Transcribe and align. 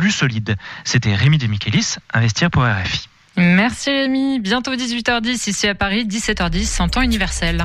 plus 0.00 0.12
solide. 0.12 0.56
C'était 0.84 1.14
Rémi 1.14 1.36
de 1.36 1.46
Michelis, 1.46 1.96
Investir 2.14 2.50
pour 2.50 2.62
RFI. 2.62 3.06
Merci 3.36 3.90
Rémi. 3.90 4.40
Bientôt 4.40 4.74
18h10 4.74 5.50
ici 5.50 5.68
à 5.68 5.74
Paris, 5.74 6.06
17h10 6.06 6.80
en 6.80 6.88
temps 6.88 7.02
universel. 7.02 7.64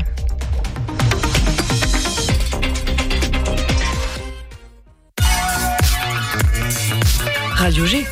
Radio 7.56 7.85
G. 7.85 8.05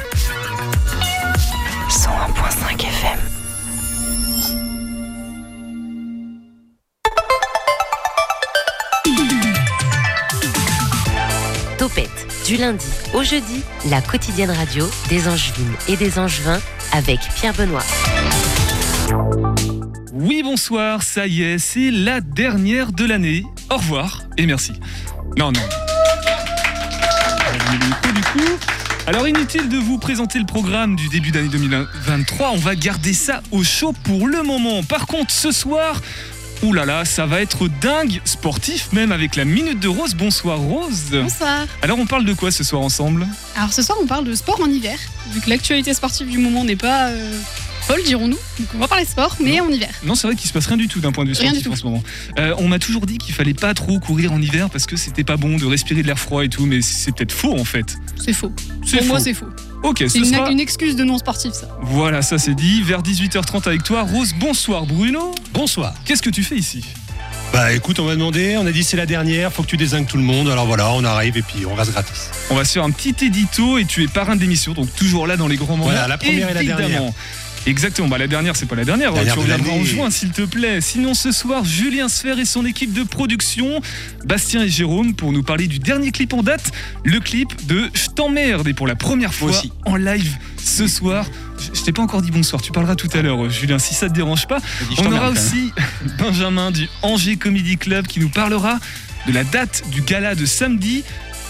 101.5 1.90 2.82
FM. 2.82 3.33
Du 12.54 12.60
lundi 12.60 12.86
au 13.16 13.24
jeudi, 13.24 13.64
la 13.90 14.00
quotidienne 14.00 14.52
radio 14.52 14.88
des 15.10 15.28
Angevines 15.28 15.74
et 15.88 15.96
des 15.96 16.20
Angevins 16.20 16.62
avec 16.92 17.20
Pierre 17.36 17.54
Benoît. 17.56 17.84
Oui, 20.14 20.42
bonsoir, 20.44 21.02
ça 21.02 21.26
y 21.26 21.42
est, 21.42 21.58
c'est 21.58 21.90
la 21.90 22.22
dernière 22.22 22.92
de 22.92 23.06
l'année. 23.06 23.44
Au 23.72 23.78
revoir 23.78 24.22
et 24.38 24.46
merci. 24.46 24.74
Non, 25.36 25.52
non. 25.52 25.62
Alors 29.08 29.28
inutile 29.28 29.68
de 29.68 29.78
vous 29.78 29.98
présenter 29.98 30.38
le 30.38 30.46
programme 30.46 30.96
du 30.96 31.10
début 31.10 31.32
d'année 31.32 31.50
2023, 31.50 32.52
on 32.52 32.58
va 32.58 32.76
garder 32.76 33.14
ça 33.14 33.42
au 33.52 33.64
chaud 33.64 33.94
pour 34.04 34.28
le 34.28 34.44
moment. 34.44 34.84
Par 34.84 35.08
contre, 35.08 35.32
ce 35.32 35.52
soir, 35.52 36.02
Ouh 36.64 36.72
là 36.72 36.86
là, 36.86 37.04
ça 37.04 37.26
va 37.26 37.42
être 37.42 37.68
dingue, 37.82 38.22
sportif 38.24 38.94
même 38.94 39.12
avec 39.12 39.36
la 39.36 39.44
minute 39.44 39.82
de 39.82 39.90
Rose. 39.90 40.16
Bonsoir 40.16 40.58
Rose. 40.60 41.08
Bonsoir. 41.12 41.68
Alors 41.82 42.00
on 42.00 42.06
parle 42.06 42.24
de 42.24 42.32
quoi 42.32 42.52
ce 42.52 42.64
soir 42.64 42.82
ensemble? 42.82 43.28
Alors 43.58 43.74
ce 43.74 43.82
soir 43.82 43.98
on 44.02 44.08
parle 44.08 44.24
de 44.24 44.34
sport 44.34 44.62
en 44.62 44.70
hiver, 44.70 44.98
vu 45.32 45.42
que 45.42 45.50
l'actualité 45.50 45.94
sportive 45.94 46.30
du 46.30 46.38
moment 46.38 46.64
n'est 46.64 46.78
pas 46.78 47.10
euh, 47.10 47.38
folle, 47.88 48.04
dirons-nous. 48.04 48.38
On 48.76 48.78
va 48.80 48.88
parler 48.88 49.06
sport, 49.06 49.36
mais 49.40 49.60
en 49.60 49.70
hiver. 49.70 49.90
Non, 50.04 50.16
c'est 50.16 50.28
vrai 50.28 50.36
qu'il 50.36 50.48
se 50.48 50.54
passe 50.54 50.68
rien 50.68 50.78
du 50.78 50.88
tout 50.88 51.00
d'un 51.00 51.12
point 51.12 51.24
de 51.26 51.30
vue 51.30 51.36
Rien 51.40 51.52
du 51.52 51.60
sportif 51.60 51.64
tout. 51.66 51.74
en 51.74 51.76
ce 51.76 51.84
moment. 51.86 52.04
Euh, 52.40 52.54
on 52.58 52.68
m'a 52.68 52.80
toujours 52.80 53.06
dit 53.06 53.18
qu'il 53.18 53.34
fallait 53.34 53.54
pas 53.54 53.74
trop 53.74 54.00
courir 54.00 54.32
en 54.34 54.42
hiver 54.42 54.70
parce 54.70 54.86
que 54.86 54.96
c'était 54.96 55.24
pas 55.24 55.38
bon 55.38 55.58
de 55.58 55.66
respirer 55.66 56.02
de 56.02 56.08
l'air 56.08 56.20
froid 56.20 56.44
et 56.44 56.50
tout, 56.50 56.66
mais 56.66 56.82
c'est 56.82 57.12
peut-être 57.14 57.32
faux 57.32 57.58
en 57.60 57.66
fait. 57.66 57.96
C'est 58.24 58.34
faux. 58.34 58.52
C'est 58.86 58.98
Pour 58.98 59.08
moi 59.08 59.18
faux. 59.18 59.24
c'est 59.24 59.34
faux. 59.34 59.48
Ok, 59.84 59.98
C'est 60.00 60.10
ce 60.10 60.18
une, 60.20 60.26
sera... 60.26 60.50
une 60.50 60.60
excuse 60.60 60.96
de 60.96 61.04
non 61.04 61.18
sportif 61.18 61.52
ça. 61.54 61.68
Voilà, 61.82 62.22
ça 62.22 62.38
c'est 62.38 62.56
dit. 62.56 62.82
Vers 62.84 63.02
18h30 63.02 63.68
avec 63.68 63.84
toi, 63.84 64.04
Rose. 64.04 64.34
Bonsoir 64.40 64.86
Bruno. 64.86 65.34
Bonsoir. 65.54 65.94
Qu'est-ce 66.06 66.22
que 66.22 66.30
tu 66.30 66.44
fais 66.44 66.56
ici? 66.56 66.84
Bah 67.52 67.72
écoute, 67.72 68.00
on 68.00 68.06
m'a 68.06 68.16
demandé, 68.16 68.56
on 68.58 68.66
a 68.66 68.72
dit 68.72 68.84
c'est 68.84 68.98
la 68.98 69.06
dernière, 69.06 69.54
faut 69.54 69.62
que 69.62 69.68
tu 69.68 69.78
désingues 69.78 70.08
tout 70.08 70.18
le 70.18 70.24
monde. 70.24 70.50
Alors 70.50 70.66
voilà, 70.66 70.92
on 70.94 71.04
arrive 71.04 71.38
et 71.38 71.44
puis 71.44 71.68
on 71.68 71.76
reste 71.76 71.92
gratis. 71.92 72.32
On 72.50 72.56
va 72.56 72.66
se 72.66 72.72
faire 72.72 72.84
un 72.84 72.90
petit 72.90 73.14
édito 73.24 73.78
et 73.78 73.86
tu 73.86 74.02
es 74.04 74.08
parrain 74.08 74.36
de 74.36 74.42
l'émission, 74.42 74.74
donc 74.74 74.92
toujours 74.96 75.28
là 75.28 75.38
dans 75.38 75.48
les 75.48 75.56
grands 75.58 75.74
moments. 75.78 75.84
Voilà, 75.84 76.08
la 76.08 76.18
première 76.18 76.50
et 76.50 76.54
la 76.56 76.64
dernière. 76.64 77.04
Exactement, 77.66 78.10
bah 78.10 78.18
la 78.18 78.28
dernière 78.28 78.56
c'est 78.56 78.66
pas 78.66 78.76
la 78.76 78.84
dernière, 78.84 79.14
Dernière 79.14 79.34
tu 79.36 79.40
de 79.40 79.44
reviendras 79.54 79.74
en 79.74 79.84
juin 79.84 80.12
s'il 80.12 80.32
te 80.32 80.42
plaît. 80.42 80.82
Sinon 80.82 81.14
ce 81.14 81.32
soir, 81.32 81.64
Julien 81.64 82.10
Sfer 82.10 82.38
et 82.40 82.46
son 82.46 82.66
équipe 82.66 82.92
de 82.94 83.04
production, 83.04 83.80
Bastien 84.26 84.64
et 84.64 84.70
Jérôme 84.70 85.14
pour 85.16 85.32
nous 85.32 85.44
parler 85.44 85.68
du 85.68 85.80
dernier 85.80 86.12
clip 86.12 86.34
en 86.34 86.44
date, 86.44 86.72
le 87.06 87.20
clip 87.20 87.66
de 87.68 87.90
Je 87.94 88.08
t'emmerde 88.10 88.68
et 88.68 88.74
pour 88.74 88.88
la 88.88 88.96
première 88.96 89.34
fois 89.34 89.50
aussi. 89.52 89.72
en 89.86 89.96
live 89.96 90.36
ce 90.64 90.88
soir. 90.88 91.26
Je 91.58 91.80
je 91.80 91.86
t'ai 91.86 91.92
pas 91.94 92.02
encore 92.02 92.22
dit 92.22 92.32
bonsoir, 92.32 92.62
tu 92.62 92.72
parleras 92.72 92.96
tout 92.96 93.10
à 93.14 93.22
l'heure 93.22 93.50
Julien 93.50 93.80
si 93.80 93.94
ça 93.94 94.10
te 94.10 94.14
dérange 94.14 94.48
pas. 94.48 94.60
On 94.98 95.12
aura 95.12 95.30
aussi 95.30 95.72
Benjamin 96.18 96.72
du 96.72 96.90
Angers 97.02 97.38
Comedy 97.38 97.78
Club 97.78 98.08
qui 98.08 98.20
nous 98.20 98.30
parlera 98.30 98.80
de 99.28 99.32
la 99.32 99.44
date 99.46 99.84
du 99.92 100.02
gala 100.02 100.36
de 100.36 100.46
samedi, 100.46 101.04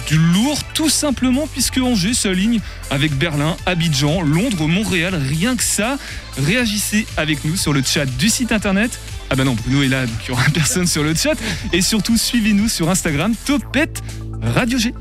du 0.07 0.17
lourd 0.17 0.59
tout 0.73 0.89
simplement 0.89 1.47
puisque 1.47 1.77
Angers 1.77 2.13
s'aligne 2.13 2.59
avec 2.89 3.13
Berlin, 3.13 3.55
Abidjan, 3.65 4.21
Londres, 4.21 4.67
Montréal, 4.67 5.15
rien 5.15 5.55
que 5.55 5.63
ça. 5.63 5.97
Réagissez 6.37 7.05
avec 7.17 7.43
nous 7.45 7.55
sur 7.55 7.73
le 7.73 7.81
chat 7.83 8.05
du 8.05 8.29
site 8.29 8.51
internet. 8.51 8.99
Ah 9.29 9.35
bah 9.35 9.43
non, 9.43 9.53
Bruno 9.53 9.83
est 9.83 9.87
là, 9.87 10.05
donc 10.05 10.15
il 10.27 10.31
n'y 10.31 10.39
aura 10.39 10.49
personne 10.53 10.87
sur 10.87 11.03
le 11.03 11.15
chat. 11.15 11.35
Et 11.71 11.81
surtout, 11.81 12.17
suivez-nous 12.17 12.69
sur 12.69 12.89
Instagram, 12.89 13.33
Topette 13.45 14.03
Radio 14.41 14.77
G. 14.77 14.93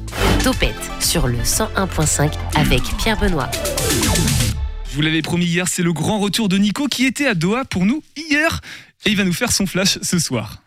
Topette 0.42 0.74
sur 1.00 1.26
le 1.26 1.38
101.5 1.38 2.32
avec 2.54 2.82
Pierre 2.98 3.18
Benoît. 3.18 3.50
Je 4.90 4.94
vous 4.96 5.02
l'avais 5.02 5.22
promis 5.22 5.46
hier, 5.46 5.68
c'est 5.68 5.82
le 5.82 5.92
grand 5.92 6.18
retour 6.18 6.48
de 6.48 6.58
Nico 6.58 6.86
qui 6.86 7.06
était 7.06 7.26
à 7.26 7.34
Doha 7.34 7.64
pour 7.64 7.86
nous 7.86 8.02
hier. 8.16 8.60
Et 9.04 9.10
il 9.10 9.16
va 9.16 9.24
nous 9.24 9.32
faire 9.32 9.50
son 9.50 9.66
flash 9.66 9.98
ce 10.02 10.18
soir. 10.18 10.62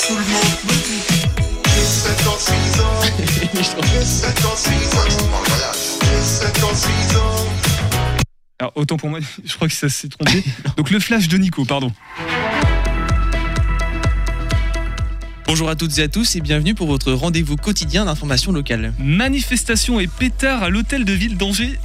Alors 8.59 8.71
autant 8.75 8.97
pour 8.97 9.09
moi, 9.09 9.19
je 9.45 9.53
crois 9.53 9.67
que 9.67 9.73
ça 9.73 9.89
s'est 9.89 10.09
trompé. 10.09 10.43
Donc 10.77 10.89
le 10.89 10.99
flash 10.99 11.27
de 11.27 11.37
Nico, 11.37 11.65
pardon. 11.65 11.91
Bonjour 15.45 15.69
à 15.69 15.75
toutes 15.75 15.99
et 15.99 16.03
à 16.03 16.07
tous 16.07 16.35
et 16.35 16.41
bienvenue 16.41 16.73
pour 16.73 16.87
votre 16.87 17.13
rendez-vous 17.13 17.57
quotidien 17.57 18.05
d'information 18.05 18.51
locale. 18.51 18.93
Manifestation 18.97 19.99
et 19.99 20.07
pétard 20.07 20.63
à 20.63 20.69
l'hôtel 20.69 21.05
de 21.05 21.13
ville 21.13 21.37
d'Angers 21.37 21.79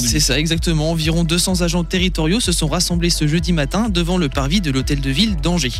C'est 0.00 0.18
ça 0.18 0.38
exactement, 0.38 0.90
environ 0.90 1.22
200 1.22 1.60
agents 1.60 1.84
territoriaux 1.84 2.40
se 2.40 2.50
sont 2.50 2.66
rassemblés 2.66 3.10
ce 3.10 3.28
jeudi 3.28 3.52
matin 3.52 3.88
devant 3.88 4.18
le 4.18 4.28
parvis 4.28 4.60
de 4.60 4.72
l'hôtel 4.72 5.00
de 5.00 5.10
ville 5.10 5.36
d'Angers. 5.36 5.72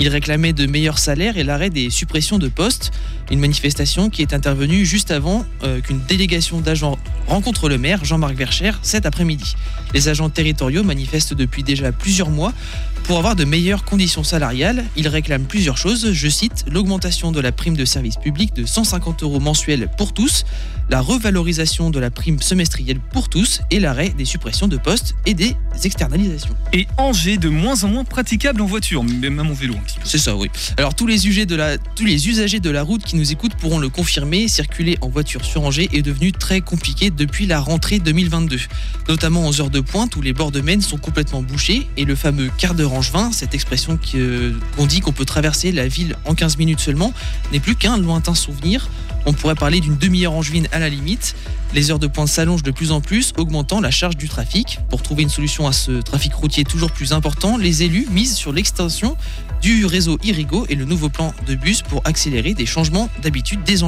Ils 0.00 0.08
réclamaient 0.08 0.52
de 0.52 0.66
meilleurs 0.66 0.98
salaires 0.98 1.38
et 1.38 1.44
l'arrêt 1.44 1.70
des 1.70 1.88
suppressions 1.88 2.38
de 2.38 2.48
postes. 2.48 2.90
Une 3.30 3.38
manifestation 3.38 4.10
qui 4.10 4.22
est 4.22 4.34
intervenue 4.34 4.84
juste 4.84 5.12
avant 5.12 5.46
euh, 5.62 5.80
qu'une 5.80 6.00
délégation 6.00 6.60
d'agents 6.60 6.98
rencontre 7.28 7.68
le 7.68 7.78
maire 7.78 8.04
Jean-Marc 8.04 8.34
Vercher 8.34 8.72
cet 8.82 9.06
après-midi. 9.06 9.54
Les 9.94 10.08
agents 10.08 10.30
territoriaux 10.30 10.82
manifestent 10.82 11.34
depuis 11.34 11.62
déjà 11.62 11.92
plusieurs 11.92 12.30
mois 12.30 12.52
pour 13.04 13.18
avoir 13.18 13.36
de 13.36 13.44
meilleures 13.44 13.84
conditions 13.84 14.24
salariales. 14.24 14.84
Ils 14.96 15.08
réclament 15.08 15.44
plusieurs 15.44 15.76
choses, 15.76 16.12
je 16.12 16.28
cite 16.28 16.64
l'augmentation 16.70 17.32
de 17.32 17.40
la 17.40 17.52
prime 17.52 17.76
de 17.76 17.84
service 17.84 18.16
public 18.16 18.54
de 18.54 18.66
150 18.66 19.22
euros 19.22 19.40
mensuels 19.40 19.88
pour 19.96 20.12
tous, 20.12 20.44
la 20.90 21.00
revalorisation 21.00 21.90
de 21.90 21.98
la 21.98 22.10
prime 22.10 22.40
semestrielle 22.40 23.00
pour 23.12 23.28
tous 23.28 23.60
et 23.70 23.80
l'arrêt 23.80 24.10
des 24.10 24.24
suppressions 24.24 24.68
de 24.68 24.76
postes 24.76 25.14
et 25.26 25.34
des 25.34 25.56
externalisations. 25.82 26.54
Et 26.72 26.86
Angers 26.96 27.36
de 27.36 27.48
moins 27.48 27.84
en 27.84 27.88
moins 27.88 28.04
praticable 28.04 28.60
en 28.60 28.66
voiture, 28.66 29.02
même 29.02 29.40
en 29.40 29.52
vélo 29.52 29.74
un 29.74 29.82
petit 29.82 29.98
peu. 29.98 30.02
C'est 30.04 30.18
ça, 30.18 30.36
oui. 30.36 30.50
Alors 30.76 30.94
tous 30.94 31.06
les, 31.06 31.26
usagers 31.26 31.46
de 31.46 31.56
la, 31.56 31.78
tous 31.78 32.04
les 32.04 32.28
usagers 32.28 32.60
de 32.60 32.70
la 32.70 32.82
route 32.82 33.04
qui 33.04 33.16
nous 33.16 33.32
écoutent 33.32 33.54
pourront 33.54 33.78
le 33.78 33.88
confirmer, 33.88 34.48
circuler 34.48 34.98
en 35.00 35.08
voiture 35.08 35.44
sur 35.44 35.62
Angers 35.62 35.88
est 35.92 36.02
devenu 36.02 36.32
très 36.32 36.60
compliqué 36.60 37.10
depuis 37.10 37.46
la 37.46 37.60
rentrée 37.60 37.98
2022. 37.98 38.58
Notamment 39.08 39.48
aux 39.48 39.60
heures 39.60 39.70
de 39.70 39.80
pointe 39.80 40.16
où 40.16 40.22
les 40.22 40.32
bords 40.32 40.52
de 40.52 40.60
Maine 40.60 40.80
sont 40.80 40.98
complètement 40.98 41.42
bouchés 41.42 41.88
et 41.96 42.04
le 42.04 42.14
fameux 42.14 42.50
quart 42.58 42.74
d'heure 42.74 42.92
angevin, 42.92 43.32
cette 43.32 43.54
expression 43.54 43.98
euh, 44.14 44.52
qu'on 44.76 44.86
dit 44.86 45.00
qu'on 45.00 45.12
peut 45.12 45.24
traverser 45.24 45.72
la 45.72 45.88
ville 45.88 46.16
en 46.24 46.34
15 46.34 46.58
minutes 46.58 46.80
seulement, 46.80 47.12
n'est 47.52 47.60
plus 47.60 47.76
qu'un 47.76 47.96
lointain 47.98 48.34
souvenir. 48.34 48.88
On 49.26 49.32
pourrait 49.32 49.54
parler 49.54 49.80
d'une 49.80 49.96
demi-heure 49.96 50.32
angevine 50.32 50.68
à 50.72 50.78
la 50.78 50.88
limite. 50.88 51.34
Les 51.72 51.90
heures 51.90 51.98
de 51.98 52.06
pointe 52.06 52.28
s'allongent 52.28 52.62
de 52.62 52.70
plus 52.70 52.92
en 52.92 53.00
plus, 53.00 53.32
augmentant 53.36 53.80
la 53.80 53.90
charge 53.90 54.16
du 54.16 54.28
trafic. 54.28 54.80
Pour 54.90 55.02
trouver 55.02 55.22
une 55.22 55.28
solution 55.28 55.66
à 55.66 55.72
ce 55.72 55.92
trafic 56.02 56.34
routier 56.34 56.64
toujours 56.64 56.92
plus 56.92 57.12
important, 57.12 57.56
les 57.56 57.82
élus 57.82 58.06
misent 58.10 58.36
sur 58.36 58.52
l'extension 58.52 59.16
du 59.62 59.86
réseau 59.86 60.18
Irigo 60.22 60.66
et 60.68 60.74
le 60.74 60.84
nouveau 60.84 61.08
plan 61.08 61.34
de 61.46 61.54
bus 61.54 61.82
pour 61.82 62.02
accélérer 62.04 62.54
des 62.54 62.66
changements 62.66 63.08
d'habitude 63.22 63.62
des. 63.64 63.82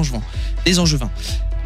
Des 0.64 0.78
Angevins. 0.78 1.10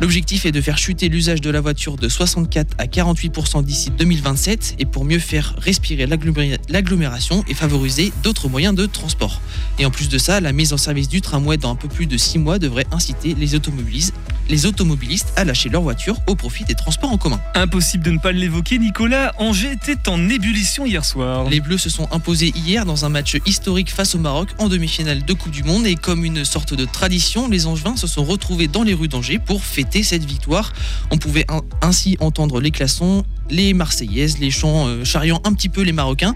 L'objectif 0.01 0.47
est 0.47 0.53
de 0.53 0.63
faire 0.63 0.79
chuter 0.79 1.11
l'usage 1.11 1.43
de 1.43 1.51
la 1.51 1.61
voiture 1.61 1.97
de 1.97 2.09
64 2.09 2.75
à 2.79 2.87
48% 2.87 3.63
d'ici 3.63 3.91
2027 3.91 4.77
et 4.79 4.87
pour 4.87 5.05
mieux 5.05 5.19
faire 5.19 5.55
respirer 5.59 6.07
l'agglomé- 6.07 6.57
l'agglomération 6.71 7.45
et 7.49 7.55
favoriser 7.55 8.11
d'autres 8.23 8.49
moyens 8.49 8.75
de 8.75 8.87
transport. 8.87 9.43
Et 9.79 9.85
en 9.85 9.91
plus 9.91 10.09
de 10.09 10.17
ça, 10.17 10.41
la 10.41 10.53
mise 10.53 10.73
en 10.73 10.79
service 10.79 11.09
du 11.11 11.21
tramway 11.21 11.59
dans 11.59 11.71
un 11.71 11.75
peu 11.75 11.89
plus 11.89 12.07
de 12.07 12.17
6 12.17 12.39
mois 12.39 12.59
devrait 12.59 12.87
inciter 12.93 13.35
les 13.39 13.55
automobilistes, 13.55 14.15
les 14.49 14.65
automobilistes 14.65 15.35
à 15.37 15.45
lâcher 15.45 15.69
leur 15.69 15.83
voiture 15.83 16.17
au 16.27 16.35
profit 16.35 16.65
des 16.65 16.75
transports 16.75 17.13
en 17.13 17.19
commun. 17.19 17.41
Impossible 17.55 18.03
de 18.03 18.13
ne 18.13 18.19
pas 18.19 18.33
l'évoquer, 18.33 18.79
Nicolas. 18.79 19.35
Angers 19.39 19.73
était 19.73 20.09
en 20.09 20.31
ébullition 20.31 20.87
hier 20.87 21.05
soir. 21.05 21.49
Les 21.51 21.61
Bleus 21.61 21.77
se 21.79 21.91
sont 21.91 22.09
imposés 22.11 22.53
hier 22.57 22.87
dans 22.87 23.05
un 23.05 23.11
match 23.11 23.37
historique 23.45 23.91
face 23.91 24.15
au 24.15 24.19
Maroc 24.19 24.49
en 24.57 24.69
demi-finale 24.69 25.27
de 25.27 25.33
Coupe 25.35 25.53
du 25.53 25.63
Monde 25.63 25.87
et 25.87 25.95
comme 25.95 26.25
une 26.25 26.47
sorte 26.47 26.73
de 26.73 26.87
tradition, 26.87 27.49
les 27.51 27.67
Angevins 27.67 27.97
se 27.97 28.07
sont 28.07 28.25
retrouvés 28.25 28.67
dans 28.67 28.83
les 28.83 28.95
rues 28.95 29.09
d'Angers 29.09 29.39
pour 29.39 29.63
fêter 29.63 29.90
cette 29.91 30.25
victoire. 30.25 30.73
On 31.11 31.19
pouvait 31.19 31.47
ainsi 31.83 32.17
entendre 32.21 32.61
les 32.61 32.71
classons, 32.71 33.25
les 33.51 33.75
Marseillaises, 33.75 34.39
les 34.39 34.51
chants 34.51 34.87
euh, 34.87 35.05
charriant 35.05 35.41
un 35.45 35.53
petit 35.53 35.69
peu 35.69 35.83
les 35.83 35.93
Marocains. 35.93 36.35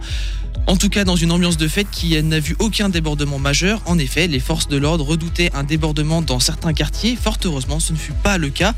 En 0.67 0.77
tout 0.77 0.89
cas, 0.89 1.05
dans 1.05 1.17
une 1.17 1.31
ambiance 1.31 1.59
de 1.59 1.69
fête 1.69 1.89
qui 1.91 2.21
n'a 2.23 2.41
vu 2.41 2.57
aucun 2.59 2.89
débordement 2.89 3.39
majeur. 3.39 3.83
En 3.85 3.99
effet, 3.99 4.27
les 4.29 4.41
forces 4.41 4.67
de 4.67 4.79
l'ordre 4.79 5.05
redoutaient 5.05 5.51
un 5.53 5.63
débordement 5.63 6.23
dans 6.23 6.41
certains 6.41 6.73
quartiers. 6.73 7.17
Fort 7.17 7.37
heureusement, 7.45 7.81
ce 7.81 7.93
ne 7.93 7.99
fut 7.99 8.15
pas 8.15 8.39
le 8.39 8.49
cas. 8.49 8.73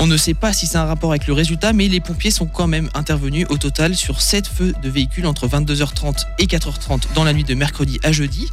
On 0.00 0.06
ne 0.06 0.16
sait 0.16 0.32
pas 0.32 0.54
si 0.54 0.66
c'est 0.66 0.78
un 0.78 0.86
rapport 0.86 1.10
avec 1.10 1.26
le 1.26 1.34
résultat, 1.34 1.74
mais 1.74 1.88
les 1.88 2.00
pompiers 2.00 2.30
sont 2.30 2.46
quand 2.46 2.66
même 2.66 2.88
intervenus 2.94 3.46
au 3.50 3.58
total 3.58 3.94
sur 3.96 4.22
7 4.22 4.46
feux 4.46 4.74
de 4.82 4.88
véhicules 4.88 5.26
entre 5.26 5.46
22h30 5.46 6.24
et 6.38 6.46
4h30 6.46 7.12
dans 7.14 7.24
la 7.24 7.34
nuit 7.34 7.44
de 7.44 7.54
mercredi 7.54 8.00
à 8.02 8.12
jeudi. 8.12 8.48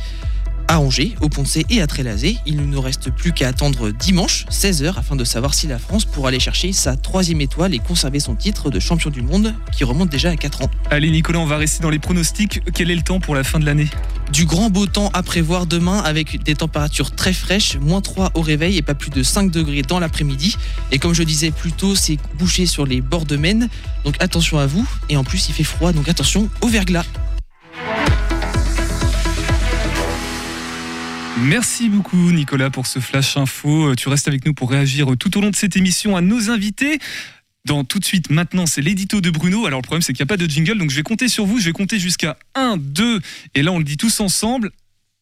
À 0.67 0.79
Angers, 0.79 1.15
au 1.21 1.29
Poncé 1.29 1.65
et 1.69 1.81
à 1.81 1.87
Trélazé. 1.87 2.37
Il 2.45 2.57
ne 2.57 2.63
nous 2.63 2.81
reste 2.81 3.11
plus 3.11 3.31
qu'à 3.31 3.47
attendre 3.47 3.91
dimanche, 3.91 4.45
16h, 4.49 4.97
afin 4.97 5.15
de 5.15 5.23
savoir 5.23 5.53
si 5.53 5.67
la 5.67 5.79
France 5.79 6.05
pourra 6.05 6.29
aller 6.29 6.39
chercher 6.39 6.73
sa 6.73 6.95
troisième 6.95 7.41
étoile 7.41 7.73
et 7.73 7.79
conserver 7.79 8.19
son 8.19 8.35
titre 8.35 8.69
de 8.69 8.79
champion 8.79 9.09
du 9.09 9.21
monde, 9.21 9.53
qui 9.71 9.83
remonte 9.83 10.09
déjà 10.09 10.29
à 10.29 10.35
4 10.35 10.63
ans. 10.63 10.71
Allez 10.89 11.11
Nicolas, 11.11 11.39
on 11.39 11.45
va 11.45 11.57
rester 11.57 11.81
dans 11.83 11.89
les 11.89 11.99
pronostics. 11.99 12.61
Quel 12.73 12.91
est 12.91 12.95
le 12.95 13.01
temps 13.01 13.19
pour 13.19 13.35
la 13.35 13.43
fin 13.43 13.59
de 13.59 13.65
l'année? 13.65 13.89
Du 14.31 14.45
grand 14.45 14.69
beau 14.69 14.87
temps 14.87 15.11
à 15.13 15.21
prévoir 15.21 15.65
demain 15.67 15.99
avec 15.99 16.43
des 16.43 16.55
températures 16.55 17.11
très 17.11 17.33
fraîches, 17.33 17.77
moins 17.77 18.01
3 18.01 18.31
au 18.33 18.41
réveil 18.41 18.77
et 18.77 18.81
pas 18.81 18.95
plus 18.95 19.11
de 19.11 19.21
5 19.21 19.51
degrés 19.51 19.83
dans 19.83 19.99
l'après-midi. 19.99 20.55
Et 20.91 20.99
comme 20.99 21.13
je 21.13 21.23
disais 21.23 21.51
plus 21.51 21.71
tôt, 21.71 21.95
c'est 21.95 22.17
bouché 22.39 22.65
sur 22.65 22.85
les 22.85 23.01
bords 23.01 23.25
de 23.25 23.35
Maine, 23.35 23.69
donc 24.05 24.15
attention 24.19 24.57
à 24.57 24.65
vous. 24.65 24.87
Et 25.09 25.17
en 25.17 25.23
plus, 25.23 25.49
il 25.49 25.53
fait 25.53 25.63
froid, 25.63 25.91
donc 25.91 26.09
attention 26.09 26.49
au 26.61 26.67
verglas. 26.67 27.05
Merci 31.43 31.89
beaucoup 31.89 32.31
Nicolas 32.31 32.69
pour 32.69 32.87
ce 32.87 32.99
flash 32.99 33.37
info. 33.37 33.89
Euh, 33.91 33.95
Tu 33.95 34.07
restes 34.07 34.27
avec 34.27 34.45
nous 34.45 34.53
pour 34.53 34.69
réagir 34.71 35.07
tout 35.19 35.37
au 35.37 35.41
long 35.41 35.49
de 35.49 35.55
cette 35.55 35.75
émission 35.75 36.15
à 36.15 36.21
nos 36.21 36.49
invités. 36.49 36.99
Dans 37.65 37.83
tout 37.83 37.99
de 37.99 38.05
suite, 38.05 38.29
maintenant, 38.29 38.65
c'est 38.65 38.81
l'édito 38.81 39.21
de 39.21 39.29
Bruno. 39.29 39.65
Alors 39.65 39.79
le 39.79 39.83
problème, 39.83 40.01
c'est 40.01 40.13
qu'il 40.13 40.23
n'y 40.23 40.27
a 40.27 40.31
pas 40.33 40.37
de 40.37 40.49
jingle, 40.49 40.77
donc 40.77 40.89
je 40.89 40.95
vais 40.95 41.03
compter 41.03 41.27
sur 41.27 41.45
vous. 41.45 41.59
Je 41.59 41.65
vais 41.65 41.71
compter 41.71 41.99
jusqu'à 41.99 42.37
1, 42.55 42.77
2, 42.77 43.21
et 43.55 43.63
là 43.63 43.71
on 43.71 43.77
le 43.77 43.83
dit 43.85 43.97
tous 43.97 44.19
ensemble. 44.19 44.71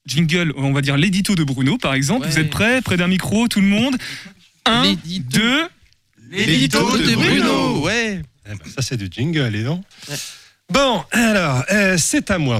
Jingle, 0.07 0.51
on 0.57 0.73
va 0.73 0.81
dire 0.81 0.97
l'édito 0.97 1.35
de 1.35 1.43
Bruno, 1.43 1.77
par 1.77 1.93
exemple. 1.93 2.25
Ouais. 2.25 2.31
Vous 2.31 2.39
êtes 2.39 2.49
prêts? 2.49 2.81
Près 2.81 2.97
d'un 2.97 3.07
micro, 3.07 3.47
tout 3.47 3.61
le 3.61 3.67
monde? 3.67 3.95
1, 4.65 4.83
L'édito. 4.83 5.37
2, 5.37 5.67
L'édito 6.31 6.97
de 6.97 7.13
Bruno, 7.15 7.81
ouais. 7.81 8.21
Eh 8.47 8.49
ben, 8.49 8.71
ça, 8.73 8.81
c'est 8.81 8.97
du 8.97 9.07
jingle, 9.11 9.55
et 9.55 9.61
non 9.63 9.83
Ouais. 10.09 10.15
Bon, 10.71 11.03
alors, 11.11 11.63
euh, 11.71 11.95
c'est 11.99 12.31
à 12.31 12.39
moi. 12.39 12.59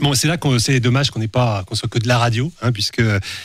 Bon, 0.00 0.14
c'est 0.14 0.28
là 0.28 0.36
qu'on 0.36 0.58
c'est 0.58 0.78
dommage 0.80 1.10
qu'on 1.10 1.18
n'ait 1.18 1.28
pas 1.28 1.64
qu'on 1.66 1.74
soit 1.74 1.88
que 1.88 1.98
de 1.98 2.06
la 2.06 2.18
radio, 2.18 2.52
hein, 2.62 2.70
puisque 2.70 3.02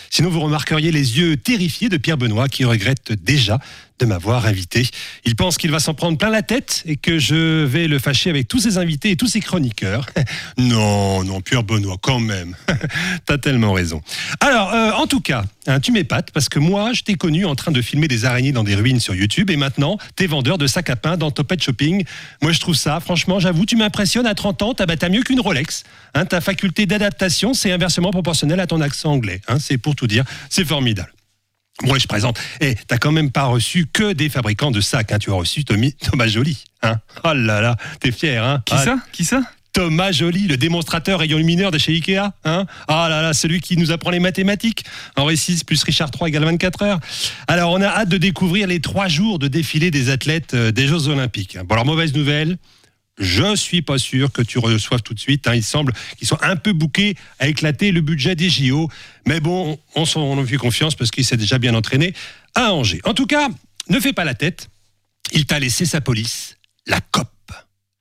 sinon 0.09 0.29
vous 0.29 0.39
remarqueriez 0.39 0.91
les 0.91 1.17
yeux 1.17 1.35
terrifiés 1.35 1.89
de 1.89 1.97
Pierre 1.97 2.17
Benoît 2.17 2.47
qui 2.47 2.63
regrette 2.63 3.11
déjà 3.11 3.59
de 3.99 4.05
m'avoir 4.05 4.45
invité. 4.45 4.87
Il 5.25 5.35
pense 5.35 5.57
qu'il 5.57 5.71
va 5.71 5.79
s'en 5.79 5.93
prendre 5.93 6.17
plein 6.17 6.29
la 6.29 6.41
tête 6.41 6.83
et 6.85 6.95
que 6.95 7.19
je 7.19 7.63
vais 7.63 7.87
le 7.87 7.99
fâcher 7.99 8.29
avec 8.29 8.47
tous 8.47 8.59
ses 8.59 8.77
invités 8.77 9.11
et 9.11 9.15
tous 9.15 9.27
ses 9.27 9.39
chroniqueurs. 9.39 10.07
non, 10.57 11.23
non, 11.23 11.41
Pierre 11.41 11.63
Benoît, 11.63 11.97
quand 12.01 12.19
même. 12.19 12.55
T'as 13.25 13.37
tellement 13.37 13.73
raison. 13.73 14.01
Alors, 14.39 14.73
euh, 14.73 14.91
en 14.91 15.07
tout 15.07 15.21
cas, 15.21 15.45
hein, 15.67 15.79
tu 15.79 15.91
m'épates 15.91 16.31
parce 16.31 16.49
que 16.49 16.59
moi, 16.59 16.93
je 16.93 17.03
t'ai 17.03 17.15
connu 17.15 17.45
en 17.45 17.55
train 17.55 17.71
de 17.71 17.81
filmer 17.81 18.07
des 18.07 18.25
araignées 18.25 18.51
dans 18.51 18.63
des 18.63 18.75
ruines 18.75 18.99
sur 18.99 19.15
YouTube 19.15 19.49
et 19.49 19.57
maintenant, 19.57 19.97
t'es 20.15 20.27
vendeur 20.27 20.57
de 20.57 20.67
sacs 20.67 20.89
à 20.89 20.95
pain 20.95 21.17
dans 21.17 21.31
Topette 21.31 21.63
Shopping. 21.63 22.03
Moi, 22.41 22.51
je 22.51 22.59
trouve 22.59 22.75
ça, 22.75 22.99
franchement, 22.99 23.39
j'avoue, 23.39 23.65
tu 23.65 23.75
m'impressionnes. 23.75 24.25
À 24.25 24.35
30 24.35 24.61
ans, 24.61 24.73
t'as 24.73 24.85
bah, 24.85 24.95
mieux 25.09 25.21
qu'une 25.21 25.39
Rolex. 25.39 25.83
Hein, 26.13 26.25
ta 26.25 26.41
faculté 26.41 26.85
d'adaptation, 26.85 27.53
c'est 27.53 27.71
inversement 27.71 28.11
proportionnel 28.11 28.59
à 28.59 28.67
ton 28.67 28.81
accent 28.81 29.11
anglais. 29.11 29.41
Hein, 29.47 29.57
c'est 29.59 29.77
pour 29.77 29.95
tout 29.95 30.07
dire. 30.07 30.23
C'est 30.49 30.65
formidable. 30.65 31.11
Bon, 31.81 31.97
je 31.97 32.07
présente. 32.07 32.39
Et 32.61 32.75
t'as 32.87 32.97
quand 32.97 33.11
même 33.11 33.31
pas 33.31 33.45
reçu 33.45 33.87
que 33.91 34.13
des 34.13 34.29
fabricants 34.29 34.71
de 34.71 34.79
sacs. 34.79 35.11
Hein. 35.11 35.19
Tu 35.19 35.31
as 35.31 35.33
reçu 35.33 35.65
Tommy, 35.65 35.93
Thomas 35.93 36.27
Joly. 36.27 36.63
Hein. 36.83 36.99
Oh 37.23 37.33
là 37.33 37.61
là, 37.61 37.75
t'es 37.99 38.11
fier. 38.11 38.43
Hein. 38.43 38.61
Qui 38.65 38.75
Ah, 38.77 38.83
ça 38.83 38.97
Qui 39.11 39.25
ça? 39.25 39.41
Thomas 39.73 40.11
Joly, 40.11 40.47
le 40.47 40.55
démonstrateur 40.55 41.17
rayon 41.19 41.39
lumineur 41.39 41.71
de 41.71 41.79
chez 41.79 41.93
Ikea. 41.93 42.31
Hein 42.45 42.67
ah 42.87 43.07
là 43.09 43.23
là, 43.23 43.33
celui 43.33 43.59
qui 43.59 43.75
nous 43.75 43.91
apprend 43.91 44.11
les 44.11 44.19
mathématiques. 44.19 44.85
Henri 45.15 45.33
VI 45.35 45.63
plus 45.65 45.81
Richard 45.83 46.11
III 46.13 46.29
égale 46.29 46.45
24 46.45 46.83
heures. 46.83 46.99
Alors, 47.47 47.71
on 47.71 47.81
a 47.81 47.87
hâte 47.87 48.09
de 48.09 48.17
découvrir 48.17 48.67
les 48.67 48.79
trois 48.79 49.07
jours 49.07 49.39
de 49.39 49.47
défilé 49.47 49.89
des 49.89 50.11
athlètes 50.11 50.53
euh, 50.53 50.71
des 50.71 50.85
Jeux 50.85 51.07
Olympiques. 51.07 51.57
Bon, 51.65 51.73
alors, 51.73 51.87
mauvaise 51.87 52.13
nouvelle. 52.13 52.57
Je 53.19 53.55
suis 53.55 53.83
pas 53.83 53.99
sûr 53.99 54.31
que 54.31 54.41
tu 54.41 54.57
reçoives 54.57 55.03
tout 55.03 55.13
de 55.13 55.19
suite. 55.19 55.47
hein. 55.47 55.53
Il 55.53 55.63
semble 55.63 55.93
qu'ils 56.17 56.27
sont 56.27 56.41
un 56.41 56.55
peu 56.55 56.73
bouqués 56.73 57.15
à 57.39 57.47
éclater 57.47 57.91
le 57.91 58.01
budget 58.01 58.35
des 58.35 58.49
JO. 58.49 58.89
Mais 59.27 59.39
bon, 59.39 59.77
on 59.95 60.05
s'en 60.05 60.43
fait 60.45 60.57
confiance 60.57 60.95
parce 60.95 61.11
qu'il 61.11 61.23
s'est 61.23 61.37
déjà 61.37 61.59
bien 61.59 61.75
entraîné 61.75 62.13
à 62.55 62.73
Angers. 62.73 63.01
En 63.03 63.13
tout 63.13 63.27
cas, 63.27 63.49
ne 63.89 63.99
fais 63.99 64.13
pas 64.13 64.23
la 64.23 64.33
tête. 64.33 64.69
Il 65.31 65.45
t'a 65.45 65.59
laissé 65.59 65.85
sa 65.85 66.01
police, 66.01 66.57
la 66.87 67.01
COP. 67.01 67.29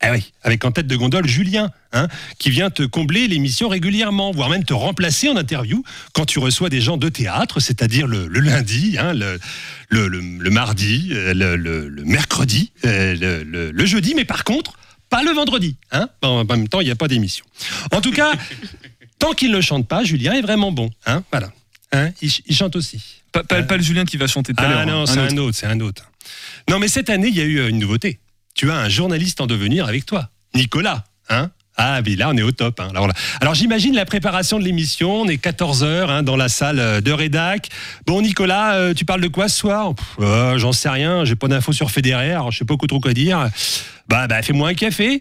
Eh 0.04 0.10
oui, 0.10 0.32
avec 0.42 0.64
en 0.64 0.72
tête 0.72 0.88
de 0.88 0.96
gondole 0.96 1.28
Julien, 1.28 1.70
hein, 1.92 2.08
qui 2.40 2.50
vient 2.50 2.70
te 2.70 2.82
combler 2.82 3.28
l'émission 3.28 3.68
régulièrement, 3.68 4.32
voire 4.32 4.48
même 4.48 4.64
te 4.64 4.72
remplacer 4.74 5.28
en 5.28 5.36
interview 5.36 5.84
quand 6.12 6.24
tu 6.24 6.40
reçois 6.40 6.70
des 6.70 6.80
gens 6.80 6.96
de 6.96 7.08
théâtre, 7.08 7.60
c'est-à-dire 7.60 8.08
le, 8.08 8.26
lundi, 8.26 8.96
hein, 8.98 9.12
le, 9.12 10.50
mardi, 10.50 11.10
euh, 11.12 11.34
le, 11.34 12.04
mercredi, 12.04 12.72
euh, 12.84 13.70
le 13.72 13.86
jeudi, 13.86 14.14
mais 14.16 14.24
par 14.24 14.42
contre, 14.42 14.76
pas 15.12 15.22
le 15.22 15.30
vendredi. 15.32 15.76
Hein. 15.92 16.08
En 16.22 16.42
même 16.44 16.68
temps, 16.68 16.80
il 16.80 16.86
n'y 16.86 16.90
a 16.90 16.96
pas 16.96 17.06
d'émission. 17.06 17.44
En 17.92 18.00
tout 18.00 18.12
cas, 18.12 18.32
tant 19.18 19.32
qu'il 19.32 19.50
ne 19.52 19.60
chante 19.60 19.86
pas, 19.86 20.02
Julien 20.04 20.32
est 20.32 20.40
vraiment 20.40 20.72
bon. 20.72 20.90
Hein, 21.06 21.22
voilà. 21.30 21.52
Hein, 21.92 22.10
il, 22.22 22.30
ch- 22.30 22.42
il 22.46 22.56
chante 22.56 22.74
aussi. 22.76 23.00
pas, 23.30 23.44
pas- 23.44 23.62
pas 23.62 23.76
le 23.76 23.82
Julien 23.82 24.04
qui 24.06 24.16
va 24.16 24.26
chanter 24.26 24.54
tout 24.54 24.64
à 24.64 24.68
l'heure. 24.68 24.78
Ah 24.80 24.86
non, 24.86 25.02
hein, 25.02 25.06
c'est 25.06 25.20
un 25.20 25.36
autre, 25.36 25.56
c'est 25.56 25.66
un 25.66 25.80
autre. 25.80 26.10
Non, 26.70 26.78
mais 26.78 26.88
cette 26.88 27.10
année, 27.10 27.28
il 27.28 27.36
y 27.36 27.40
a 27.42 27.44
eu 27.44 27.58
euh, 27.58 27.68
une 27.68 27.78
nouveauté. 27.78 28.20
Tu 28.54 28.70
as 28.70 28.76
un 28.78 28.88
journaliste 28.88 29.40
en 29.42 29.46
devenir 29.46 29.86
avec 29.86 30.06
toi, 30.06 30.30
Nicolas. 30.54 31.04
Hein 31.28 31.50
ah, 31.76 32.00
mais 32.04 32.16
là, 32.16 32.28
on 32.30 32.36
est 32.36 32.42
au 32.42 32.52
top. 32.52 32.80
hein. 32.80 32.88
Alors, 33.40 33.54
j'imagine 33.54 33.94
la 33.94 34.04
préparation 34.04 34.58
de 34.58 34.64
l'émission. 34.64 35.22
On 35.22 35.28
est 35.28 35.42
14h 35.42 36.22
dans 36.22 36.36
la 36.36 36.48
salle 36.48 36.78
euh, 36.78 37.00
de 37.00 37.10
rédac. 37.12 37.68
Bon, 38.06 38.20
Nicolas, 38.20 38.74
euh, 38.74 38.94
tu 38.94 39.04
parles 39.04 39.22
de 39.22 39.28
quoi 39.28 39.48
ce 39.48 39.56
soir? 39.58 39.92
Euh, 40.20 40.58
J'en 40.58 40.72
sais 40.72 40.90
rien. 40.90 41.24
J'ai 41.24 41.34
pas 41.34 41.48
d'infos 41.48 41.72
sur 41.72 41.90
Federer. 41.90 42.38
Je 42.50 42.58
sais 42.58 42.64
pas 42.64 42.74
trop 42.86 43.00
quoi 43.00 43.14
dire. 43.14 43.48
Bah, 44.08 44.26
bah 44.26 44.42
fais-moi 44.42 44.68
un 44.68 44.74
café. 44.74 45.20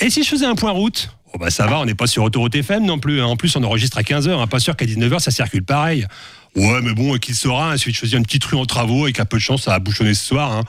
Et 0.00 0.10
si 0.10 0.22
je 0.24 0.28
faisais 0.28 0.46
un 0.46 0.54
point 0.54 0.70
route? 0.70 1.10
Oh 1.34 1.38
bah 1.38 1.50
ça 1.50 1.66
va, 1.66 1.80
on 1.80 1.84
n'est 1.84 1.94
pas 1.96 2.06
sur 2.06 2.22
Autoroute 2.22 2.54
FM 2.54 2.86
non 2.86 2.98
plus. 3.00 3.20
hein. 3.20 3.26
En 3.26 3.36
plus, 3.36 3.54
on 3.56 3.62
enregistre 3.64 3.98
à 3.98 4.02
15h. 4.02 4.48
Pas 4.48 4.60
sûr 4.60 4.76
qu'à 4.76 4.86
19h, 4.86 5.18
ça 5.18 5.30
circule 5.32 5.64
pareil. 5.64 6.06
Ouais, 6.54 6.80
mais 6.80 6.94
bon, 6.94 7.18
qu'il 7.18 7.34
saura, 7.34 7.74
il 7.74 7.78
suffit 7.78 7.90
de 7.90 7.96
choisir 7.96 8.18
une 8.18 8.24
petite 8.24 8.44
rue 8.44 8.56
en 8.56 8.64
travaux 8.66 9.02
avec 9.04 9.18
un 9.18 9.24
peu 9.24 9.36
de 9.38 9.42
chance, 9.42 9.62
ça 9.64 9.72
va 9.72 9.80
bouchonner 9.80 10.14
ce 10.14 10.24
soir. 10.24 10.62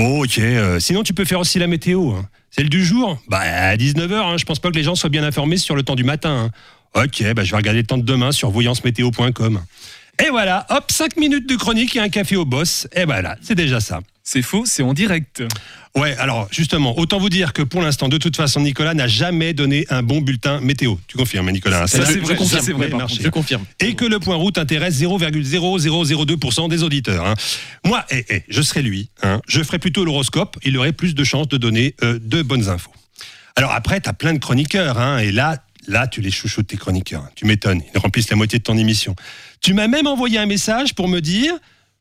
Hein. 0.00 0.04
Bon, 0.04 0.22
ok. 0.24 0.38
euh, 0.38 0.80
sinon, 0.80 1.02
tu 1.02 1.14
peux 1.14 1.24
faire 1.24 1.40
aussi 1.40 1.58
la 1.58 1.66
météo. 1.66 2.10
hein. 2.12 2.28
Celle 2.50 2.68
du 2.68 2.84
jour? 2.84 3.18
Bah, 3.28 3.38
à 3.40 3.76
19h, 3.76 4.38
je 4.38 4.44
pense 4.44 4.58
pas 4.58 4.70
que 4.70 4.76
les 4.76 4.82
gens 4.82 4.94
soient 4.94 5.10
bien 5.10 5.22
informés 5.24 5.56
sur 5.56 5.76
le 5.76 5.82
temps 5.82 5.94
du 5.94 6.04
matin. 6.04 6.50
hein. 6.94 7.02
Ok, 7.04 7.22
bah, 7.34 7.44
je 7.44 7.50
vais 7.52 7.56
regarder 7.56 7.80
le 7.80 7.86
temps 7.86 7.98
de 7.98 8.02
demain 8.02 8.32
sur 8.32 8.50
voyancemétéo.com. 8.50 9.60
Et 10.26 10.28
voilà, 10.30 10.66
hop, 10.70 10.90
5 10.90 11.16
minutes 11.16 11.48
de 11.48 11.56
chronique 11.56 11.96
et 11.96 12.00
un 12.00 12.08
café 12.08 12.36
au 12.36 12.44
boss. 12.44 12.88
Et 12.94 13.04
voilà, 13.04 13.36
c'est 13.42 13.54
déjà 13.54 13.80
ça. 13.80 14.00
C'est 14.32 14.42
faux, 14.42 14.62
c'est 14.64 14.84
en 14.84 14.94
direct. 14.94 15.42
Ouais, 15.96 16.16
alors 16.18 16.46
justement, 16.52 16.96
autant 16.96 17.18
vous 17.18 17.30
dire 17.30 17.52
que 17.52 17.62
pour 17.62 17.82
l'instant, 17.82 18.08
de 18.08 18.16
toute 18.16 18.36
façon, 18.36 18.60
Nicolas 18.60 18.94
n'a 18.94 19.08
jamais 19.08 19.54
donné 19.54 19.86
un 19.90 20.04
bon 20.04 20.20
bulletin 20.20 20.60
météo. 20.60 20.94
Tu 21.08 21.16
confirmes, 21.16 21.48
hein, 21.48 21.52
Nicolas? 21.52 21.88
Ça, 21.88 22.06
c'est 22.06 22.20
vrai, 22.20 22.36
vrai, 22.36 22.90
par 22.90 22.98
marché. 23.00 23.16
contre. 23.16 23.24
Je 23.24 23.28
confirme. 23.30 23.64
Et 23.80 23.96
que 23.96 24.04
le 24.04 24.20
point 24.20 24.36
route 24.36 24.56
intéresse 24.56 24.94
0,0002% 25.00 26.68
des 26.68 26.84
auditeurs. 26.84 27.26
hein. 27.26 27.34
Moi, 27.84 28.06
eh, 28.12 28.24
eh, 28.30 28.42
je 28.48 28.62
serais 28.62 28.82
lui. 28.82 29.10
hein. 29.24 29.40
Je 29.48 29.64
ferais 29.64 29.80
plutôt 29.80 30.04
l'horoscope. 30.04 30.58
Il 30.62 30.78
aurait 30.78 30.92
plus 30.92 31.16
de 31.16 31.24
chances 31.24 31.48
de 31.48 31.56
donner 31.56 31.96
euh, 32.04 32.20
de 32.22 32.42
bonnes 32.42 32.68
infos. 32.68 32.92
Alors 33.56 33.72
après, 33.72 34.00
tu 34.00 34.08
as 34.08 34.12
plein 34.12 34.32
de 34.32 34.38
chroniqueurs. 34.38 34.96
hein, 34.96 35.18
et 35.18 35.32
là, 35.32 35.58
là, 35.88 36.06
tu 36.06 36.20
les 36.20 36.30
chouchoutes, 36.30 36.68
tes 36.68 36.76
chroniqueurs. 36.76 37.24
Tu 37.34 37.46
m'étonnes. 37.46 37.82
Ils 37.96 37.98
remplissent 37.98 38.30
la 38.30 38.36
moitié 38.36 38.60
de 38.60 38.64
ton 38.64 38.78
émission. 38.78 39.16
Tu 39.60 39.74
m'as 39.74 39.88
même 39.88 40.06
envoyé 40.06 40.38
un 40.38 40.46
message 40.46 40.94
pour 40.94 41.08
me 41.08 41.18
dire 41.18 41.52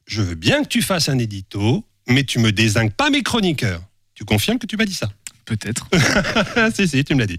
Je 0.06 0.22
veux 0.22 0.36
bien 0.36 0.62
que 0.62 0.68
tu 0.68 0.84
fasses 0.84 1.10
un 1.10 1.18
édito, 1.18 1.84
mais 2.10 2.24
tu 2.24 2.40
me 2.40 2.52
désingues 2.52 2.92
pas 2.94 3.10
mes 3.10 3.24
chroniqueurs. 3.24 3.82
Tu 4.16 4.26
confirmes 4.26 4.60
que 4.60 4.66
tu 4.68 4.76
m'as 4.78 4.86
dit 4.86 4.94
ça 4.94 5.10
Peut-être. 5.46 5.88
si, 6.76 6.88
si, 6.88 7.04
tu 7.04 7.16
me 7.16 7.20
l'as 7.22 7.26
dit. 7.28 7.38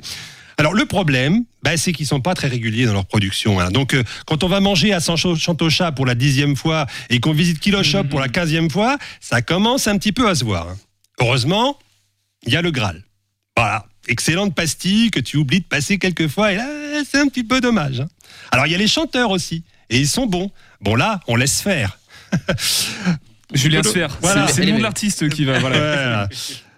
Alors 0.58 0.74
le 0.74 0.84
problème, 0.84 1.44
bah, 1.62 1.76
c'est 1.76 1.92
qu'ils 1.92 2.06
sont 2.06 2.20
pas 2.20 2.34
très 2.34 2.48
réguliers 2.48 2.84
dans 2.86 2.92
leur 2.92 3.06
production. 3.06 3.60
hein. 3.60 3.70
Donc 3.70 3.94
euh, 3.94 4.02
quand 4.26 4.42
on 4.44 4.48
va 4.48 4.60
manger 4.60 4.92
à 4.92 5.00
Sancho- 5.00 5.36
Chantochat 5.36 5.92
pour 5.92 6.06
la 6.06 6.14
dixième 6.14 6.56
fois 6.56 6.86
et 7.08 7.20
qu'on 7.20 7.32
visite 7.32 7.60
Kilo 7.60 7.82
Shop 7.82 8.04
pour 8.04 8.20
la 8.20 8.28
quinzième 8.28 8.68
fois, 8.70 8.98
ça 9.20 9.42
commence 9.42 9.86
un 9.86 9.96
petit 9.98 10.12
peu 10.12 10.28
à 10.28 10.34
se 10.34 10.44
voir. 10.44 10.68
hein. 10.68 10.76
Heureusement, 11.20 11.78
il 12.46 12.52
y 12.52 12.56
a 12.56 12.62
le 12.62 12.70
Graal. 12.70 13.02
Voilà, 13.56 13.86
excellente 14.08 14.54
pastille 14.54 15.10
que 15.10 15.20
tu 15.20 15.36
oublies 15.36 15.60
de 15.60 15.66
passer 15.66 15.98
quelques 15.98 16.28
fois 16.28 16.52
et 16.52 16.56
là, 16.56 16.66
c'est 17.08 17.18
un 17.18 17.28
petit 17.28 17.44
peu 17.44 17.60
dommage. 17.60 18.00
hein. 18.00 18.08
Alors 18.50 18.66
il 18.66 18.72
y 18.72 18.74
a 18.74 18.78
les 18.78 18.88
chanteurs 18.88 19.30
aussi 19.30 19.64
et 19.88 19.98
ils 19.98 20.08
sont 20.08 20.26
bons. 20.26 20.50
Bon 20.80 20.94
là, 20.94 21.20
on 21.26 21.36
laisse 21.36 21.60
faire. 21.62 21.98
Julien. 23.54 23.82
Sfer. 23.82 24.16
Voilà. 24.20 24.48
C'est- 24.48 24.64
le 24.64 24.72
nom 24.72 24.78
de 24.78 24.82
l'artiste 24.82 25.28
qui 25.30 25.44
va. 25.44 25.58
Voilà. 25.58 26.28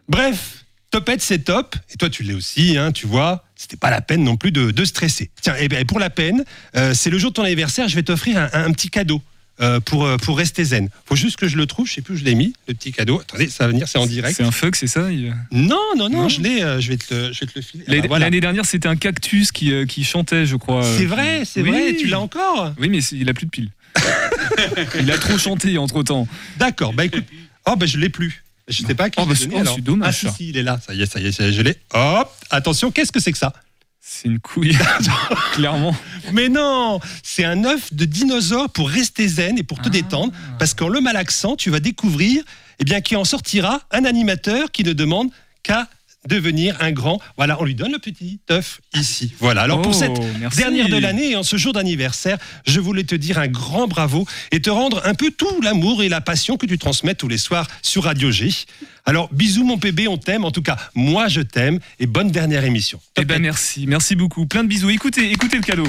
Bref, 0.09 0.64
Topette, 0.91 1.23
c'est 1.23 1.38
top. 1.45 1.76
Et 1.93 1.97
toi, 1.97 2.11
tu 2.11 2.23
l'es 2.23 2.35
aussi, 2.35 2.76
hein, 2.76 2.93
tu 2.93 3.07
vois. 3.07 3.45
C'était 3.57 3.76
pas 3.76 3.91
la 3.91 4.00
peine 4.00 4.25
non 4.25 4.37
plus 4.37 4.52
de, 4.52 4.71
de 4.71 4.85
stresser. 4.85 5.31
Tiens, 5.41 5.55
et 5.59 5.69
ben, 5.69 5.85
pour 5.87 5.99
la 6.00 6.11
peine, 6.11 6.45
euh, 6.76 6.93
c'est 6.95 7.11
le 7.11 7.19
jour 7.19 7.31
de 7.31 7.35
ton 7.35 7.45
anniversaire, 7.45 7.88
je 7.88 7.95
vais 7.95 8.02
t'offrir 8.02 8.37
un, 8.38 8.49
un 8.52 8.73
petit 8.73 8.91
cadeau. 8.91 9.23
euh, 9.61 9.81
pour, 9.81 10.07
euh, 10.07 10.17
pour 10.17 10.38
rester 10.38 10.64
zen. 10.64 10.88
Faut 11.05 11.14
juste 11.14 11.37
que 11.37 11.47
je 11.47 11.57
le 11.59 11.67
trouve, 11.67 11.87
je 11.87 11.93
sais 11.93 12.00
plus 12.00 12.14
où 12.14 12.17
je 12.17 12.25
l'ai 12.25 12.35
mis, 12.35 12.55
le 12.67 12.75
petit 12.75 12.91
cadeau. 12.91 13.21
Attendez, 13.21 13.49
ça 13.49 13.64
va 13.67 13.71
venir, 13.71 13.87
c'est 13.87 13.99
en 13.99 14.07
direct. 14.07 14.35
C'est 14.37 14.43
un 14.43 14.50
fuck, 14.50 14.75
c'est 14.75 14.87
ça 14.87 15.12
il- 15.12 15.33
Non, 15.52 15.79
non, 15.97 16.09
non, 16.09 16.23
Non. 16.23 16.29
je 16.31 16.41
l'ai, 16.41 16.62
euh, 16.62 16.81
je 16.81 16.88
vais 16.88 16.97
te 16.97 17.12
le, 17.14 17.33
je 17.35 17.41
vais 17.41 17.47
te 17.47 17.52
le 17.57 17.62
filer. 17.62 17.85
Ah 17.87 17.91
L'année 17.93 18.09
voilà. 18.09 18.31
dernière, 18.31 18.64
c'était 18.64 18.88
un 18.88 18.97
cactus 18.97 19.52
qui, 19.52 19.71
qui 19.87 20.05
chantait, 20.05 20.47
je 20.47 20.57
crois. 20.57 20.83
C'est 20.97 21.05
vrai, 21.05 21.43
c'est 21.45 21.61
Oui. 21.61 21.69
vrai, 21.71 21.95
tu 21.97 22.07
l'as 22.09 22.19
encore 22.19 22.73
Oui, 22.81 22.88
mais 22.88 22.99
il 23.12 23.29
a 23.29 23.35
plus 23.35 23.45
de 23.45 23.50
piles. 23.50 23.69
il 25.00 25.11
a 25.11 25.18
trop 25.18 25.38
chanté 25.38 25.78
entre 25.78 26.02
temps. 26.02 26.26
D'accord, 26.56 26.92
bah 26.92 27.04
écoute, 27.04 27.25
oh 27.66 27.76
bah 27.76 27.87
je 27.87 27.99
l'ai 27.99 28.08
plus. 28.08 28.42
Je 28.68 28.82
sais 28.87 28.94
pas 28.94 29.11
qui 29.11 29.20
Oh, 29.20 29.26
bah, 29.26 29.34
donné, 29.34 29.54
oh, 29.56 29.58
alors. 29.58 29.78
Ah 30.02 30.12
si, 30.12 30.28
il 30.49 30.56
est 30.56 30.62
là, 30.62 30.78
ça 30.87 30.94
y 30.94 31.02
est, 31.02 31.06
ça 31.06 31.18
y 31.20 31.26
est, 31.26 31.32
ça 31.32 31.44
y 31.44 31.49
est, 31.49 31.52
je 31.52 31.62
l'ai. 31.62 31.76
Hop, 31.94 32.32
attention, 32.50 32.90
qu'est-ce 32.90 33.11
que 33.12 33.20
c'est 33.20 33.32
que 33.32 33.38
ça? 33.38 33.52
C'est 34.00 34.28
une 34.28 34.40
couille, 34.40 34.76
clairement. 35.54 35.94
Mais 36.32 36.49
non, 36.49 37.00
c'est 37.22 37.44
un 37.44 37.64
œuf 37.64 37.92
de 37.94 38.04
dinosaure 38.04 38.70
pour 38.70 38.88
rester 38.88 39.26
zen 39.28 39.58
et 39.58 39.62
pour 39.62 39.78
te 39.80 39.88
Ah. 39.88 39.90
détendre. 39.90 40.32
Parce 40.58 40.75
qu'en 40.75 40.88
le 40.88 41.00
malaxant, 41.00 41.56
tu 41.56 41.70
vas 41.70 41.80
découvrir 41.80 42.42
eh 42.78 42.84
bien, 42.84 43.00
qui 43.00 43.14
en 43.16 43.25
sortira 43.25 43.80
un 43.90 44.04
animateur 44.04 44.70
qui 44.72 44.82
ne 44.84 44.92
demande 44.92 45.30
qu'à 45.62 45.88
devenir 46.29 46.76
un 46.81 46.93
grand. 46.93 47.21
Voilà, 47.37 47.61
on 47.61 47.64
lui 47.64 47.75
donne 47.75 47.93
le 47.93 47.99
petit 47.99 48.41
œuf 48.50 48.81
ici. 48.95 49.33
Voilà, 49.41 49.62
alors 49.62 49.83
pour 49.83 49.93
Oh, 49.93 49.99
cette 49.99 50.19
merci. 50.41 50.59
dernière 50.59 50.88
de 50.88 50.97
l'année 50.97 51.31
et 51.31 51.37
en 51.37 51.43
ce 51.43 51.57
jour 51.57 51.73
d'anniversaire, 51.73 52.38
je 52.67 52.81
voulais 52.81 53.05
te 53.05 53.14
dire 53.14 53.38
un 53.38 53.49
grand 53.49 53.88
bravo 53.88 54.26
et 54.50 54.61
te 54.61 54.71
rendre 54.71 55.02
un 55.05 55.14
peu 55.14 55.31
tout 55.31 55.61
l'amour 55.62 56.02
et 56.02 56.09
la 56.09 56.21
passion 56.21 56.57
que 56.57 56.67
tu 56.67 56.79
transmets 56.79 57.14
tous 57.14 57.29
les 57.29 57.38
soirs 57.38 57.67
sur 57.83 58.05
Radio 58.05 58.31
G. 58.31 58.50
Alors, 59.05 59.29
bisous 59.33 59.64
mon 59.64 59.76
bébé, 59.76 60.07
on 60.09 60.17
t'aime. 60.17 60.45
En 60.45 60.50
tout 60.52 60.62
cas, 60.62 60.76
moi 60.95 61.29
je 61.29 61.41
t'aime 61.41 61.81
et 61.99 62.07
bonne 62.07 62.31
dernière 62.31 62.64
émission. 62.64 63.00
Eh 63.17 63.25
ben 63.25 63.41
merci, 63.43 63.87
merci 63.87 64.14
beaucoup. 64.14 64.47
Plein 64.47 64.62
de 64.62 64.69
bisous. 64.69 64.91
Écoutez, 64.91 65.31
écoutez 65.33 65.57
le 65.57 65.62
cadeau. 65.62 65.88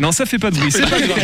Non, 0.00 0.10
ça 0.10 0.24
fait 0.24 0.38
pas 0.38 0.50
de 0.50 0.56
bruit, 0.56 0.72
c'est 0.72 0.88
pas 0.88 1.00
grave. 1.06 1.18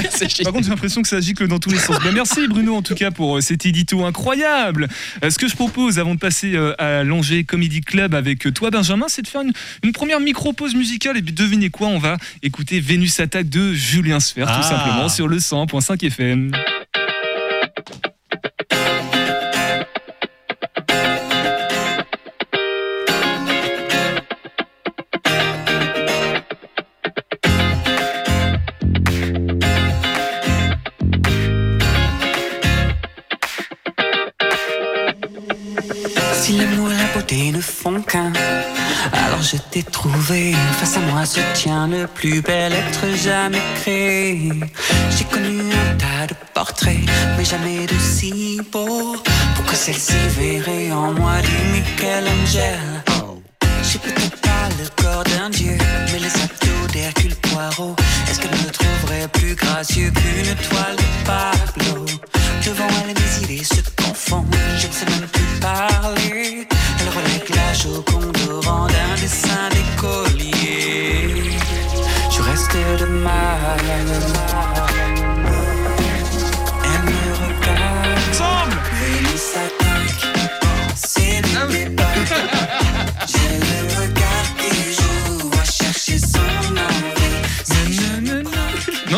Par 0.44 0.52
contre, 0.52 0.64
j'ai 0.64 0.70
l'impression 0.70 1.00
que 1.02 1.08
ça 1.08 1.20
gicle 1.20 1.48
dans 1.48 1.58
tous 1.58 1.70
les 1.70 1.78
sens. 1.78 1.96
Ben, 2.04 2.12
merci 2.12 2.46
Bruno 2.48 2.76
en 2.76 2.82
tout 2.82 2.94
cas 2.94 3.10
pour 3.10 3.38
euh, 3.38 3.40
cet 3.40 3.64
édito 3.64 4.04
incroyable. 4.04 4.88
Euh, 5.24 5.30
ce 5.30 5.38
que 5.38 5.48
je 5.48 5.54
propose 5.56 5.98
avant 5.98 6.14
de 6.14 6.20
passer 6.20 6.54
euh, 6.54 6.74
à 6.78 7.02
l'Angers 7.02 7.44
Comedy 7.44 7.80
Club 7.80 8.14
avec 8.14 8.52
toi 8.52 8.70
Benjamin, 8.70 9.06
c'est 9.08 9.22
de 9.22 9.28
faire 9.28 9.40
une, 9.40 9.52
une 9.82 9.92
première 9.92 10.20
micro-pause 10.20 10.74
musicale 10.74 11.16
et 11.16 11.22
puis 11.22 11.32
devinez 11.32 11.70
quoi, 11.70 11.88
on 11.88 11.98
va 11.98 12.18
écouter 12.42 12.78
Vénus 12.80 13.18
Attaque 13.20 13.48
de 13.48 13.72
Julien 13.72 14.20
Sfer 14.20 14.46
Ah. 14.48 14.60
tout 14.60 14.68
simplement 14.68 15.08
sur 15.08 15.28
le 15.28 15.38
100.5 15.38 16.04
FM. 16.06 16.52
Si 36.48 36.56
l'amour 36.56 36.90
et 36.90 36.96
la 36.96 37.04
beauté 37.12 37.52
ne 37.52 37.60
font 37.60 38.00
qu'un, 38.00 38.32
alors 39.12 39.42
je 39.42 39.58
t'ai 39.70 39.82
trouvé. 39.82 40.54
Face 40.80 40.96
à 40.96 41.00
moi 41.00 41.26
se 41.26 41.40
tient 41.52 41.86
le 41.86 42.06
plus 42.06 42.40
bel 42.40 42.72
être 42.72 43.06
jamais 43.22 43.60
créé. 43.82 44.50
J'ai 45.14 45.24
connu 45.24 45.60
un 45.60 45.94
tas 45.96 46.26
de 46.26 46.34
portraits, 46.54 47.04
mais 47.36 47.44
jamais 47.44 47.84
de 47.84 47.98
si 47.98 48.62
beau. 48.72 49.14
Pour 49.56 49.64
que 49.66 49.76
celle-ci 49.76 50.14
verrait 50.38 50.90
en 50.90 51.12
moi 51.12 51.34
du 51.42 51.80
Michel-Angel. 51.82 52.78
J'ai 53.82 53.98
peut-être 53.98 54.40
pas 54.40 54.68
le 54.80 55.02
corps 55.02 55.24
d'un 55.24 55.50
dieu, 55.50 55.76
mais 56.10 56.18
les 56.18 56.34
abdos 56.34 56.92
d'Hercule 56.94 57.36
Poirot. 57.42 57.94
Est-ce 58.30 58.40
qu'elle 58.40 58.52
me 58.52 58.70
trouverait 58.70 59.28
plus 59.34 59.54
gracieux 59.54 60.10
qu'une 60.12 60.54
toile 60.66 60.96
de 60.96 61.26
Pablo? 61.26 62.06
Devant 62.64 62.88
elle, 63.02 63.14
mes 63.14 63.44
idées 63.44 63.64
se 63.64 63.82
confondent, 64.28 64.46
je 64.78 64.86
ne 64.86 64.92
sais 64.92 65.04
même 65.06 65.28
plus 65.28 65.60
parler. 65.60 66.66
Elle 67.00 67.08
relègue 67.08 67.48
la 67.54 67.72
joconde 67.72 68.36
au 68.50 68.60
rang 68.60 68.86
d'un 68.86 69.20
dessin 69.20 69.68
d'écolier. 69.70 71.52
Je 72.30 72.42
reste 72.42 72.76
de 73.00 73.06
mal. 73.06 73.80
Elle 76.84 77.02
me 77.04 77.20
regarde. 77.40 78.18
Ensemble 78.30 78.78
Vénus 79.00 79.48
attaque. 79.56 80.22
C'est 80.94 81.40
le 81.54 81.72
départ. 81.72 82.06
J'ai 83.26 83.58
le 83.58 84.00
regard 84.00 84.17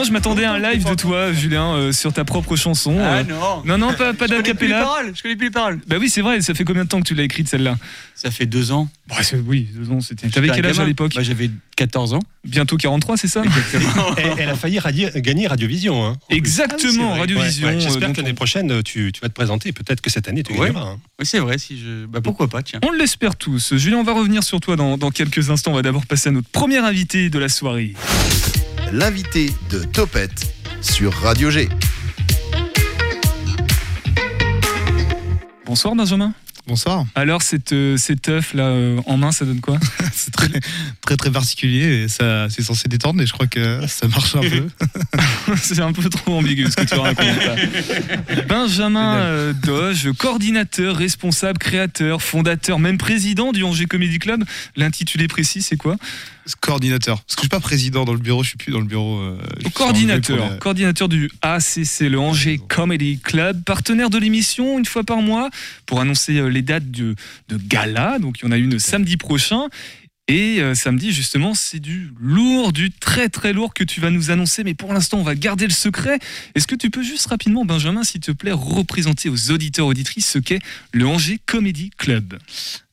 Non, 0.00 0.04
je 0.06 0.12
m'attendais 0.12 0.44
à 0.44 0.52
un 0.54 0.58
live 0.58 0.82
de 0.88 0.94
toi, 0.94 1.30
Julien, 1.34 1.74
euh, 1.74 1.92
sur 1.92 2.10
ta 2.10 2.24
propre 2.24 2.56
chanson. 2.56 2.96
Ah 2.98 3.16
euh. 3.18 3.24
non 3.24 3.62
non, 3.66 3.76
non, 3.76 3.92
pas, 3.92 4.14
pas 4.14 4.24
Je 4.26 4.32
connais 4.32 4.54
plus 4.54 4.68
les 4.68 4.72
d'acapella. 4.72 4.80
paroles, 4.80 5.12
je 5.14 5.22
connais 5.22 5.36
plus 5.36 5.46
les 5.48 5.50
paroles. 5.50 5.78
Bah 5.86 5.96
oui, 6.00 6.08
c'est 6.08 6.22
vrai, 6.22 6.40
ça 6.40 6.54
fait 6.54 6.64
combien 6.64 6.84
de 6.84 6.88
temps 6.88 7.00
que 7.02 7.06
tu 7.06 7.14
l'as 7.14 7.24
écrite 7.24 7.48
celle-là? 7.48 7.76
Ça 8.14 8.30
fait 8.30 8.46
deux 8.46 8.72
ans. 8.72 8.88
Bah, 9.10 9.16
c'est- 9.22 9.36
Oui, 9.46 9.68
deux 9.74 9.90
ans, 9.92 10.00
c'était. 10.00 10.28
T'avais 10.30 10.46
J'étais 10.46 10.56
quel 10.62 10.66
un 10.66 10.68
âge 10.70 10.76
à 10.76 10.78
gamin. 10.78 10.88
l'époque? 10.88 11.12
Bah, 11.14 11.22
J'avais 11.22 11.50
14 11.76 12.14
ans. 12.14 12.20
Bientôt 12.44 12.78
43, 12.78 13.18
c'est 13.18 13.28
ça? 13.28 13.42
Elle, 14.16 14.32
elle 14.38 14.48
a 14.48 14.54
failli 14.54 14.78
radi- 14.78 15.20
gagner 15.20 15.46
Radiovision. 15.46 16.06
Hein. 16.06 16.16
Exactement, 16.30 17.12
Ouais, 17.12 17.20
Radiovision. 17.20 17.68
ouais. 17.68 17.74
euh, 17.74 17.80
J'espère 17.80 18.08
donc 18.08 18.16
que 18.16 18.22
l'année 18.22 18.32
prochaine, 18.34 18.82
tu, 18.82 19.12
tu 19.12 19.20
vas 19.20 19.28
te 19.28 19.34
présenter. 19.34 19.72
Peut-être 19.72 20.00
que 20.00 20.08
cette 20.08 20.28
année, 20.28 20.42
tu 20.42 20.54
Ouais. 20.54 20.68
gagneras. 20.68 20.92
hein. 20.92 20.98
Oui, 21.18 21.26
c'est 21.26 21.40
vrai. 21.40 21.58
Si 21.58 21.78
je... 21.78 22.06
bah, 22.06 22.20
pourquoi 22.22 22.48
pas, 22.48 22.62
tiens. 22.62 22.80
On 22.86 22.92
l'espère 22.92 23.36
tous. 23.36 23.74
Julien, 23.76 23.98
on 23.98 24.02
va 24.04 24.12
revenir 24.12 24.42
sur 24.44 24.60
toi 24.60 24.76
dans, 24.76 24.96
dans 24.96 25.10
quelques 25.10 25.50
instants. 25.50 25.72
On 25.72 25.76
va 25.76 25.82
d'abord 25.82 26.06
passer 26.06 26.30
à 26.30 26.32
notre 26.32 26.48
premier 26.48 26.78
invité 26.78 27.28
de 27.28 27.38
la 27.38 27.50
soirée. 27.50 27.92
L'invité 28.92 29.52
de 29.70 29.84
Topette 29.84 30.52
sur 30.82 31.12
Radio 31.12 31.48
G. 31.48 31.68
Bonsoir 35.64 35.94
Benjamin. 35.94 36.34
Bonsoir. 36.66 37.04
Alors, 37.14 37.42
cette, 37.42 37.72
euh, 37.72 37.96
cet 37.96 38.28
œuf 38.28 38.52
là 38.52 38.64
euh, 38.64 39.00
en 39.06 39.16
main, 39.16 39.32
ça 39.32 39.44
donne 39.44 39.60
quoi? 39.60 39.78
C'est 40.12 40.32
très, 40.32 40.48
très 41.00 41.16
très 41.16 41.30
particulier 41.30 42.02
et 42.02 42.08
ça 42.08 42.48
c'est 42.50 42.62
censé 42.62 42.88
détendre 42.88 43.16
mais 43.16 43.26
je 43.26 43.32
crois 43.32 43.46
que 43.46 43.86
ça 43.86 44.06
marche 44.08 44.34
un 44.34 44.40
peu. 44.40 44.68
C'est 45.56 45.80
un 45.80 45.92
peu 45.92 46.08
trop 46.08 46.38
ambigu 46.38 46.66
ce 46.70 46.76
que 46.76 46.84
tu 46.84 46.94
racontes 46.94 47.26
là. 47.26 47.56
Benjamin 48.48 49.16
euh, 49.16 49.52
Doge, 49.52 50.10
coordinateur, 50.18 50.96
responsable, 50.96 51.58
créateur, 51.58 52.22
fondateur, 52.22 52.78
même 52.78 52.98
président 52.98 53.52
du 53.52 53.62
Angers 53.62 53.86
Comedy 53.86 54.18
Club. 54.18 54.44
L'intitulé 54.76 55.26
précis, 55.26 55.62
c'est 55.62 55.76
quoi? 55.76 55.96
Coordinateur. 56.60 57.16
Parce 57.22 57.36
que 57.36 57.40
je 57.40 57.42
suis 57.42 57.48
pas 57.48 57.60
président 57.60 58.04
dans 58.04 58.12
le 58.12 58.18
bureau, 58.18 58.42
je 58.42 58.50
suis 58.50 58.58
plus 58.58 58.72
dans 58.72 58.80
le 58.80 58.86
bureau. 58.86 59.18
euh, 59.20 59.38
Coordinateur, 59.74 60.36
la- 60.50 60.56
coordinateur 60.56 61.08
du 61.08 61.30
ACC, 61.42 62.00
le 62.08 62.18
Angers 62.18 62.60
Comedy 62.68 63.18
Club, 63.18 63.62
partenaire 63.64 64.10
de 64.10 64.18
l'émission 64.18 64.78
une 64.78 64.86
fois 64.86 65.04
par 65.04 65.18
mois 65.22 65.50
pour 65.86 66.00
annoncer 66.00 66.36
euh, 66.38 66.48
les 66.48 66.62
dates 66.62 66.90
de, 66.90 67.14
de 67.48 67.56
gala. 67.56 68.18
Donc 68.18 68.40
il 68.40 68.44
y 68.44 68.48
en 68.48 68.52
a 68.52 68.56
une 68.56 68.78
samedi 68.78 69.16
prochain. 69.16 69.66
Et 70.28 70.60
euh, 70.60 70.76
samedi, 70.76 71.10
justement, 71.10 71.54
c'est 71.54 71.80
du 71.80 72.12
lourd, 72.20 72.72
du 72.72 72.92
très 72.92 73.28
très 73.28 73.52
lourd 73.52 73.74
que 73.74 73.82
tu 73.82 74.00
vas 74.00 74.10
nous 74.10 74.30
annoncer. 74.30 74.62
Mais 74.62 74.74
pour 74.74 74.92
l'instant, 74.94 75.18
on 75.18 75.24
va 75.24 75.34
garder 75.34 75.66
le 75.66 75.72
secret. 75.72 76.20
Est-ce 76.54 76.68
que 76.68 76.76
tu 76.76 76.88
peux 76.88 77.02
juste 77.02 77.26
rapidement, 77.26 77.64
Benjamin, 77.64 78.04
s'il 78.04 78.20
te 78.20 78.30
plaît, 78.30 78.52
représenter 78.52 79.28
aux 79.28 79.50
auditeurs 79.50 79.86
auditrices 79.86 80.30
ce 80.30 80.38
qu'est 80.38 80.60
le 80.92 81.04
Angers 81.08 81.40
Comedy 81.46 81.90
Club? 81.98 82.38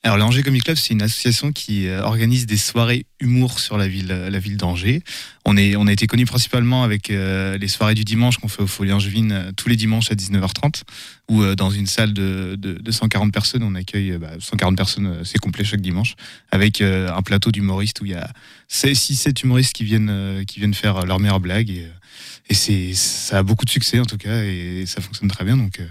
Alors 0.04 0.18
l'Angers 0.18 0.44
Comic 0.44 0.64
Club, 0.64 0.78
c'est 0.78 0.94
une 0.94 1.02
association 1.02 1.52
qui 1.52 1.88
euh, 1.88 2.02
organise 2.02 2.46
des 2.46 2.56
soirées 2.56 3.06
humour 3.20 3.60
sur 3.60 3.78
la 3.78 3.88
ville, 3.88 4.12
euh, 4.12 4.30
la 4.30 4.40
ville 4.40 4.56
d'Angers. 4.56 5.04
On, 5.44 5.58
on 5.58 5.88
a 5.88 5.92
été 5.92 6.08
connu 6.08 6.26
principalement 6.26 6.84
avec 6.84 7.10
euh, 7.10 7.58
les 7.58 7.68
soirées 7.68 7.96
du 7.96 8.06
dimanche 8.06 8.38
qu'on 8.38 8.48
fait 8.48 8.62
au 8.62 8.68
Folie 8.68 8.94
Angevine 8.94 9.52
tous 9.58 9.70
les 9.70 9.76
dimanches 9.76 10.12
à 10.12 10.16
19h30, 10.16 10.84
où 11.30 11.44
dans 11.56 11.72
une 11.72 11.88
salle 11.88 12.14
de, 12.14 12.56
de, 12.58 12.74
de 12.76 12.92
140 12.92 13.34
personnes, 13.34 13.64
on 13.64 13.76
accueille 13.76 14.18
bah, 14.18 14.32
140 14.40 14.78
personnes, 14.78 15.26
c'est 15.26 15.40
complet 15.40 15.66
chaque 15.66 15.82
dimanche, 15.82 16.16
avec 16.52 16.82
un 16.82 17.22
plateau 17.22 17.52
d'humoristes 17.52 18.00
où 18.00 18.06
il 18.06 18.12
y 18.12 18.16
a 18.16 18.32
6-7 18.72 19.44
humoristes 19.44 19.74
qui 19.74 19.84
viennent, 19.84 20.44
qui 20.48 20.60
viennent 20.60 20.74
faire 20.74 21.06
leurs 21.06 21.20
meilleures 21.20 21.42
blagues. 21.42 21.70
Et, 21.70 22.54
c'est, 22.54 22.94
ça 22.94 23.40
a 23.40 23.44
beaucoup 23.44 23.66
de 23.66 23.70
succès 23.70 24.00
en 24.00 24.06
tout 24.06 24.18
cas, 24.18 24.44
et 24.44 24.86
ça 24.86 25.02
fonctionne 25.02 25.30
très 25.30 25.44
bien. 25.44 25.58
Donc, 25.58 25.82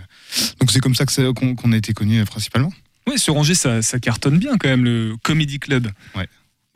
donc 0.61 0.71
c'est 0.71 0.81
comme 0.81 0.95
ça 0.95 1.05
que 1.05 1.31
qu'on, 1.33 1.55
qu'on 1.55 1.73
a 1.73 1.77
été 1.77 1.93
connu 1.93 2.25
principalement. 2.25 2.73
Oui, 3.09 3.19
sur 3.19 3.37
Angers, 3.37 3.55
ça, 3.55 3.83
ça 3.83 3.99
cartonne 4.01 4.39
bien 4.39 4.59
quand 4.59 4.69
même, 4.69 4.85
le 4.85 5.15
Comedy 5.23 5.59
Club. 5.59 5.89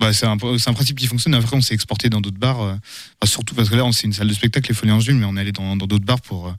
Bah, 0.01 0.15
c'est 0.15 0.27
un, 0.27 0.39
principe 0.39 0.99
qui 0.99 1.07
fonctionne. 1.07 1.35
Après, 1.35 1.55
on 1.55 1.61
s'est 1.61 1.75
exporté 1.75 2.09
dans 2.09 2.23
d'autres 2.23 2.39
bars, 2.39 2.63
euh, 2.63 2.75
enfin, 3.21 3.31
surtout 3.31 3.55
parce 3.55 3.69
que 3.69 3.75
là, 3.75 3.85
c'est 3.93 4.07
une 4.07 4.15
salle 4.15 4.29
de 4.29 4.33
spectacle, 4.33 4.71
les 4.71 4.75
Folies 4.75 4.93
Angevines, 4.93 5.21
mais 5.21 5.27
on 5.27 5.37
est 5.37 5.41
allé 5.41 5.53
dans 5.53 5.77
d'autres 5.77 6.05
bars 6.05 6.23
pour, 6.23 6.49
euh, 6.49 6.53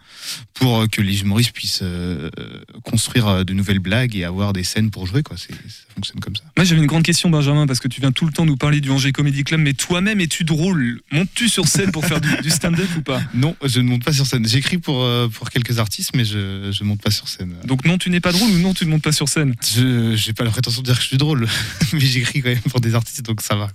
pour 0.54 0.88
que 0.90 1.02
les 1.02 1.22
humoristes 1.22 1.52
puissent 1.52 1.82
euh, 1.82 2.30
euh, 2.40 2.62
construire 2.84 3.28
euh, 3.28 3.44
de 3.44 3.54
nouvelles 3.54 3.80
blagues 3.80 4.16
et 4.16 4.24
avoir 4.24 4.54
des 4.54 4.64
scènes 4.64 4.92
pour 4.92 5.08
jouer. 5.08 5.24
Quoi. 5.24 5.38
Ça 5.38 5.48
fonctionne 5.96 6.20
comme 6.20 6.36
ça. 6.36 6.44
Moi, 6.56 6.66
j'avais 6.66 6.82
une 6.82 6.88
grande 6.88 7.04
question, 7.04 7.30
Benjamin, 7.30 7.66
parce 7.66 7.80
que 7.80 7.88
tu 7.88 8.00
viens 8.00 8.12
tout 8.12 8.26
le 8.26 8.32
temps 8.32 8.46
nous 8.46 8.58
parler 8.58 8.80
du 8.80 8.92
Angers 8.92 9.12
Comedy 9.12 9.44
Club, 9.44 9.62
mais 9.62 9.74
toi-même, 9.74 10.20
es-tu 10.22 10.44
drôle? 10.44 11.02
Montes-tu 11.12 11.50
sur 11.50 11.68
scène 11.68 11.92
pour 11.92 12.06
faire 12.06 12.22
du, 12.22 12.30
du 12.44 12.50
stand-up 12.50 12.88
ou 12.98 13.02
pas? 13.02 13.22
Non, 13.34 13.56
je 13.64 13.80
ne 13.80 13.88
monte 13.88 14.04
pas 14.04 14.14
sur 14.14 14.28
scène. 14.28 14.48
J'écris 14.48 14.78
pour, 14.78 15.02
euh, 15.02 15.28
pour 15.28 15.50
quelques 15.50 15.80
artistes, 15.80 16.12
mais 16.16 16.26
je 16.26 16.38
ne 16.38 16.88
monte 16.88 17.02
pas 17.02 17.12
sur 17.12 17.28
scène. 17.28 17.56
Donc 17.66 17.86
non, 17.86 17.98
tu 17.98 18.10
n'es 18.10 18.20
pas 18.20 18.32
drôle 18.32 18.52
ou 18.52 18.60
non, 18.60 18.74
tu 18.74 18.86
ne 18.86 18.92
montes 18.92 19.04
pas 19.04 19.12
sur 19.12 19.30
scène? 19.30 19.56
Je 19.76 20.28
n'ai 20.28 20.34
pas 20.34 20.44
la 20.44 20.52
prétention 20.52 20.82
de 20.82 20.86
dire 20.86 20.96
que 20.96 21.02
je 21.02 21.08
suis 21.08 21.18
drôle, 21.18 21.48
mais 21.94 22.00
j'écris 22.00 22.42
quand 22.42 22.50
même 22.50 22.60
pour 22.60 22.82
des 22.82 22.94
artistes, 22.94 23.31
donc 23.32 23.42
ça 23.42 23.56
va. 23.56 23.70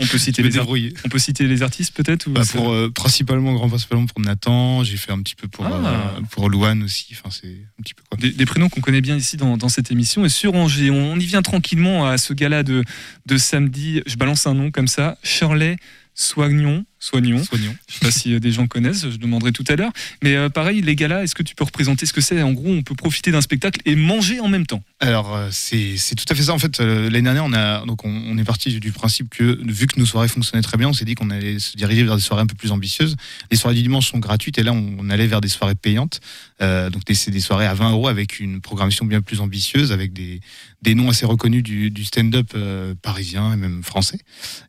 On 0.00 0.06
peut 0.06 0.18
citer, 0.26 0.42
les, 0.42 0.56
ar- 0.56 0.64
débrouiller. 0.64 0.94
on 1.04 1.08
peut 1.08 1.18
citer 1.18 1.46
les 1.46 1.62
artistes 1.62 1.94
peut-être 1.94 2.28
Bah, 2.30 2.42
pour, 2.50 2.70
euh, 2.72 2.90
principalement, 2.90 3.52
grand 3.52 3.68
principalement 3.68 4.06
pour 4.06 4.20
Nathan, 4.20 4.82
j'ai 4.84 4.96
fait 4.96 5.12
un 5.12 5.20
petit 5.22 5.34
peu 5.34 5.48
pour, 5.48 5.66
Ah. 5.66 5.72
euh, 6.16 6.20
pour 6.30 6.48
Louane 6.48 6.82
aussi. 6.82 7.06
Enfin, 7.12 7.28
c'est 7.30 7.48
un 7.78 7.82
petit 7.82 7.94
peu 7.94 8.02
quoi. 8.08 8.18
des, 8.18 8.30
des 8.32 8.46
prénoms 8.46 8.68
qu'on 8.68 8.80
connaît 8.80 9.00
bien 9.02 9.16
ici 9.16 9.36
dans, 9.36 9.56
dans 9.56 9.68
cette 9.68 9.90
émission. 9.90 10.24
Et 10.24 10.28
sur 10.28 10.54
Angers, 10.54 10.90
on, 10.90 11.12
on 11.12 11.18
y 11.18 11.24
vient 11.26 11.42
tranquillement 11.42 12.06
à 12.08 12.16
ce 12.18 12.32
gala 12.32 12.62
de, 12.62 12.82
de 13.26 13.36
samedi. 13.36 14.02
Je 14.06 14.16
balance 14.16 14.46
un 14.46 14.54
nom 14.54 14.70
comme 14.70 14.88
ça 14.88 15.18
Shirley 15.22 15.76
Soignons, 16.14 16.84
soignons. 17.06 17.42
Soignons. 17.42 17.74
Je 17.88 17.94
sais 17.94 18.00
pas 18.00 18.10
si 18.12 18.32
euh, 18.34 18.38
des 18.40 18.52
gens 18.52 18.66
connaissent, 18.66 19.10
je 19.10 19.16
demanderai 19.16 19.50
tout 19.52 19.64
à 19.68 19.74
l'heure. 19.76 19.92
Mais 20.22 20.36
euh, 20.36 20.48
pareil, 20.48 20.80
les 20.82 20.94
galas, 20.94 21.24
est-ce 21.24 21.34
que 21.34 21.42
tu 21.42 21.54
peux 21.54 21.64
représenter 21.64 22.06
ce 22.06 22.12
que 22.12 22.20
c'est? 22.20 22.40
En 22.42 22.52
gros, 22.52 22.70
on 22.70 22.82
peut 22.82 22.94
profiter 22.94 23.32
d'un 23.32 23.40
spectacle 23.40 23.80
et 23.84 23.96
manger 23.96 24.38
en 24.40 24.48
même 24.48 24.66
temps. 24.66 24.82
Alors 25.00 25.34
euh, 25.34 25.48
c'est 25.50 25.96
tout 26.14 26.24
à 26.28 26.34
fait 26.34 26.44
ça 26.44 26.52
en 26.52 26.58
fait. 26.58 26.78
L'année 26.80 27.22
dernière, 27.22 27.44
on 27.44 27.52
a 27.52 27.84
donc 27.86 28.04
on, 28.04 28.10
on 28.28 28.38
est 28.38 28.44
parti 28.44 28.78
du 28.78 28.92
principe 28.92 29.30
que 29.30 29.58
vu 29.66 29.86
que 29.88 29.98
nos 29.98 30.06
soirées 30.06 30.28
fonctionnaient 30.28 30.62
très 30.62 30.76
bien, 30.76 30.88
on 30.88 30.92
s'est 30.92 31.04
dit 31.04 31.14
qu'on 31.16 31.30
allait 31.30 31.58
se 31.58 31.76
diriger 31.76 32.04
vers 32.04 32.14
des 32.16 32.22
soirées 32.22 32.42
un 32.42 32.46
peu 32.46 32.54
plus 32.54 32.70
ambitieuses. 32.70 33.16
Les 33.50 33.56
soirées 33.56 33.74
du 33.76 33.82
dimanche 33.82 34.10
sont 34.10 34.18
gratuites 34.20 34.58
et 34.58 34.62
là 34.62 34.72
on, 34.72 34.96
on 35.00 35.10
allait 35.10 35.26
vers 35.26 35.40
des 35.40 35.48
soirées 35.48 35.74
payantes. 35.74 36.20
Euh, 36.60 36.88
donc 36.90 37.02
c'est 37.12 37.30
des 37.32 37.40
soirées 37.40 37.66
à 37.66 37.74
20 37.74 37.90
euros 37.90 38.08
avec 38.08 38.38
une 38.38 38.60
programmation 38.60 39.04
bien 39.04 39.20
plus 39.20 39.40
ambitieuse, 39.40 39.90
avec 39.92 40.12
des, 40.12 40.40
des 40.82 40.94
noms 40.94 41.10
assez 41.10 41.26
reconnus 41.26 41.62
du, 41.64 41.90
du 41.90 42.04
stand-up 42.04 42.52
euh, 42.54 42.94
parisien 43.02 43.52
et 43.52 43.56
même 43.56 43.82
français 43.82 44.18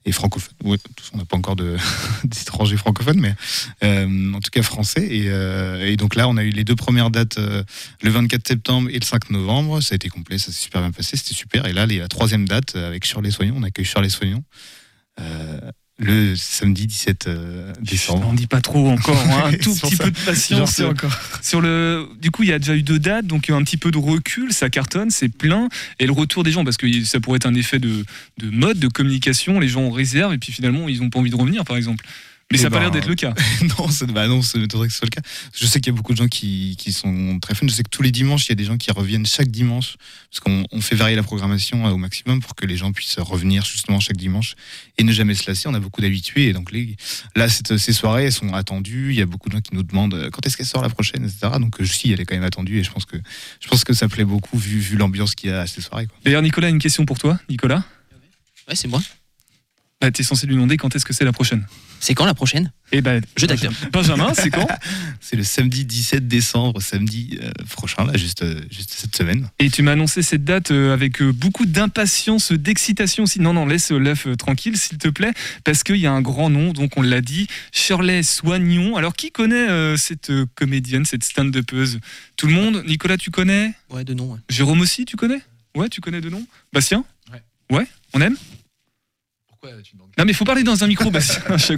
et 0.05 0.11
francophone. 0.11 0.53
Ouais, 0.63 0.77
on 1.13 1.17
n'a 1.19 1.25
pas 1.25 1.37
encore 1.37 1.55
de- 1.55 1.77
d'étrangers 2.27 2.77
francophones, 2.77 3.19
mais 3.19 3.35
euh, 3.83 4.33
en 4.33 4.39
tout 4.39 4.51
cas 4.51 4.61
français. 4.61 5.05
Et, 5.09 5.25
euh, 5.27 5.87
et 5.87 5.95
donc 5.97 6.15
là, 6.15 6.27
on 6.27 6.37
a 6.37 6.43
eu 6.43 6.49
les 6.49 6.63
deux 6.63 6.75
premières 6.75 7.09
dates 7.09 7.37
euh, 7.37 7.63
le 8.01 8.09
24 8.09 8.47
septembre 8.47 8.89
et 8.89 8.99
le 8.99 9.05
5 9.05 9.29
novembre. 9.29 9.81
Ça 9.81 9.93
a 9.93 9.95
été 9.95 10.09
complet, 10.09 10.37
ça 10.37 10.47
s'est 10.47 10.63
super 10.63 10.81
bien 10.81 10.91
passé, 10.91 11.17
c'était 11.17 11.35
super. 11.35 11.65
Et 11.65 11.73
là, 11.73 11.85
la 11.85 12.07
troisième 12.07 12.47
date 12.47 12.75
avec 12.75 13.05
Shirley 13.05 13.31
Soignon, 13.31 13.55
on 13.57 13.63
accueille 13.63 13.85
Shirley 13.85 14.09
Soignon. 14.09 14.43
Euh, 16.01 16.31
le 16.31 16.35
samedi 16.35 16.87
17 16.87 17.27
euh, 17.27 17.73
décembre. 17.81 18.27
On 18.29 18.33
dit 18.33 18.47
pas 18.47 18.61
trop 18.61 18.89
encore, 18.89 19.17
hein, 19.17 19.43
un 19.45 19.51
tout 19.53 19.73
petit 19.75 19.95
ça. 19.95 20.03
peu 20.03 20.11
de 20.11 20.19
patience. 20.19 20.71
sais 20.71 20.85
encore. 20.85 21.11
Sur 21.41 21.61
le, 21.61 22.07
du 22.19 22.31
coup, 22.31 22.43
il 22.43 22.49
y 22.49 22.53
a 22.53 22.59
déjà 22.59 22.75
eu 22.75 22.83
deux 22.83 22.99
dates, 22.99 23.27
donc 23.27 23.49
un 23.49 23.63
petit 23.63 23.77
peu 23.77 23.91
de 23.91 23.97
recul, 23.97 24.53
ça 24.53 24.69
cartonne, 24.69 25.11
c'est 25.11 25.29
plein, 25.29 25.69
et 25.99 26.05
le 26.05 26.11
retour 26.13 26.43
des 26.43 26.51
gens, 26.51 26.63
parce 26.63 26.77
que 26.77 27.03
ça 27.03 27.19
pourrait 27.19 27.37
être 27.37 27.45
un 27.45 27.55
effet 27.55 27.79
de, 27.79 28.05
de 28.39 28.49
mode, 28.49 28.79
de 28.79 28.87
communication, 28.87 29.59
les 29.59 29.67
gens 29.67 29.89
réservent 29.91 30.33
et 30.33 30.37
puis 30.39 30.51
finalement 30.51 30.89
ils 30.89 31.01
ont 31.03 31.09
pas 31.09 31.19
envie 31.19 31.31
de 31.31 31.35
revenir, 31.35 31.63
par 31.63 31.77
exemple. 31.77 32.05
Mais 32.53 32.59
Eh 32.59 32.61
ça 32.61 32.69
n'a 32.69 32.69
pas 32.69 32.75
ben, 32.77 32.81
l'air 32.83 32.91
d'être 32.91 33.07
le 33.07 33.15
cas. 33.15 33.33
non, 33.79 33.89
ça, 33.89 34.05
bah 34.05 34.27
non, 34.27 34.41
ça 34.41 34.57
m'étonnerait 34.59 34.87
que 34.87 34.93
ce 34.93 34.99
soit 34.99 35.07
le 35.13 35.21
cas. 35.21 35.27
Je 35.55 35.65
sais 35.65 35.79
qu'il 35.79 35.91
y 35.91 35.95
a 35.95 35.97
beaucoup 35.97 36.13
de 36.13 36.17
gens 36.17 36.27
qui, 36.27 36.75
qui 36.77 36.93
sont 36.93 37.39
très 37.39 37.55
fans. 37.55 37.67
Je 37.67 37.73
sais 37.73 37.83
que 37.83 37.89
tous 37.89 38.03
les 38.03 38.11
dimanches, 38.11 38.45
il 38.45 38.49
y 38.49 38.51
a 38.53 38.55
des 38.55 38.63
gens 38.65 38.77
qui 38.77 38.91
reviennent 38.91 39.25
chaque 39.25 39.49
dimanche, 39.49 39.95
parce 40.29 40.39
qu'on 40.39 40.65
on 40.71 40.81
fait 40.81 40.95
varier 40.95 41.15
la 41.15 41.23
programmation 41.23 41.87
euh, 41.87 41.91
au 41.91 41.97
maximum 41.97 42.39
pour 42.41 42.55
que 42.55 42.65
les 42.65 42.77
gens 42.77 42.91
puissent 42.91 43.17
revenir 43.19 43.65
justement 43.65 43.99
chaque 43.99 44.17
dimanche 44.17 44.55
et 44.97 45.03
ne 45.03 45.11
jamais 45.11 45.33
se 45.35 45.49
lasser. 45.49 45.67
On 45.67 45.73
a 45.73 45.79
beaucoup 45.79 46.01
d'habitués, 46.01 46.47
et 46.49 46.53
donc 46.53 46.71
les, 46.71 46.95
là, 47.35 47.49
cette- 47.49 47.77
ces 47.77 47.93
soirées, 47.93 48.25
elles 48.25 48.31
sont 48.31 48.53
attendues. 48.53 49.09
Il 49.11 49.15
y 49.17 49.21
a 49.21 49.25
beaucoup 49.25 49.49
de 49.49 49.53
gens 49.55 49.61
qui 49.61 49.75
nous 49.75 49.83
demandent 49.83 50.13
euh, 50.13 50.29
quand 50.29 50.45
est-ce 50.45 50.55
qu'elle 50.57 50.65
sort 50.67 50.81
la 50.83 50.89
prochaine, 50.89 51.23
etc. 51.25 51.53
Donc 51.59 51.81
euh, 51.81 51.85
si, 51.85 52.11
elle 52.11 52.21
est 52.21 52.25
quand 52.25 52.35
même 52.35 52.43
attendue, 52.43 52.79
et 52.79 52.83
je 52.83 52.91
pense 52.91 53.05
que 53.05 53.17
je 53.59 53.67
pense 53.67 53.83
que 53.83 53.93
ça 53.93 54.07
plaît 54.07 54.25
beaucoup 54.25 54.57
vu, 54.57 54.77
vu 54.79 54.97
l'ambiance 54.97 55.33
qu'il 55.35 55.49
y 55.49 55.53
a 55.53 55.61
à 55.61 55.67
ces 55.67 55.81
soirées. 55.81 56.07
D'ailleurs, 56.23 56.41
Nicolas, 56.41 56.69
une 56.69 56.79
question 56.79 57.05
pour 57.05 57.17
toi. 57.17 57.39
Nicolas? 57.49 57.83
Ouais, 58.67 58.75
c'est 58.75 58.87
moi. 58.87 59.01
Bah, 60.03 60.11
Tu 60.11 60.21
es 60.21 60.25
censé 60.25 60.45
lui 60.47 60.55
demander 60.55 60.75
quand 60.75 60.93
est-ce 60.95 61.05
que 61.05 61.13
c'est 61.13 61.23
la 61.23 61.31
prochaine. 61.31 61.65
C'est 62.01 62.13
quand 62.13 62.25
la 62.25 62.33
prochaine? 62.33 62.73
Et 62.91 62.99
ben, 62.99 63.21
Jeu 63.37 63.47
d'acteur. 63.47 63.71
Benjamin, 63.93 64.33
c'est 64.33 64.49
quand? 64.49 64.67
C'est 65.21 65.37
le 65.37 65.43
samedi 65.43 65.85
17 65.85 66.27
décembre, 66.27 66.81
samedi 66.81 67.39
euh, 67.41 67.49
prochain, 67.69 68.03
là, 68.03 68.17
juste, 68.17 68.43
euh, 68.43 68.59
juste 68.69 68.93
cette 68.93 69.15
semaine. 69.15 69.49
Et 69.57 69.69
tu 69.69 69.81
m'as 69.81 69.93
annoncé 69.93 70.21
cette 70.21 70.43
date 70.43 70.71
euh, 70.71 70.93
avec 70.93 71.21
euh, 71.21 71.31
beaucoup 71.31 71.65
d'impatience, 71.65 72.51
d'excitation 72.51 73.23
aussi. 73.23 73.39
Non, 73.39 73.53
non, 73.53 73.65
laisse 73.65 73.93
euh, 73.93 73.97
l'œuf 73.97 74.27
euh, 74.27 74.35
tranquille, 74.35 74.75
s'il 74.77 74.97
te 74.97 75.07
plaît, 75.07 75.31
parce 75.63 75.83
qu'il 75.83 75.95
y 75.95 76.05
a 76.05 76.11
un 76.11 76.21
grand 76.21 76.49
nom, 76.49 76.73
donc 76.73 76.97
on 76.97 77.01
l'a 77.01 77.21
dit, 77.21 77.47
Shirley 77.71 78.21
Soignon. 78.21 78.97
Alors, 78.97 79.15
qui 79.15 79.31
connaît 79.31 79.69
euh, 79.69 79.95
cette 79.95 80.29
euh, 80.29 80.45
comédienne, 80.55 81.05
cette 81.05 81.23
stand-upeuse? 81.23 81.99
Tout 82.35 82.47
le 82.47 82.53
monde? 82.53 82.83
Nicolas, 82.85 83.17
tu 83.17 83.31
connais? 83.31 83.73
Ouais, 83.89 84.03
de 84.03 84.13
nom. 84.13 84.33
Ouais. 84.33 84.39
Jérôme 84.49 84.81
aussi, 84.81 85.05
tu 85.05 85.15
connais? 85.15 85.39
Ouais, 85.73 85.87
tu 85.87 86.01
connais 86.01 86.19
de 86.19 86.29
nom? 86.29 86.45
Bastien? 86.73 87.05
Ouais. 87.31 87.41
Ouais 87.77 87.87
On 88.13 88.19
aime? 88.19 88.35
Pourquoi 89.63 89.81
tu 89.81 89.95
demandes 89.95 90.09
Non, 90.17 90.25
mais 90.25 90.31
il 90.31 90.35
faut 90.35 90.43
parler 90.43 90.63
dans 90.63 90.83
un 90.83 90.87
micro, 90.87 91.09
Bastien. 91.09 91.41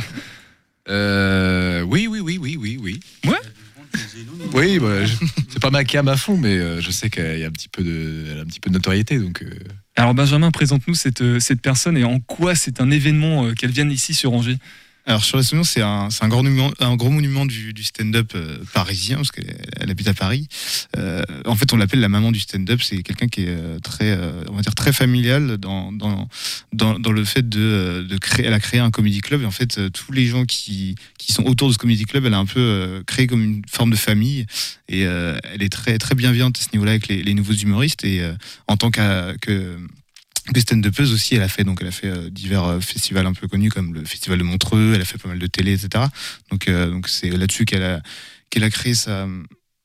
Euh, 0.88 1.82
oui, 1.82 2.06
oui, 2.08 2.20
oui, 2.20 2.38
oui, 2.40 2.58
oui, 2.60 2.78
oui. 2.80 3.00
Ouais. 3.26 3.40
Oui, 4.54 4.78
bah, 4.78 5.04
je- 5.04 5.16
c'est 5.50 5.60
pas 5.60 5.72
ma 5.72 5.84
cam 5.84 6.08
à 6.08 6.16
fond, 6.16 6.38
mais 6.38 6.56
euh, 6.60 6.80
je 6.80 6.92
sais 6.92 7.10
qu'elle 7.10 7.42
a 7.44 7.48
un 7.48 7.52
petit 7.52 7.70
peu 7.70 7.82
de, 7.84 8.26
elle 8.32 8.38
a 8.38 8.42
un 8.42 8.46
petit 8.46 8.60
peu 8.60 8.70
de 8.70 8.76
notoriété, 8.76 9.18
donc. 9.18 9.42
euh, 9.42 9.50
Alors, 9.96 10.14
Benjamin, 10.14 10.52
présente-nous 10.52 10.94
cette, 10.94 11.40
cette 11.40 11.60
personne 11.60 11.98
et 11.98 12.04
en 12.04 12.20
quoi 12.20 12.54
c'est 12.54 12.82
un 12.82 12.92
événement 12.92 13.52
qu'elle 13.56 13.72
vienne 13.72 13.90
ici 13.92 14.14
sur 14.14 14.32
Angers. 14.34 14.58
Alors 15.08 15.24
sur 15.24 15.38
la 15.38 15.44
Soignon, 15.44 15.64
c'est 15.64 15.82
un, 15.82 16.10
un, 16.20 16.28
grand 16.28 16.44
un 16.80 16.96
gros 16.96 17.12
monument 17.12 17.46
du, 17.46 17.74
du 17.74 17.84
stand-up 17.84 18.32
euh, 18.34 18.58
parisien, 18.74 19.18
parce 19.18 19.32
qu'elle 19.32 19.56
elle 19.80 19.92
habite 19.92 20.08
à 20.08 20.16
Paris. 20.16 20.48
Euh, 20.98 21.24
en 21.46 21.56
fait, 21.56 21.72
on 21.74 21.78
l'appelle 21.78 22.00
la 22.00 22.10
maman 22.10 22.32
du 22.32 22.40
stand-up. 22.40 22.82
C'est 22.82 23.04
quelqu'un 23.04 23.28
qui 23.28 23.44
est 23.44 23.50
euh, 23.50 23.78
très, 23.80 24.12
euh, 24.12 24.44
on 24.50 24.56
va 24.56 24.64
dire, 24.64 24.74
très 24.74 24.92
familial 24.92 25.58
dans, 25.58 25.92
dans, 25.92 26.28
dans, 26.74 27.12
le 27.12 27.24
fait 27.24 27.48
de, 27.48 27.60
euh, 27.60 28.04
de 28.04 28.18
créer. 28.18 28.48
Elle 28.48 28.54
a 28.54 28.60
créé 28.60 28.80
un 28.80 28.90
comedy 28.90 29.22
club 29.22 29.44
et 29.44 29.46
en 29.46 29.52
fait, 29.52 29.80
tous 29.92 30.12
les 30.12 30.26
gens 30.26 30.46
qui, 30.46 30.96
qui 31.20 31.34
sont 31.34 31.44
autour 31.46 31.68
de 31.68 31.74
ce 31.74 31.78
comedy 31.78 32.06
club, 32.06 32.26
elle 32.26 32.34
a 32.34 32.40
un 32.40 32.48
peu 32.48 33.04
créé 33.06 33.28
comme 33.28 33.44
une 33.44 33.62
forme 33.70 33.92
de 33.92 33.96
famille 33.96 34.48
et 34.90 35.02
elle 35.02 35.62
est 35.62 35.72
très, 35.72 35.98
très 35.98 36.16
bienveillante 36.16 36.58
à 36.58 36.62
ce 36.62 36.70
niveau-là 36.74 36.92
avec 36.92 37.08
les, 37.08 37.22
les 37.22 37.34
nouveaux 37.34 37.54
humoristes 37.54 38.04
et 38.04 38.28
en 38.68 38.78
tant 38.78 38.92
que 38.92 39.78
des 40.52 40.62
stand-upeuses 40.62 41.14
aussi, 41.14 41.36
elle 41.36 41.42
a 41.42 41.48
fait 41.48 41.64
donc 41.64 41.80
elle 41.82 41.88
a 41.88 41.92
fait 41.92 42.08
euh, 42.08 42.30
divers 42.30 42.66
euh, 42.66 42.80
festivals 42.80 43.26
un 43.26 43.34
peu 43.34 43.48
connus 43.48 43.70
comme 43.70 43.94
le 43.94 44.06
festival 44.06 44.38
de 44.38 44.44
Montreux, 44.44 44.94
elle 44.96 45.02
a 45.02 45.06
fait 45.06 45.18
pas 45.18 45.30
mal 45.30 45.40
de 45.40 45.48
télé, 45.48 45.74
etc. 45.74 46.06
Donc 46.52 46.68
euh, 46.68 46.90
donc 46.90 47.08
c'est 47.08 47.30
là-dessus 47.30 47.66
qu'elle 47.66 47.84
a 47.84 48.02
qu'elle 48.50 48.64
a 48.64 48.70
créé 48.70 48.94
sa 48.94 49.28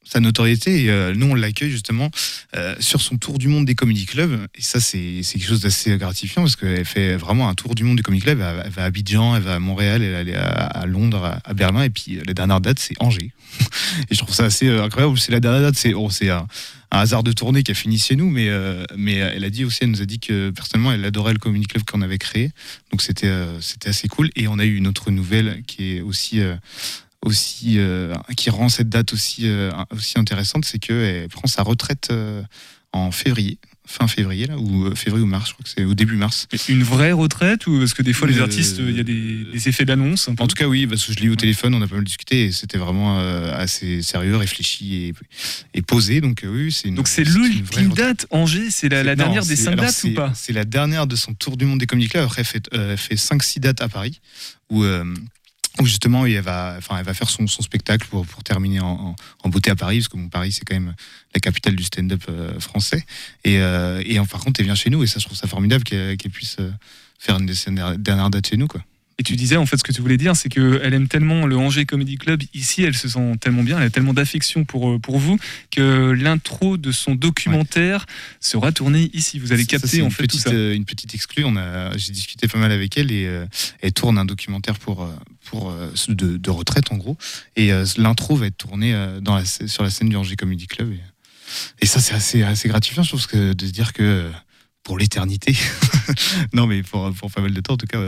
sa 0.04 0.20
notoriété 0.20 0.84
et 0.84 0.90
euh, 0.90 1.14
nous 1.14 1.26
on 1.26 1.34
l'accueille 1.34 1.70
justement 1.70 2.10
euh, 2.56 2.74
sur 2.80 3.00
son 3.00 3.16
tour 3.18 3.38
du 3.38 3.48
monde 3.48 3.66
des 3.66 3.74
comedy 3.74 4.06
clubs. 4.06 4.46
Et 4.54 4.62
ça 4.62 4.80
c'est 4.80 5.20
quelque 5.22 5.46
chose 5.46 5.60
d'assez 5.60 5.96
gratifiant 5.98 6.42
parce 6.42 6.56
qu'elle 6.56 6.84
fait 6.84 7.16
vraiment 7.16 7.48
un 7.48 7.54
tour 7.54 7.74
du 7.74 7.84
monde 7.84 7.96
des 7.96 8.02
comedy 8.02 8.22
clubs. 8.22 8.40
Elle, 8.40 8.56
va- 8.56 8.64
elle 8.64 8.82
à 8.82 8.84
Abidjan 8.84 9.36
elle 9.36 9.42
va 9.42 9.54
à 9.54 9.58
Montréal 9.58 10.02
elle 10.02 10.12
va 10.12 10.18
aller 10.18 10.34
à, 10.34 10.86
Londres 10.86 11.40
à, 11.44 11.54
Berlin. 11.54 11.82
Et 11.82 11.90
puis 11.90 12.18
la 12.26 12.34
dernière 12.34 12.60
date 12.60 12.78
c'est 12.78 12.94
Angers. 13.00 13.32
Et 14.10 14.14
je 14.14 14.18
trouve 14.18 14.34
ça 14.34 14.44
assez 14.44 14.68
euh, 14.68 14.82
incroyable. 14.82 15.18
C'est 15.18 15.32
la 15.32 15.40
dernière 15.40 15.62
date 15.62 15.76
c'est 15.76 15.94
oh, 15.94 16.08
un, 16.22 16.46
un 16.92 16.98
hasard 16.98 17.22
de 17.22 17.32
tournée 17.32 17.62
qui 17.62 17.70
a 17.70 17.74
fini 17.74 17.98
chez 17.98 18.16
nous. 18.16 18.30
Mais 18.30 18.48
mais 18.96 19.14
elle 19.14 19.44
a 19.44 19.50
dit 19.50 19.64
aussi 19.64 19.80
elle 19.82 19.90
nous 19.90 20.02
a 20.02 20.06
dit 20.06 20.18
que 20.18 20.50
personnellement 20.50 20.92
elle 20.92 21.04
adorait 21.04 21.34
le 21.34 21.38
comedy 21.38 21.66
club 21.66 21.84
qu'on 21.84 22.02
avait 22.02 22.18
créé. 22.18 22.50
Donc 22.90 23.02
c'était 23.02 23.32
c'était 23.60 23.90
assez 23.90 24.08
cool. 24.08 24.30
Et 24.34 24.48
on 24.48 24.58
a 24.58 24.64
eu 24.64 24.76
une 24.76 24.86
autre 24.86 25.10
nouvelle 25.10 25.62
qui 25.66 25.96
est 25.96 26.00
aussi 26.00 26.40
aussi 27.24 27.78
euh, 27.78 28.14
qui 28.37 28.50
rend 28.50 28.68
cette 28.68 28.88
date 28.88 29.12
aussi 29.12 29.42
euh, 29.44 29.70
aussi 29.90 30.18
intéressante, 30.18 30.64
c'est 30.64 30.78
qu'elle 30.78 31.28
prend 31.28 31.46
sa 31.46 31.62
retraite 31.62 32.09
euh, 32.11 32.42
en 32.92 33.11
février, 33.11 33.59
fin 33.87 34.09
février 34.09 34.46
là, 34.46 34.56
ou 34.59 34.94
février 34.96 35.22
ou 35.22 35.28
mars, 35.28 35.50
je 35.50 35.52
crois 35.52 35.62
que 35.62 35.68
c'est 35.68 35.85
au 35.85 35.94
début 35.94 36.16
mars. 36.16 36.48
Une 36.68 36.83
vraie 36.83 37.12
retraite 37.12 37.66
ou 37.66 37.78
parce 37.78 37.94
que 37.94 38.02
des 38.02 38.12
fois 38.12 38.26
les 38.26 38.40
artistes, 38.40 38.78
il 38.80 38.96
y 38.96 39.00
a 39.00 39.04
des, 39.04 39.44
des 39.44 39.68
effets 39.68 39.85
d'annonce. 39.85 40.28
En 40.28 40.35
tout 40.35 40.56
cas, 40.56 40.66
oui, 40.66 40.87
parce 40.87 41.04
que 41.04 41.12
je 41.12 41.20
l'ai 41.20 41.26
eu 41.26 41.30
au 41.30 41.37
téléphone, 41.37 41.74
on 41.74 41.83
a 41.83 41.87
pas 41.87 41.96
mal 41.96 42.04
discuté 42.04 42.46
et 42.46 42.52
c'était 42.52 42.78
vraiment 42.78 43.18
assez 43.18 44.02
sérieux, 44.02 44.37
réfléchi 44.37 45.04
et, 45.04 45.14
et 45.74 45.83
posé. 45.83 46.20
Donc, 46.20 46.44
oui, 46.44 46.72
c'est 46.72 46.88
une. 46.88 46.96
Donc 46.96 47.06
c'est 47.06 47.22
l'ultime 47.22 47.90
date, 47.90 48.26
Angers, 48.30 48.70
c'est 48.70 48.88
la, 48.88 49.14
dernière 49.14 49.44
des 49.44 49.56
cinq 49.56 49.76
dates 49.76 50.02
ou 50.04 50.14
pas? 50.14 50.33
C'est 50.35 50.52
la 50.52 50.64
dernière 50.64 51.06
de 51.06 51.14
son 51.14 51.35
tour 51.35 51.56
du 51.56 51.64
monde 51.64 51.78
des 51.78 51.87
clubs. 51.87 52.24
Après, 52.24 52.40
elle 52.40 52.46
fait, 52.46 52.96
fait 52.96 53.14
5-6 53.14 53.61
dates 53.61 53.83
à 53.83 53.88
Paris 53.88 54.20
où, 54.68 54.85
où 55.78 55.87
justement 55.87 56.26
elle 56.26 56.40
va, 56.40 56.74
enfin, 56.78 56.96
elle 56.98 57.04
va 57.04 57.14
faire 57.14 57.30
son, 57.30 57.46
son 57.46 57.62
spectacle 57.62 58.06
pour, 58.09 58.26
pour 58.26 58.42
terminer 58.42 58.80
en, 58.80 58.87
en- 58.90 59.16
en 59.44 59.48
beauté 59.48 59.70
à 59.70 59.76
Paris, 59.76 59.98
parce 59.98 60.09
que 60.09 60.28
Paris 60.28 60.52
c'est 60.52 60.64
quand 60.64 60.74
même 60.74 60.94
la 61.35 61.40
capitale 61.40 61.76
du 61.76 61.85
stand-up 61.85 62.22
euh, 62.28 62.59
français. 62.59 63.04
Et, 63.44 63.59
euh, 63.59 64.02
et 64.04 64.16
par 64.30 64.40
contre, 64.40 64.61
elle 64.61 64.66
vient 64.66 64.74
chez 64.74 64.90
nous 64.90 65.02
et 65.02 65.06
ça, 65.06 65.18
je 65.20 65.24
trouve 65.26 65.38
ça 65.38 65.46
formidable 65.46 65.85
qu'elle 65.85 66.16
puisse 66.33 66.56
euh, 66.59 66.70
faire 67.18 67.38
une 67.38 67.46
de 67.46 67.54
ses 67.54 67.70
dernières 67.98 68.30
dates 68.30 68.48
chez 68.48 68.56
nous. 68.56 68.66
Quoi. 68.66 68.83
Et 69.18 69.22
tu 69.22 69.37
disais 69.37 69.56
en 69.59 69.66
fait 69.66 69.76
ce 69.76 69.85
que 69.85 69.92
tu 69.92 70.00
voulais 70.00 70.16
dire, 70.16 70.35
c'est 70.35 70.48
qu'elle 70.48 70.94
aime 70.94 71.06
tellement 71.06 71.44
le 71.46 71.54
Angers 71.56 71.85
Comedy 71.85 72.16
Club 72.16 72.42
ici, 72.54 72.83
elle 72.85 72.96
se 72.96 73.06
sent 73.06 73.37
tellement 73.38 73.62
bien, 73.62 73.76
elle 73.78 73.85
a 73.85 73.90
tellement 73.90 74.14
d'affection 74.14 74.64
pour, 74.64 74.90
euh, 74.92 74.98
pour 74.98 75.18
vous 75.18 75.38
que 75.70 76.11
l'intro 76.12 76.78
de 76.78 76.90
son 76.90 77.14
documentaire 77.16 78.06
sera 78.40 78.72
tournée 78.72 79.11
ici. 79.12 79.38
Vous 79.38 79.52
allez 79.52 79.64
Ça, 79.64 79.72
ça, 79.72 79.78
capter 79.80 80.02
en 80.02 80.09
fait 80.09 80.26
tout 80.26 80.38
ça. 80.38 80.50
une 80.52 80.87
petite 80.87 81.14
exclue. 81.14 81.44
On 81.44 81.56
a, 81.56 81.94
j'ai 81.98 82.12
discuté 82.12 82.48
pas 82.48 82.59
mal 82.59 82.72
avec 82.72 82.96
elle 82.96 83.12
et 83.12 83.26
euh, 83.26 83.44
elle 83.83 83.92
tourne 83.92 84.16
un 84.16 84.24
documentaire 84.24 84.78
pour, 84.78 85.06
pour 85.50 85.70
euh, 85.70 85.90
de, 86.08 86.36
de 86.36 86.50
retraite 86.50 86.92
en 86.92 86.96
gros. 86.96 87.16
Et 87.56 87.72
euh, 87.72 87.84
l'intro 87.96 88.36
va 88.36 88.46
être 88.46 88.56
tournée 88.56 88.94
euh, 88.94 89.20
dans 89.20 89.34
la, 89.34 89.44
sur 89.44 89.82
la 89.82 89.90
scène 89.90 90.08
du 90.08 90.16
Angers 90.16 90.36
Comedy 90.36 90.66
Club. 90.66 90.92
Et, 90.92 91.00
et 91.82 91.86
ça, 91.86 92.00
c'est 92.00 92.14
assez, 92.14 92.42
assez 92.42 92.68
gratifiant, 92.68 93.02
je 93.02 93.08
trouve, 93.08 93.26
que 93.26 93.52
de 93.52 93.66
se 93.66 93.72
dire 93.72 93.92
que 93.92 94.30
pour 94.82 94.96
l'éternité, 94.96 95.54
non 96.54 96.66
mais 96.66 96.82
pour, 96.82 97.12
pour 97.12 97.30
pas 97.30 97.42
mal 97.42 97.52
de 97.52 97.60
temps 97.60 97.74
en 97.74 97.76
tout 97.76 97.86
cas, 97.86 98.00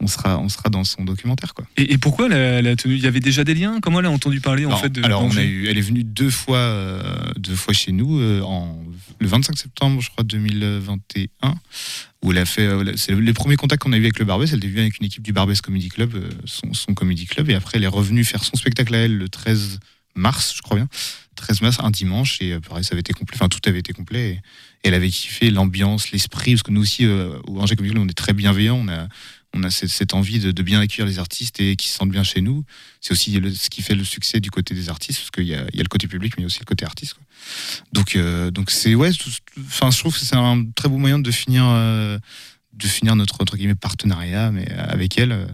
on 0.00 0.06
sera, 0.06 0.38
on 0.38 0.50
sera 0.50 0.68
dans 0.68 0.84
son 0.84 1.02
documentaire 1.02 1.54
quoi. 1.54 1.64
Et, 1.78 1.94
et 1.94 1.98
pourquoi 1.98 2.26
elle 2.26 2.34
a, 2.34 2.36
elle 2.36 2.66
a 2.66 2.76
tenu 2.76 2.94
Il 2.96 3.02
y 3.02 3.06
avait 3.06 3.20
déjà 3.20 3.42
des 3.42 3.54
liens? 3.54 3.80
Comment 3.80 4.00
elle 4.00 4.06
a 4.06 4.10
entendu 4.10 4.40
parler 4.40 4.66
en 4.66 4.76
fait 4.76 4.90
de 4.90 5.02
alors 5.02 5.22
on 5.22 5.34
a 5.34 5.42
eu, 5.42 5.66
elle 5.66 5.78
est 5.78 5.80
venue 5.80 6.04
deux 6.04 6.28
fois, 6.28 6.58
euh, 6.58 7.32
deux 7.38 7.56
fois 7.56 7.72
chez 7.72 7.90
nous, 7.90 8.20
euh, 8.20 8.42
en, 8.42 8.78
le 9.18 9.26
25 9.26 9.56
septembre, 9.56 10.02
je 10.02 10.10
crois, 10.10 10.24
2021, 10.24 11.54
où 12.24 12.32
elle 12.32 12.38
a 12.38 12.46
fait. 12.46 12.66
euh, 12.66 12.92
c'est 12.96 13.14
les 13.14 13.32
premiers 13.34 13.56
contacts 13.56 13.82
qu'on 13.82 13.92
a 13.92 13.96
eu 13.98 14.00
avec 14.00 14.18
le 14.18 14.24
Barbès. 14.24 14.52
Elle 14.52 14.64
est 14.64 14.68
venue 14.68 14.80
avec 14.80 14.98
une 14.98 15.06
équipe 15.06 15.22
du 15.22 15.32
Barbès 15.32 15.60
Comedy 15.60 15.88
Club, 15.88 16.14
euh, 16.14 16.30
son, 16.46 16.94
comedy 16.94 17.26
club, 17.26 17.50
et 17.50 17.54
après 17.54 17.76
elle 17.76 17.84
est 17.84 17.88
revenue 17.88 18.24
faire 18.24 18.42
son 18.42 18.56
spectacle 18.56 18.94
à 18.94 18.98
elle 18.98 19.16
le 19.16 19.28
13 19.28 19.78
mars, 20.16 20.54
je 20.56 20.62
crois 20.62 20.76
bien. 20.76 20.88
13 21.36 21.60
mars, 21.60 21.76
un 21.80 21.90
dimanche, 21.90 22.40
et 22.40 22.54
euh, 22.54 22.60
pareil, 22.60 22.82
ça 22.82 22.92
avait 22.92 23.00
été 23.00 23.12
complet, 23.12 23.36
enfin 23.38 23.48
tout 23.48 23.60
avait 23.66 23.78
été 23.80 23.92
complet. 23.92 24.30
Et, 24.30 24.40
elle 24.86 24.94
avait 24.94 25.08
kiffé 25.08 25.50
l'ambiance, 25.50 26.12
l'esprit, 26.12 26.52
parce 26.52 26.62
que 26.62 26.70
nous 26.70 26.82
aussi, 26.82 27.06
au 27.06 27.58
Angers 27.58 27.74
Comedy 27.74 27.94
Club, 27.94 28.04
on 28.04 28.08
est 28.08 28.12
très 28.12 28.34
bienveillants, 28.34 28.84
on 29.54 29.62
a 29.62 29.70
cette, 29.70 29.88
cette 29.90 30.12
envie 30.14 30.40
de, 30.40 30.50
de 30.50 30.62
bien 30.62 30.80
accueillir 30.80 31.06
les 31.06 31.18
artistes 31.18 31.60
et 31.60 31.76
qu'ils 31.76 31.88
se 31.90 31.96
sentent 31.96 32.10
bien 32.10 32.24
chez 32.24 32.40
nous. 32.40 32.64
C'est 33.00 33.12
aussi 33.12 33.30
le- 33.38 33.54
ce 33.54 33.70
qui 33.70 33.82
fait 33.82 33.94
le 33.94 34.04
succès 34.04 34.40
du 34.40 34.50
côté 34.50 34.74
des 34.74 34.88
artistes, 34.90 35.20
parce 35.20 35.30
qu'il 35.30 35.44
y 35.46 35.54
a, 35.54 35.64
il 35.72 35.76
y 35.76 35.80
a 35.80 35.82
le 35.82 35.88
côté 35.88 36.06
public, 36.08 36.34
mais 36.36 36.42
il 36.42 36.44
y 36.44 36.46
a 36.46 36.48
aussi 36.48 36.60
le 36.60 36.64
côté 36.64 36.84
artiste. 36.84 37.14
quoi. 37.14 37.22
Donc, 37.92 38.16
euh, 38.16 38.50
donc 38.50 38.70
c'est 38.70 38.94
ouais, 38.94 39.10
enfin, 39.66 39.90
je 39.90 39.98
trouve 39.98 40.12
que 40.18 40.24
c'est 40.24 40.36
un 40.36 40.64
très 40.74 40.88
beau 40.88 40.98
moyen 40.98 41.18
de 41.18 41.30
finir, 41.30 41.64
euh, 41.66 42.18
de 42.72 42.86
finir 42.88 43.14
notre 43.16 43.40
entre 43.40 43.56
guillemets 43.56 43.74
partenariat, 43.74 44.50
mais 44.50 44.68
avec 44.72 45.16
elle. 45.18 45.32
euh, 45.32 45.46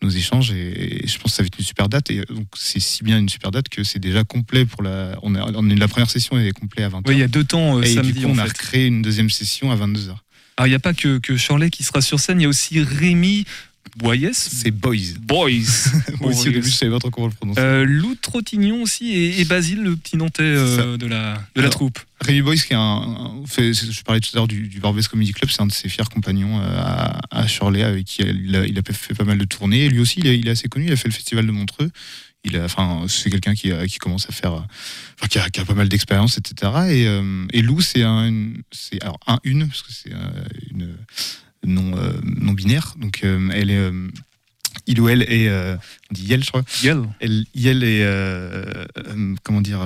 nos 0.00 0.10
échanges 0.10 0.52
et, 0.52 1.02
et 1.02 1.08
je 1.08 1.18
pense 1.18 1.32
que 1.32 1.36
ça 1.38 1.42
va 1.42 1.48
être 1.48 1.58
une 1.58 1.64
super 1.64 1.88
date 1.88 2.08
et 2.12 2.20
donc 2.30 2.46
c'est 2.56 2.78
si 2.78 3.02
bien 3.02 3.18
une 3.18 3.28
super 3.28 3.50
date 3.50 3.68
que 3.68 3.82
c'est 3.82 3.98
déjà 3.98 4.22
complet 4.22 4.64
pour 4.64 4.84
la 4.84 5.18
on 5.24 5.34
a, 5.34 5.42
on 5.56 5.68
a- 5.68 5.74
la 5.74 5.88
première 5.88 6.08
session 6.08 6.38
est 6.38 6.52
complète 6.52 6.84
à 6.84 6.88
20h 6.90 7.02
Oui, 7.08 7.14
il 7.14 7.18
y 7.18 7.22
a 7.24 7.26
deux 7.26 7.42
temps 7.42 7.78
euh, 7.78 7.82
et 7.82 7.94
samedi 7.94 8.12
du 8.12 8.20
coup, 8.24 8.30
on 8.30 8.38
a 8.38 8.44
fait. 8.44 8.48
recréé 8.50 8.86
une 8.86 9.02
deuxième 9.02 9.28
session 9.28 9.72
à 9.72 9.76
22h 9.76 10.14
Alors 10.58 10.66
il 10.66 10.70
n'y 10.70 10.76
a 10.76 10.80
pas 10.80 10.92
que, 10.92 11.18
que 11.18 11.36
Shirley 11.36 11.70
qui 11.70 11.84
sera 11.84 12.00
sur 12.02 12.20
scène, 12.20 12.40
il 12.40 12.42
y 12.42 12.46
a 12.46 12.48
aussi 12.48 12.80
Rémi 12.82 13.44
Boyes. 13.96 14.30
c'est 14.32 14.70
Boys 14.70 15.14
Boys. 15.20 15.50
moi 16.20 16.30
aussi 16.30 16.48
au 16.50 16.52
début 16.52 16.68
je 16.68 16.74
savais 16.74 16.90
pas 16.92 16.98
trop 16.98 17.10
comment 17.10 17.26
le 17.28 17.32
prononcer 17.32 17.60
Euh, 17.60 17.84
Lou 17.84 18.14
Trottignon 18.20 18.82
aussi 18.82 19.08
et, 19.12 19.40
et 19.40 19.44
Basile, 19.44 19.82
le 19.82 19.96
petit 19.96 20.16
Nantais 20.16 20.42
euh, 20.42 20.96
de 20.96 21.06
la, 21.06 21.40
de 21.56 21.62
la 21.62 21.68
troupe. 21.68 21.98
Rémi 22.20 22.42
Boys, 22.42 22.56
qui 22.56 22.72
est 22.74 22.76
un, 22.76 22.80
un- 22.80 23.42
fait- 23.46 23.72
c'est- 23.74 23.90
je 23.90 24.02
parlais 24.02 24.20
tout 24.20 24.30
à 24.34 24.36
l'heure 24.36 24.48
du, 24.48 24.68
du 24.68 24.78
Barbès 24.80 25.06
Comedy 25.08 25.32
Club, 25.32 25.50
c'est 25.50 25.62
un 25.62 25.66
de 25.66 25.72
ses 25.72 25.88
fiers 25.88 26.04
compagnons 26.12 26.60
euh, 26.60 26.64
à, 26.78 27.20
à 27.30 27.46
Shirley, 27.46 27.82
avec 27.82 28.04
qui 28.04 28.22
il 28.22 28.54
a, 28.56 28.66
il 28.66 28.78
a 28.78 28.82
fait 28.92 29.14
pas 29.14 29.24
mal 29.24 29.38
de 29.38 29.44
tournées. 29.44 29.84
Et 29.86 29.88
lui 29.88 30.00
aussi, 30.00 30.20
il 30.20 30.46
est 30.46 30.50
assez 30.50 30.68
connu, 30.68 30.86
il 30.86 30.92
a 30.92 30.96
fait 30.96 31.08
le 31.08 31.14
festival 31.14 31.46
de 31.46 31.52
Montreux. 31.52 31.90
Il 32.48 32.56
a, 32.56 32.64
enfin, 32.64 33.04
c'est 33.08 33.30
quelqu'un 33.30 33.54
qui, 33.54 33.70
a- 33.72 33.86
qui 33.86 33.98
commence 33.98 34.28
à 34.28 34.32
faire, 34.32 34.52
enfin, 34.52 35.28
qui 35.30 35.38
a, 35.38 35.48
qui 35.50 35.60
a 35.60 35.64
pas 35.64 35.74
mal 35.74 35.88
d'expérience, 35.88 36.38
etc. 36.38 36.72
Et, 36.90 37.06
euh, 37.06 37.46
et 37.52 37.62
Lou, 37.62 37.80
c'est 37.80 38.02
un, 38.02 38.52
c'est 38.72 39.02
alors 39.02 39.18
un 39.26 39.38
une 39.44 39.66
parce 39.68 39.82
que 39.82 39.92
c'est 39.92 40.12
euh, 40.12 40.44
une 40.70 40.96
non 41.64 41.96
euh, 41.96 42.12
non 42.24 42.52
binaire. 42.52 42.94
Donc, 42.98 43.20
euh, 43.24 43.50
elle 43.52 43.70
est, 43.70 43.90
il 44.86 45.00
ou 45.00 45.08
elle 45.08 45.22
est, 45.22 45.50
on 46.10 46.14
dit 46.14 46.24
Yel, 46.24 46.42
je 46.44 46.48
crois. 46.48 46.64
Yel. 46.82 47.02
Elle, 47.20 47.44
Yel 47.54 47.84
est, 47.84 48.04
comment 49.42 49.60
dire, 49.60 49.80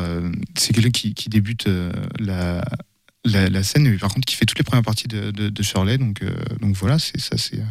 c'est 0.57 0.73
quelqu'un 0.73 0.91
qui, 0.91 1.15
qui 1.15 1.29
débute 1.29 1.69
la, 2.21 2.65
la, 3.25 3.49
la 3.49 3.63
scène, 3.63 3.89
mais 3.89 3.97
par 3.99 4.11
contre 4.13 4.27
qui 4.27 4.37
fait 4.37 4.47
toutes 4.47 4.59
les 4.59 4.65
premières 4.65 4.85
parties 4.85 5.09
de, 5.09 5.31
de, 5.31 5.49
de 5.49 5.63
Shirley. 5.63 5.99
Donc, 5.99 6.23
euh, 6.23 6.33
donc 6.61 6.77
voilà, 6.77 6.99
c'est 6.99 7.21
ça, 7.21 7.37
c'est 7.37 7.63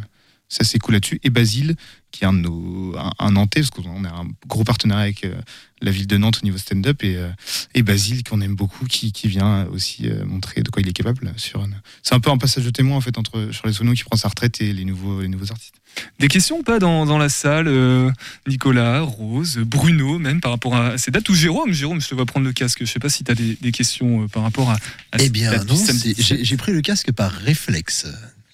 ça 0.52 0.64
c'est 0.64 0.78
cool 0.78 0.94
là-dessus. 0.94 1.18
Et 1.22 1.30
Basile, 1.30 1.76
qui 2.10 2.24
est 2.24 2.26
un 2.26 2.34
de 2.34 2.40
nos, 2.40 2.94
un, 2.98 3.10
un 3.18 3.30
Nantais, 3.30 3.60
parce 3.60 3.70
qu'on 3.70 4.04
a 4.04 4.08
un 4.10 4.26
gros 4.46 4.64
partenariat 4.64 5.04
avec 5.04 5.24
euh, 5.24 5.34
la 5.80 5.90
ville 5.90 6.06
de 6.06 6.18
Nantes 6.18 6.40
au 6.42 6.44
niveau 6.44 6.58
stand-up, 6.58 7.02
et, 7.02 7.16
euh, 7.16 7.30
et 7.74 7.82
Basile 7.82 8.22
qu'on 8.22 8.40
aime 8.42 8.54
beaucoup, 8.54 8.84
qui, 8.84 9.12
qui 9.12 9.28
vient 9.28 9.64
aussi 9.72 10.08
euh, 10.08 10.24
montrer 10.26 10.62
de 10.62 10.68
quoi 10.68 10.82
il 10.82 10.88
est 10.88 10.92
capable. 10.92 11.32
Sur 11.36 11.64
une- 11.64 11.80
c'est 12.02 12.14
un 12.14 12.20
peu 12.20 12.30
un 12.30 12.36
passage 12.36 12.64
de 12.64 12.70
témoin 12.70 12.98
en 12.98 13.00
fait 13.00 13.16
entre 13.16 13.48
Shirley 13.50 13.72
Sono 13.72 13.94
qui 13.94 14.04
prend 14.04 14.16
sa 14.18 14.28
retraite 14.28 14.60
et 14.60 14.74
les 14.74 14.84
nouveaux, 14.84 15.22
les 15.22 15.28
nouveaux 15.28 15.50
artistes. 15.50 15.74
Des 16.18 16.28
questions 16.28 16.58
ou 16.58 16.62
pas 16.62 16.78
dans, 16.78 17.06
dans 17.06 17.18
la 17.18 17.28
salle 17.30 17.68
euh, 17.68 18.10
Nicolas, 18.46 19.00
Rose, 19.00 19.58
Bruno, 19.58 20.18
même 20.18 20.40
par 20.40 20.50
rapport 20.50 20.74
à 20.76 20.98
ces 20.98 21.10
dates 21.10 21.28
Ou 21.30 21.34
Jérôme? 21.34 21.72
Jérôme, 21.72 22.00
je 22.00 22.08
te 22.08 22.14
vois 22.14 22.26
prendre 22.26 22.46
le 22.46 22.52
casque. 22.52 22.78
Je 22.80 22.90
sais 22.90 22.98
pas 22.98 23.08
si 23.10 23.24
tu 23.24 23.30
as 23.30 23.34
des, 23.34 23.56
des 23.60 23.72
questions 23.72 24.24
euh, 24.24 24.28
par 24.28 24.42
rapport 24.42 24.70
à, 24.70 24.74
à 25.12 25.16
Eh 25.18 25.28
bien, 25.30 25.64
non, 25.64 25.76
j'ai 26.16 26.56
pris 26.58 26.72
le 26.72 26.80
casque 26.82 27.10
par 27.12 27.30
réflexe. 27.32 28.06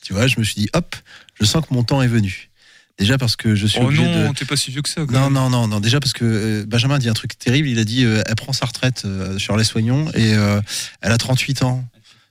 Tu 0.02 0.14
vois, 0.14 0.26
je 0.26 0.38
me 0.40 0.44
suis 0.44 0.54
dit, 0.62 0.68
hop, 0.72 0.96
je 1.40 1.44
sens 1.46 1.64
que 1.66 1.72
mon 1.74 1.83
temps 1.85 2.03
est 2.03 2.09
venu. 2.09 2.51
Déjà 2.98 3.16
parce 3.16 3.37
que 3.37 3.55
je 3.55 3.66
suis 3.66 3.79
Oh 3.81 3.85
obligé 3.87 4.03
non, 4.05 4.31
de. 4.31 4.35
t'es 4.35 4.44
pas 4.44 4.57
si 4.57 4.72
vieux 4.72 4.83
que 4.83 4.88
ça. 4.88 5.03
quand 5.07 5.12
Non, 5.12 5.24
même. 5.31 5.33
non, 5.35 5.51
non, 5.51 5.68
non. 5.68 5.79
Déjà 5.81 6.01
parce 6.01 6.12
que 6.12 6.24
euh, 6.24 6.64
Benjamin 6.66 6.96
a 6.96 6.98
dit 6.98 7.09
un 7.09 7.12
truc 7.14 7.38
terrible. 7.38 7.68
Il 7.68 7.79
a 7.79 7.85
dit, 7.85 8.05
euh, 8.05 8.22
elle 8.27 8.35
prend 8.35 8.53
sa 8.53 8.66
retraite 8.66 9.03
euh, 9.05 9.38
sur 9.38 9.57
les 9.57 9.62
soignons 9.62 10.11
et 10.14 10.35
euh, 10.35 10.61
elle 11.01 11.12
a 11.12 11.18
38 11.18 11.62
ans. 11.62 11.85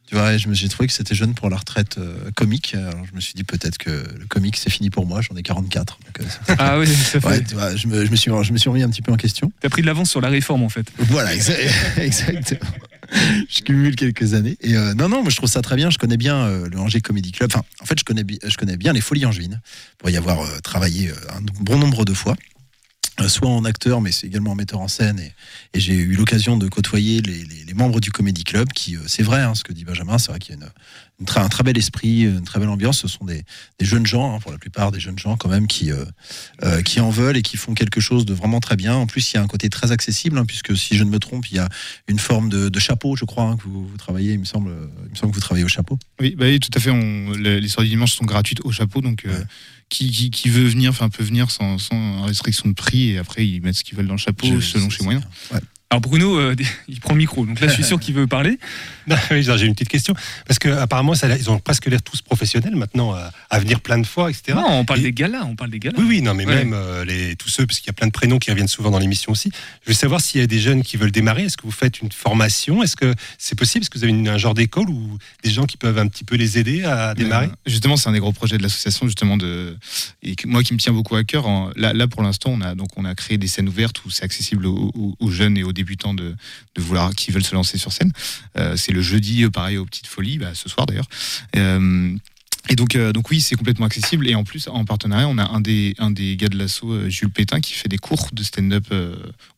Tu 0.09 0.15
vois, 0.15 0.33
et 0.33 0.39
je 0.39 0.47
me- 0.47 0.53
j'ai 0.53 0.69
trouvé 0.69 0.87
que 0.87 0.93
c'était 0.93 1.15
jeune 1.15 1.33
pour 1.35 1.49
la 1.49 1.57
retraite 1.57 1.97
euh, 1.97 2.31
comique. 2.35 2.75
Alors 2.75 3.05
je 3.09 3.13
me 3.15 3.19
suis 3.21 3.33
dit 3.33 3.43
peut-être 3.45 3.77
que 3.77 3.89
le 3.89 4.25
comique 4.27 4.55
c'est 4.57 4.69
fini 4.69 4.89
pour 4.89 5.05
moi. 5.05 5.21
J'en 5.21 5.35
ai 5.37 5.41
44. 5.43 5.99
donc, 6.05 6.19
euh, 6.19 6.23
c'est- 6.47 6.55
Ah 6.59 6.79
oui, 6.79 6.87
ça 6.87 7.19
fait. 7.21 7.27
Ouais, 7.27 7.43
tu 7.43 7.55
vois, 7.55 7.75
je 7.75 7.87
me, 7.87 8.05
je 8.05 8.11
me 8.11 8.15
suis, 8.17 8.31
je 8.43 8.51
me 8.53 8.57
suis 8.57 8.69
remis 8.69 8.83
un 8.83 8.89
petit 8.89 9.01
peu 9.01 9.11
en 9.13 9.17
question. 9.17 9.51
T'as 9.61 9.67
pris 9.69 9.81
de 9.81 9.87
l'avance 9.87 10.09
sur 10.09 10.19
la 10.21 10.29
réforme 10.29 10.63
en 10.63 10.69
fait. 10.69 10.87
Voilà, 10.97 11.33
exa- 11.35 11.55
exactement. 11.97 12.59
je 13.49 13.61
cumule 13.61 13.95
quelques 13.95 14.33
années. 14.33 14.57
Euh, 14.65 14.93
non, 14.93 15.09
non, 15.09 15.21
moi 15.21 15.29
je 15.29 15.35
trouve 15.35 15.49
ça 15.49 15.61
très 15.61 15.75
bien. 15.75 15.89
Je 15.89 15.97
connais 15.97 16.17
bien 16.17 16.37
euh, 16.37 16.67
le 16.69 16.79
Angers 16.79 17.01
Comedy 17.01 17.31
Club. 17.31 17.49
Enfin, 17.53 17.63
en 17.81 17.85
fait, 17.85 17.99
je 17.99 18.05
connais, 18.05 18.77
bien 18.77 18.93
les 18.93 19.01
Folies 19.01 19.25
Angevines 19.25 19.61
pour 19.97 20.09
y 20.09 20.17
avoir 20.17 20.41
euh, 20.41 20.59
travaillé 20.63 21.11
un 21.35 21.41
bon 21.61 21.77
nombre 21.77 22.05
de 22.05 22.13
fois. 22.13 22.35
Euh, 23.19 23.27
soit 23.27 23.49
en 23.49 23.65
acteur, 23.65 23.99
mais 23.99 24.11
c'est 24.11 24.27
également 24.27 24.51
en 24.51 24.55
metteur 24.55 24.79
en 24.79 24.87
scène. 24.87 25.19
Et, 25.19 25.33
et 25.73 25.79
j'ai 25.79 25.95
eu 25.95 26.13
l'occasion 26.13 26.55
de 26.55 26.67
côtoyer 26.67 27.19
les, 27.23 27.43
les- 27.45 27.63
les 27.65 27.73
membres 27.73 27.99
du 27.99 28.11
Comedy 28.11 28.43
Club, 28.43 28.69
qui, 28.73 28.95
euh, 28.95 28.99
c'est 29.07 29.23
vrai, 29.23 29.41
hein, 29.41 29.55
ce 29.55 29.63
que 29.63 29.73
dit 29.73 29.85
Benjamin, 29.85 30.19
c'est 30.19 30.29
vrai 30.29 30.37
qu'il 30.37 30.53
y 30.55 30.59
a 30.59 30.61
une, 30.61 31.25
un 31.35 31.49
très 31.49 31.63
bel 31.63 31.75
esprit, 31.79 32.21
une 32.25 32.43
très 32.43 32.59
belle 32.59 32.69
ambiance. 32.69 32.99
Ce 32.99 33.07
sont 33.07 33.25
des, 33.25 33.43
des 33.79 33.85
jeunes 33.87 34.05
gens, 34.05 34.35
hein, 34.35 34.39
pour 34.39 34.51
la 34.51 34.59
plupart 34.59 34.91
des 34.91 34.99
jeunes 34.99 35.17
gens 35.17 35.35
quand 35.35 35.49
même, 35.49 35.65
qui, 35.65 35.91
euh, 35.91 36.05
euh, 36.61 36.83
qui 36.83 36.99
en 36.99 37.09
veulent 37.09 37.37
et 37.37 37.41
qui 37.41 37.57
font 37.57 37.73
quelque 37.73 37.99
chose 37.99 38.23
de 38.23 38.35
vraiment 38.35 38.59
très 38.59 38.75
bien. 38.75 38.93
En 38.93 39.07
plus, 39.07 39.31
il 39.31 39.37
y 39.37 39.39
a 39.39 39.41
un 39.41 39.47
côté 39.47 39.67
très 39.69 39.91
accessible, 39.91 40.37
hein, 40.37 40.45
puisque 40.45 40.77
si 40.77 40.95
je 40.95 41.03
ne 41.03 41.09
me 41.09 41.17
trompe, 41.17 41.47
il 41.49 41.55
y 41.55 41.59
a 41.59 41.69
une 42.07 42.19
forme 42.19 42.49
de, 42.49 42.69
de 42.69 42.79
chapeau, 42.79 43.15
je 43.15 43.25
crois, 43.25 43.55
que 43.57 43.63
vous, 43.63 43.87
vous 43.87 43.97
travaillez, 43.97 44.33
il 44.33 44.39
me, 44.39 44.45
semble, 44.45 44.69
il 45.05 45.09
me 45.09 45.15
semble 45.15 45.31
que 45.31 45.37
vous 45.37 45.41
travaillez 45.41 45.65
au 45.65 45.69
chapeau. 45.69 45.97
Oui, 46.19 46.35
bah 46.37 46.45
oui, 46.45 46.59
tout 46.59 46.69
à 46.75 46.79
fait. 46.79 46.91
On, 46.91 47.31
les, 47.31 47.59
les 47.61 47.67
soirées 47.67 47.87
du 47.87 47.95
dimanche 47.95 48.13
sont 48.13 48.25
gratuites 48.25 48.61
au 48.63 48.71
chapeau, 48.71 49.01
donc 49.01 49.25
qui, 49.89 50.11
qui, 50.11 50.29
qui 50.31 50.49
veut 50.49 50.67
venir, 50.67 50.89
enfin 50.91 51.09
peut 51.09 51.23
venir 51.23 51.49
sans, 51.51 51.77
sans 51.77 52.23
restriction 52.23 52.69
de 52.69 52.73
prix 52.73 53.11
et 53.11 53.17
après 53.19 53.47
ils 53.47 53.61
mettent 53.61 53.75
ce 53.75 53.83
qu'ils 53.83 53.97
veulent 53.97 54.07
dans 54.07 54.13
le 54.15 54.19
chapeau 54.19 54.45
Je- 54.47 54.59
selon 54.59 54.89
ses 54.89 55.03
moyens. 55.03 55.23
Alors 55.89 56.01
Bruno, 56.01 56.37
euh, 56.37 56.53
il 56.89 56.99
prend 56.99 57.13
le 57.13 57.19
micro, 57.19 57.45
donc 57.45 57.59
là 57.61 57.67
je 57.67 57.73
suis 57.73 57.83
sûr 57.83 57.99
qu'il 57.99 58.13
veut 58.13 58.27
parler. 58.27 58.59
Oui, 59.31 59.41
J'ai 59.41 59.65
une 59.65 59.73
petite 59.73 59.87
question. 59.87 60.13
Parce 60.45 60.59
qu'apparemment, 60.59 61.13
ils 61.13 61.49
ont 61.49 61.59
presque 61.59 61.85
l'air 61.85 62.01
tous 62.01 62.21
professionnels 62.21 62.75
maintenant, 62.75 63.13
à, 63.13 63.31
à 63.49 63.57
venir 63.59 63.79
plein 63.79 63.97
de 63.99 64.05
fois, 64.05 64.29
etc. 64.29 64.51
Non, 64.57 64.79
on 64.79 64.83
parle 64.83 64.99
Et- 64.99 65.03
des 65.03 65.13
galas, 65.13 65.45
on 65.45 65.55
parle 65.55 65.69
des 65.69 65.79
galas. 65.79 65.95
Oui, 65.97 66.05
oui, 66.09 66.21
non, 66.21 66.33
mais 66.33 66.45
Ouais. 66.45 66.55
même 66.55 66.73
euh, 66.73 67.05
les, 67.05 67.37
tous 67.37 67.47
ceux, 67.47 67.65
parce 67.65 67.79
qu'il 67.79 67.87
y 67.87 67.89
a 67.89 67.93
plein 67.93 68.07
de 68.07 68.11
prénoms 68.11 68.37
qui 68.37 68.51
reviennent 68.51 68.67
souvent 68.67 68.91
dans 68.91 68.99
l'émission 68.99 69.31
aussi. 69.31 69.49
Je 69.85 69.91
veux 69.91 69.93
savoir 69.93 70.19
s'il 70.19 70.41
y 70.41 70.43
a 70.43 70.47
des 70.47 70.59
jeunes 70.59 70.83
qui 70.83 70.97
veulent 70.97 71.11
démarrer. 71.13 71.43
Est-ce 71.43 71.55
que 71.55 71.63
vous 71.63 71.71
faites 71.71 72.01
une 72.01 72.11
formation? 72.11 72.83
Est-ce 72.83 72.97
que 72.97 73.15
c'est 73.37 73.57
possible? 73.57 73.83
Est-ce 73.83 73.89
que 73.89 73.97
vous 73.97 74.03
avez 74.03 74.11
une- 74.11 74.27
un 74.27 74.37
genre 74.37 74.53
d'école 74.53 74.89
ou 74.89 75.17
des 75.41 75.51
gens 75.51 75.65
qui 75.65 75.77
peuvent 75.77 75.99
un 75.99 76.07
petit 76.07 76.25
peu 76.25 76.35
les 76.35 76.57
aider 76.57 76.83
à 76.83 77.13
démarrer? 77.15 77.45
Euh, 77.47 77.49
justement, 77.65 77.95
c'est 77.95 78.09
un 78.09 78.13
des 78.13 78.19
gros 78.19 78.33
projets 78.33 78.57
de 78.57 78.63
l'association, 78.63 79.05
justement, 79.05 79.37
de, 79.37 79.77
et 80.21 80.35
que- 80.35 80.47
moi 80.49 80.63
qui 80.63 80.73
me 80.73 80.79
tient 80.79 80.91
beaucoup 80.91 81.15
à 81.15 81.23
cœur. 81.23 81.47
En- 81.47 81.69
là, 81.77 81.93
là, 81.93 82.07
pour 82.07 82.23
l'instant, 82.23 82.49
on 82.53 82.59
a, 82.59 82.75
donc, 82.75 82.89
on 82.97 83.05
a 83.05 83.15
créé 83.15 83.37
des 83.37 83.47
scènes 83.47 83.69
ouvertes 83.69 84.03
où 84.03 84.09
c'est 84.09 84.25
accessible 84.25 84.65
aux, 84.65 84.91
aux- 84.93 85.15
aux 85.17 85.31
jeunes 85.31 85.55
et 85.57 85.63
aux 85.63 85.71
débutants 85.77 86.15
de, 86.21 86.35
de 86.75 86.81
vouloir, 86.81 87.13
qui 87.13 87.31
veulent 87.31 87.45
se 87.45 87.55
lancer 87.55 87.77
sur 87.77 87.91
scène. 87.91 88.11
Euh, 88.57 88.75
c'est 88.75 88.91
le 88.91 89.01
jeudi, 89.01 89.43
euh, 89.43 89.49
pareil, 89.49 89.77
aux 89.77 89.85
Petites 89.85 90.07
Folies, 90.07 90.39
bah, 90.39 90.53
ce 90.53 90.67
soir 90.67 90.85
d'ailleurs. 90.87 91.09
Euh, 91.55 92.15
et 92.69 92.75
donc, 92.75 92.97
donc 92.97 93.29
oui, 93.31 93.39
c'est 93.39 93.55
complètement 93.55 93.85
accessible. 93.85 94.27
Et 94.27 94.35
en 94.35 94.43
plus, 94.43 94.67
en 94.67 94.83
partenariat, 94.83 95.29
on 95.29 95.37
a 95.37 95.47
un 95.57 95.61
des, 95.61 95.95
un 95.99 96.11
des 96.11 96.35
gars 96.35 96.49
de 96.49 96.57
l'assaut, 96.57 97.09
Jules 97.09 97.29
Pétain, 97.29 97.61
qui 97.61 97.71
fait 97.71 97.87
des 97.87 97.97
cours 97.97 98.27
de 98.33 98.43
stand-up 98.43 98.87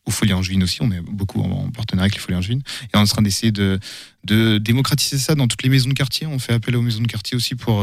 aux 0.06 0.12
Folies 0.12 0.32
Angevines 0.32 0.62
aussi. 0.62 0.78
On 0.80 0.92
est 0.92 1.00
beaucoup 1.00 1.42
en, 1.42 1.50
en 1.50 1.70
partenariat 1.72 2.04
avec 2.06 2.14
les 2.14 2.20
Folies 2.20 2.38
Angevines. 2.38 2.62
Et 2.84 2.94
on 2.94 3.00
est 3.00 3.02
en 3.02 3.06
train 3.06 3.22
d'essayer 3.22 3.50
de, 3.50 3.80
de 4.22 4.58
démocratiser 4.58 5.18
ça 5.18 5.34
dans 5.34 5.48
toutes 5.48 5.64
les 5.64 5.70
maisons 5.70 5.88
de 5.88 5.98
quartier. 6.02 6.28
On 6.28 6.38
fait 6.38 6.52
appel 6.52 6.76
aux 6.76 6.82
maisons 6.82 7.02
de 7.02 7.08
quartier 7.08 7.36
aussi 7.36 7.56
pour, 7.56 7.82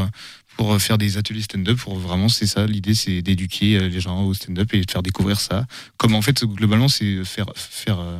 pour 0.57 0.81
faire 0.81 0.97
des 0.97 1.17
ateliers 1.17 1.43
stand-up. 1.43 1.77
Pour 1.77 1.97
vraiment, 1.97 2.27
c'est 2.29 2.47
ça. 2.47 2.65
L'idée, 2.65 2.95
c'est 2.95 3.21
d'éduquer 3.21 3.77
euh, 3.77 3.87
les 3.87 4.01
gens 4.01 4.23
au 4.23 4.33
stand-up 4.33 4.73
et 4.73 4.81
de 4.83 4.91
faire 4.91 5.03
découvrir 5.03 5.39
ça. 5.39 5.65
Comme 5.97 6.15
en 6.15 6.21
fait, 6.21 6.43
globalement, 6.43 6.89
c'est 6.89 7.23
faire, 7.23 7.45
faire 7.55 7.99
euh, 7.99 8.19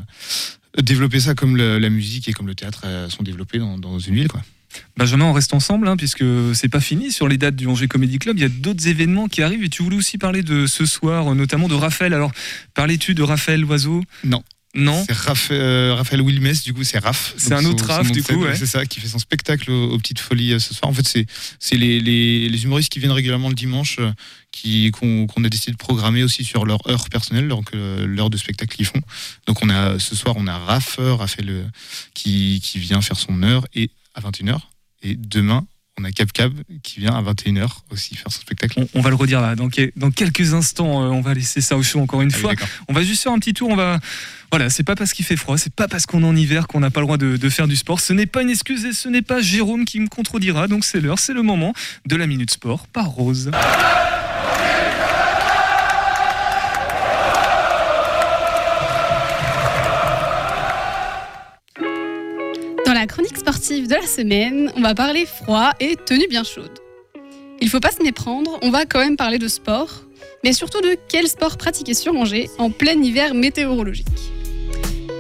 développer 0.81 1.19
ça 1.19 1.33
comme 1.35 1.57
le- 1.57 1.79
la 1.79 1.89
musique 1.89 2.29
et 2.29 2.33
comme 2.33 2.47
le 2.47 2.55
théâtre 2.55 2.81
euh, 2.85 3.09
sont 3.09 3.23
développés 3.23 3.57
dans, 3.59 3.77
dans 3.77 3.99
une 3.99 4.15
ville. 4.15 4.27
Quoi. 4.27 4.41
Benjamin, 4.95 5.25
on 5.25 5.33
reste 5.33 5.53
ensemble, 5.53 5.87
hein, 5.87 5.97
puisque 5.97 6.23
c'est 6.53 6.69
pas 6.69 6.81
fini 6.81 7.11
sur 7.11 7.27
les 7.27 7.37
dates 7.37 7.55
du 7.55 7.65
Angers 7.67 7.87
Comedy 7.87 8.19
Club. 8.19 8.37
Il 8.37 8.41
y 8.41 8.45
a 8.45 8.49
d'autres 8.49 8.87
événements 8.87 9.27
qui 9.27 9.41
arrivent 9.41 9.63
et 9.63 9.69
tu 9.69 9.81
voulais 9.81 9.95
aussi 9.95 10.17
parler 10.19 10.43
de 10.43 10.67
ce 10.67 10.85
soir, 10.85 11.33
notamment 11.33 11.67
de 11.67 11.73
Raphaël. 11.73 12.13
Alors, 12.13 12.31
parlais-tu 12.75 13.15
de 13.15 13.23
Raphaël 13.23 13.61
Loiseau? 13.61 14.03
Non. 14.23 14.43
Non. 14.75 15.03
C'est 15.07 15.15
Raphaël, 15.15 15.61
euh, 15.61 15.95
Raphaël 15.95 16.21
Wilmes, 16.21 16.53
du 16.63 16.73
coup, 16.73 16.83
c'est 16.83 16.99
Raph. 16.99 17.33
C'est 17.37 17.53
un 17.53 17.65
autre 17.65 17.85
son 17.85 17.93
Raph, 17.93 18.11
du 18.11 18.21
coup, 18.21 18.35
ouais. 18.43 18.55
C'est 18.55 18.65
ça, 18.65 18.85
qui 18.85 18.99
fait 18.99 19.07
son 19.07 19.17
spectacle 19.17 19.71
aux, 19.71 19.91
aux 19.91 19.97
Petites 19.97 20.19
Folies 20.19 20.53
euh, 20.53 20.59
ce 20.59 20.73
soir. 20.73 20.89
En 20.89 20.93
fait, 20.93 21.07
c'est 21.07 21.25
c'est 21.59 21.77
les, 21.77 21.99
les, 21.99 22.49
les 22.49 22.63
humoristes 22.63 22.91
qui 22.91 22.99
viennent 22.99 23.11
régulièrement 23.11 23.49
le 23.49 23.55
dimanche, 23.55 23.97
euh, 23.99 24.11
qui 24.51 24.91
qu'on 24.91 25.25
a 25.43 25.49
décidé 25.49 25.71
de 25.71 25.77
programmer 25.77 26.21
aussi 26.23 26.43
sur 26.43 26.65
leur 26.65 26.87
heure 26.89 27.09
personnelle, 27.09 27.47
donc 27.47 27.69
euh, 27.73 28.05
l'heure 28.05 28.29
de 28.29 28.37
spectacle 28.37 28.75
qu'ils 28.75 28.85
font. 28.85 29.01
Donc, 29.47 29.63
on 29.63 29.69
a 29.69 29.97
ce 29.99 30.15
soir, 30.15 30.35
on 30.37 30.47
a 30.47 30.57
Raph, 30.57 30.99
Raphaël, 30.99 31.71
qui, 32.13 32.61
qui 32.63 32.79
vient 32.79 33.01
faire 33.01 33.17
son 33.17 33.41
heure 33.43 33.65
et 33.73 33.89
à 34.13 34.21
21h. 34.21 34.59
Et 35.01 35.15
demain, 35.15 35.65
on 35.99 36.03
a 36.03 36.11
Cap 36.11 36.31
Cab 36.31 36.53
qui 36.83 36.99
vient 36.99 37.15
à 37.15 37.21
21h 37.23 37.67
aussi 37.91 38.15
faire 38.15 38.31
son 38.31 38.41
spectacle. 38.41 38.79
On, 38.79 38.87
on 38.99 39.01
va 39.01 39.09
le 39.09 39.15
redire 39.15 39.41
là. 39.41 39.55
Dans, 39.55 39.69
que- 39.69 39.91
dans 39.95 40.11
quelques 40.11 40.53
instants, 40.53 41.03
euh, 41.03 41.07
on 41.09 41.21
va 41.21 41.33
laisser 41.33 41.59
ça 41.61 41.75
au 41.75 41.83
chaud 41.83 41.99
encore 41.99 42.21
une 42.21 42.31
Ah 42.33 42.37
fois. 42.37 42.53
on 42.87 42.93
va 42.93 43.01
juste 43.03 43.23
faire 43.23 43.31
un 43.31 43.39
petit 43.39 43.53
tour. 43.53 43.69
On 43.69 43.75
va. 43.75 43.99
Voilà, 44.51 44.69
c'est 44.69 44.83
pas 44.83 44.95
parce 44.95 45.11
qu'il 45.13 45.25
fait 45.25 45.35
froid, 45.35 45.57
c'est 45.57 45.73
pas 45.73 45.87
parce 45.87 46.05
qu'on 46.05 46.23
est 46.23 46.25
en 46.27 46.35
hiver 46.35 46.67
qu'on 46.67 46.79
n'a 46.79 46.89
pas 46.91 47.01
le 47.01 47.05
droit 47.05 47.17
de, 47.17 47.35
de 47.35 47.49
faire 47.49 47.67
du 47.67 47.75
sport. 47.75 47.99
Ce 47.99 48.13
n'est 48.13 48.25
pas 48.27 48.41
une 48.43 48.49
excuse 48.49 48.85
et 48.85 48.93
ce 48.93 49.09
n'est 49.09 49.21
pas 49.21 49.41
Jérôme 49.41 49.85
qui 49.85 49.99
me 49.99 50.07
contredira. 50.07 50.67
Donc 50.67 50.85
c'est 50.85 51.01
l'heure, 51.01 51.19
c'est 51.19 51.33
le 51.33 51.41
moment 51.41 51.73
de 52.05 52.15
la 52.15 52.27
minute 52.27 52.51
sport 52.51 52.87
par 52.87 53.07
Rose. 53.07 53.51
Sportive 63.47 63.87
de 63.87 63.95
la 63.95 64.05
semaine, 64.05 64.73
on 64.75 64.81
va 64.81 64.93
parler 64.93 65.25
froid 65.25 65.71
et 65.79 65.95
tenue 65.95 66.27
bien 66.27 66.43
chaude. 66.43 66.79
il 67.61 67.69
faut 67.69 67.79
pas 67.79 67.91
se 67.91 68.03
méprendre, 68.03 68.59
on 68.61 68.71
va 68.71 68.83
quand 68.83 68.99
même 68.99 69.15
parler 69.15 69.39
de 69.39 69.47
sport, 69.47 70.03
mais 70.43 70.51
surtout 70.51 70.81
de 70.81 70.97
quel 71.07 71.29
sport 71.29 71.55
pratiquer 71.55 71.93
sur 71.93 72.13
Angers 72.13 72.49
en 72.57 72.71
plein 72.71 73.01
hiver 73.01 73.33
météorologique. 73.33 74.05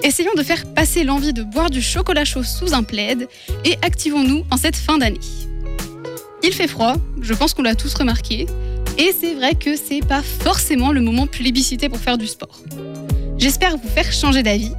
Essayons 0.03 0.33
de 0.35 0.43
faire 0.43 0.73
passer 0.73 1.05
l'envie 1.05 1.31
de 1.31 1.41
boire 1.41 1.69
du 1.69 1.81
chocolat 1.81 2.25
chaud 2.25 2.43
sous 2.43 2.73
un 2.73 2.83
plaid 2.83 3.29
et 3.63 3.77
activons-nous 3.81 4.43
en 4.51 4.57
cette 4.57 4.75
fin 4.75 4.97
d'année. 4.97 5.21
Il 6.43 6.51
fait 6.51 6.67
froid, 6.67 6.95
je 7.21 7.33
pense 7.33 7.53
qu'on 7.53 7.63
l'a 7.63 7.75
tous 7.75 7.93
remarqué, 7.93 8.45
et 8.97 9.13
c'est 9.17 9.35
vrai 9.35 9.55
que 9.55 9.77
c'est 9.77 10.05
pas 10.05 10.21
forcément 10.21 10.91
le 10.91 10.99
moment 10.99 11.27
plébiscité 11.27 11.87
pour 11.87 11.99
faire 11.99 12.17
du 12.17 12.27
sport. 12.27 12.59
J'espère 13.37 13.77
vous 13.77 13.87
faire 13.87 14.11
changer 14.11 14.43
d'avis, 14.43 14.73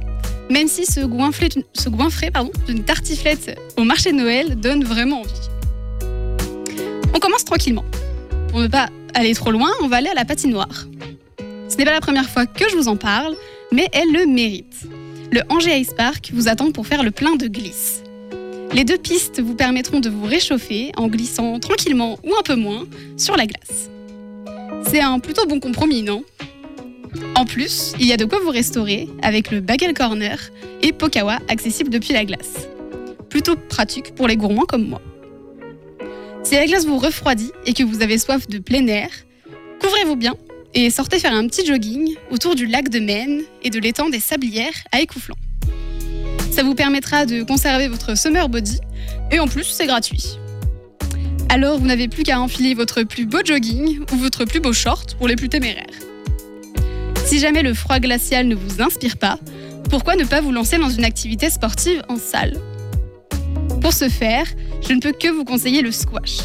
même 0.49 0.67
si 0.67 0.85
goinfrer, 1.05 1.49
se 1.73 1.89
goinfrer 1.89 2.31
pardon, 2.31 2.51
d'une 2.67 2.83
tartiflette 2.83 3.59
au 3.77 3.83
marché 3.83 4.11
de 4.11 4.17
Noël 4.17 4.55
donne 4.55 4.83
vraiment 4.83 5.21
envie. 5.21 5.49
On 7.13 7.19
commence 7.19 7.45
tranquillement. 7.45 7.85
Pour 8.49 8.59
ne 8.59 8.67
pas 8.67 8.89
aller 9.13 9.33
trop 9.33 9.51
loin, 9.51 9.69
on 9.81 9.87
va 9.87 9.97
aller 9.97 10.09
à 10.09 10.13
la 10.13 10.25
patinoire. 10.25 10.87
Ce 11.67 11.77
n'est 11.77 11.85
pas 11.85 11.91
la 11.91 12.01
première 12.01 12.29
fois 12.29 12.45
que 12.45 12.67
je 12.69 12.75
vous 12.75 12.87
en 12.87 12.97
parle, 12.97 13.35
mais 13.71 13.87
elle 13.93 14.11
le 14.11 14.25
mérite. 14.25 14.87
Le 15.31 15.41
Angers 15.49 15.77
Ice 15.79 15.93
Park 15.95 16.31
vous 16.33 16.47
attend 16.47 16.71
pour 16.71 16.87
faire 16.87 17.03
le 17.03 17.11
plein 17.11 17.35
de 17.35 17.47
glisse. 17.47 18.03
Les 18.73 18.83
deux 18.83 18.97
pistes 18.97 19.41
vous 19.41 19.55
permettront 19.55 19.99
de 19.99 20.09
vous 20.09 20.25
réchauffer 20.25 20.91
en 20.97 21.07
glissant 21.07 21.59
tranquillement 21.59 22.19
ou 22.23 22.33
un 22.37 22.43
peu 22.43 22.55
moins 22.55 22.85
sur 23.17 23.35
la 23.35 23.45
glace. 23.45 23.89
C'est 24.87 25.01
un 25.01 25.19
plutôt 25.19 25.45
bon 25.45 25.59
compromis, 25.59 26.01
non? 26.03 26.23
En 27.35 27.45
plus, 27.45 27.93
il 27.99 28.05
y 28.05 28.13
a 28.13 28.17
de 28.17 28.25
quoi 28.25 28.39
vous 28.39 28.49
restaurer 28.49 29.07
avec 29.21 29.51
le 29.51 29.61
Bagel 29.61 29.93
Corner 29.93 30.39
et 30.81 30.91
Pokawa 30.91 31.39
accessible 31.47 31.89
depuis 31.89 32.13
la 32.13 32.25
glace. 32.25 32.67
Plutôt 33.29 33.55
pratique 33.55 34.13
pour 34.15 34.27
les 34.27 34.37
gourmands 34.37 34.65
comme 34.65 34.87
moi. 34.87 35.01
Si 36.43 36.55
la 36.55 36.65
glace 36.65 36.85
vous 36.85 36.97
refroidit 36.97 37.51
et 37.65 37.73
que 37.73 37.83
vous 37.83 38.01
avez 38.01 38.17
soif 38.17 38.47
de 38.47 38.59
plein 38.59 38.85
air, 38.87 39.09
couvrez-vous 39.81 40.15
bien 40.15 40.35
et 40.73 40.89
sortez 40.89 41.19
faire 41.19 41.33
un 41.33 41.47
petit 41.47 41.65
jogging 41.65 42.15
autour 42.31 42.55
du 42.55 42.65
lac 42.65 42.89
de 42.89 42.99
Maine 42.99 43.41
et 43.63 43.69
de 43.69 43.79
l'étang 43.79 44.09
des 44.09 44.19
Sablières 44.19 44.83
à 44.91 45.01
Écouflant. 45.01 45.35
Ça 46.51 46.63
vous 46.63 46.75
permettra 46.75 47.25
de 47.25 47.43
conserver 47.43 47.87
votre 47.87 48.17
summer 48.17 48.49
body 48.49 48.79
et 49.31 49.39
en 49.39 49.47
plus 49.47 49.63
c'est 49.63 49.87
gratuit. 49.87 50.37
Alors 51.49 51.79
vous 51.79 51.87
n'avez 51.87 52.07
plus 52.07 52.23
qu'à 52.23 52.39
enfiler 52.39 52.73
votre 52.73 53.03
plus 53.03 53.25
beau 53.25 53.39
jogging 53.43 53.99
ou 54.11 54.15
votre 54.17 54.45
plus 54.45 54.59
beau 54.59 54.73
short 54.73 55.15
pour 55.15 55.27
les 55.27 55.35
plus 55.35 55.49
téméraires. 55.49 56.08
Si 57.29 57.37
jamais 57.37 57.61
le 57.61 57.75
froid 57.75 57.99
glacial 57.99 58.47
ne 58.47 58.55
vous 58.55 58.81
inspire 58.81 59.15
pas, 59.15 59.37
pourquoi 59.91 60.15
ne 60.15 60.23
pas 60.23 60.41
vous 60.41 60.51
lancer 60.51 60.79
dans 60.79 60.89
une 60.89 61.03
activité 61.03 61.51
sportive 61.51 62.01
en 62.09 62.17
salle? 62.17 62.57
Pour 63.81 63.93
ce 63.93 64.09
faire, 64.09 64.47
je 64.81 64.93
ne 64.93 64.99
peux 64.99 65.11
que 65.11 65.27
vous 65.27 65.43
conseiller 65.45 65.83
le 65.83 65.91
squash. 65.91 66.39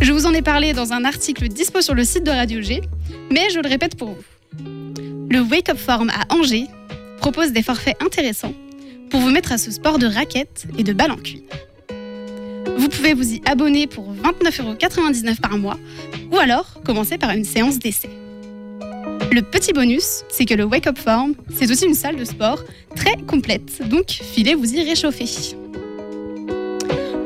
Je 0.00 0.10
vous 0.10 0.26
en 0.26 0.34
ai 0.34 0.42
parlé 0.42 0.72
dans 0.72 0.92
un 0.92 1.04
article 1.04 1.46
dispo 1.46 1.80
sur 1.80 1.94
le 1.94 2.02
site 2.02 2.24
de 2.24 2.32
Radio 2.32 2.60
G, 2.60 2.80
mais 3.30 3.50
je 3.50 3.60
le 3.60 3.68
répète 3.68 3.94
pour 3.96 4.08
vous. 4.08 4.24
Le 5.30 5.42
Wake 5.42 5.68
Up 5.68 5.78
Form 5.78 6.10
à 6.10 6.34
Angers 6.34 6.66
propose 7.20 7.52
des 7.52 7.62
forfaits 7.62 8.02
intéressants 8.02 8.54
pour 9.10 9.20
vous 9.20 9.30
mettre 9.30 9.52
à 9.52 9.58
ce 9.58 9.70
sport 9.70 9.98
de 10.00 10.08
raquettes 10.08 10.66
et 10.76 10.82
de 10.82 10.92
balles 10.92 11.12
en 11.12 11.18
cuir. 11.18 11.42
Vous 12.76 12.88
pouvez 12.88 13.14
vous 13.14 13.34
y 13.34 13.42
abonner 13.46 13.86
pour 13.86 14.12
29,99€ 14.12 15.40
par 15.40 15.56
mois 15.56 15.78
ou 16.32 16.38
alors 16.38 16.80
commencer 16.84 17.16
par 17.16 17.30
une 17.30 17.44
séance 17.44 17.78
d'essai. 17.78 18.10
Le 19.32 19.42
petit 19.42 19.72
bonus, 19.72 20.24
c'est 20.28 20.44
que 20.44 20.54
le 20.54 20.64
Wake 20.64 20.88
Up 20.88 20.98
Form, 20.98 21.34
c'est 21.54 21.70
aussi 21.70 21.86
une 21.86 21.94
salle 21.94 22.16
de 22.16 22.24
sport 22.24 22.58
très 22.96 23.16
complète, 23.28 23.88
donc 23.88 24.10
filez 24.10 24.56
vous 24.56 24.74
y 24.74 24.82
réchauffer. 24.82 25.26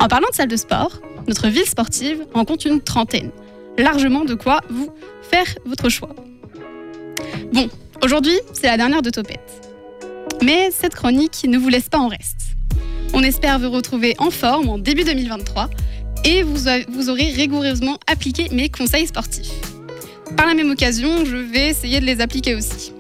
En 0.01 0.09
parlant 0.09 0.29
de 0.29 0.35
salle 0.35 0.49
de 0.49 0.57
sport, 0.57 1.01
notre 1.27 1.49
ville 1.49 1.65
sportive 1.65 2.27
en 2.35 2.45
compte 2.45 2.67
une 2.67 2.83
trentaine. 2.83 3.31
Largement 3.79 4.27
de 4.27 4.35
quoi 4.35 4.61
vous 4.69 4.91
faire 5.23 5.47
votre 5.65 5.89
choix. 5.89 6.15
Bon, 7.55 7.71
aujourd'hui, 8.03 8.39
c'est 8.53 8.67
la 8.67 8.77
dernière 8.77 9.01
de 9.01 9.09
Topette. 9.09 9.71
Mais 10.43 10.71
cette 10.73 10.95
chronique 10.95 11.47
ne 11.49 11.57
vous 11.57 11.71
laisse 11.71 11.89
pas 11.89 11.99
en 11.99 12.09
reste. 12.09 12.55
On 13.15 13.23
espère 13.23 13.59
vous 13.59 13.71
retrouver 13.71 14.15
en 14.19 14.31
forme 14.31 14.69
en 14.69 14.77
début 14.77 15.05
2023 15.05 15.71
et 16.27 16.43
vous 16.43 16.69
aurez 17.09 17.31
rigoureusement 17.31 17.99
appliqué 18.07 18.49
mes 18.53 18.69
conseils 18.69 19.07
sportifs. 19.07 19.74
Par 20.37 20.47
la 20.47 20.55
même 20.55 20.71
occasion, 20.71 21.25
je 21.25 21.37
vais 21.37 21.69
essayer 21.69 22.01
de 22.01 22.05
les 22.05 22.21
appliquer 22.21 22.55
aussi. 22.55 22.93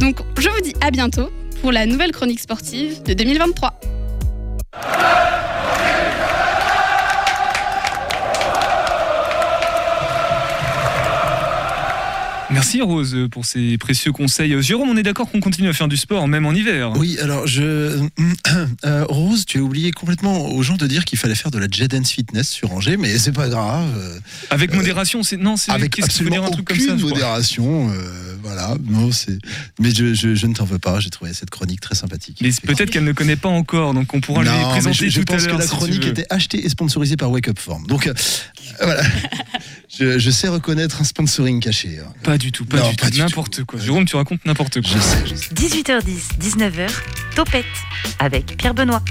Donc, 0.00 0.16
je 0.38 0.48
vous 0.48 0.60
dis 0.60 0.74
à 0.80 0.90
bientôt 0.90 1.30
pour 1.60 1.72
la 1.72 1.86
nouvelle 1.86 2.12
chronique 2.12 2.40
sportive 2.40 3.02
de 3.02 3.14
2023. 3.14 3.75
Merci 12.56 12.80
Rose 12.80 13.14
pour 13.30 13.44
ces 13.44 13.76
précieux 13.76 14.12
conseils. 14.12 14.62
Jérôme, 14.62 14.88
on 14.88 14.96
est 14.96 15.02
d'accord 15.02 15.30
qu'on 15.30 15.40
continue 15.40 15.68
à 15.68 15.74
faire 15.74 15.88
du 15.88 15.98
sport 15.98 16.26
même 16.26 16.46
en 16.46 16.52
hiver. 16.52 16.92
Oui, 16.96 17.18
alors 17.20 17.46
je 17.46 18.00
euh, 18.84 19.04
Rose, 19.10 19.44
tu 19.44 19.58
as 19.58 19.60
oublié 19.60 19.90
complètement 19.92 20.48
aux 20.48 20.62
gens 20.62 20.76
de 20.76 20.86
dire 20.86 21.04
qu'il 21.04 21.18
fallait 21.18 21.34
faire 21.34 21.50
de 21.50 21.58
la 21.58 21.66
jet 21.70 21.88
dance 21.88 22.10
fitness 22.10 22.48
sur 22.48 22.72
Angers, 22.72 22.96
mais 22.96 23.18
c'est 23.18 23.32
pas 23.32 23.50
grave. 23.50 23.86
Avec 24.48 24.74
modération, 24.74 25.22
c'est 25.22 25.36
non, 25.36 25.58
c'est 25.58 25.70
avec 25.70 26.02
absolument 26.02 26.36
dire 26.36 26.44
un 26.44 26.50
truc 26.50 26.66
comme 26.66 26.80
ça, 26.80 26.94
modération. 26.94 27.90
Euh, 27.90 28.36
voilà, 28.42 28.74
non, 28.88 29.12
c'est. 29.12 29.38
Mais 29.78 29.90
je, 29.94 30.14
je, 30.14 30.46
ne 30.46 30.54
t'en 30.54 30.64
veux 30.64 30.78
pas. 30.78 30.98
J'ai 31.00 31.10
trouvé 31.10 31.34
cette 31.34 31.50
chronique 31.50 31.80
très 31.80 31.94
sympathique. 31.94 32.38
Mais 32.40 32.50
peut-être 32.50 32.90
qu'elle 32.90 33.04
ne 33.04 33.12
connaît 33.12 33.36
pas 33.36 33.50
encore, 33.50 33.92
donc 33.92 34.14
on 34.14 34.20
pourra 34.20 34.44
lui 34.44 34.50
présenter 34.70 35.10
je, 35.10 35.20
tout 35.20 35.32
à 35.32 35.36
l'heure. 35.36 35.44
Je 35.44 35.50
pense 35.50 35.66
que 35.66 35.72
la 35.72 35.78
chronique 35.78 36.06
était 36.06 36.26
achetée 36.30 36.64
et 36.64 36.68
sponsorisée 36.70 37.16
par 37.16 37.30
Wake 37.30 37.48
Up 37.48 37.58
Form. 37.58 37.86
Donc 37.86 38.06
euh, 38.06 38.14
voilà. 38.80 39.02
je, 39.98 40.30
sais 40.30 40.48
reconnaître 40.48 41.00
un 41.00 41.04
sponsoring 41.04 41.60
caché. 41.60 41.98
Hein. 41.98 42.12
Pas 42.22 42.38
du 42.38 42.52
tout, 42.52 42.64
pas 42.64 42.80
du 42.80 42.96
tout, 42.96 43.06
n'importe 43.18 43.64
quoi. 43.64 43.78
Jérôme, 43.80 44.04
tu 44.04 44.16
racontes 44.16 44.44
n'importe 44.44 44.80
quoi. 44.80 44.90
Je 44.94 44.98
sais, 44.98 45.26
je 45.26 45.34
sais. 45.34 45.54
18h10, 45.54 46.38
19h, 46.40 46.90
Topette 47.34 47.64
avec 48.18 48.56
Pierre 48.56 48.74
Benoît. 48.74 49.02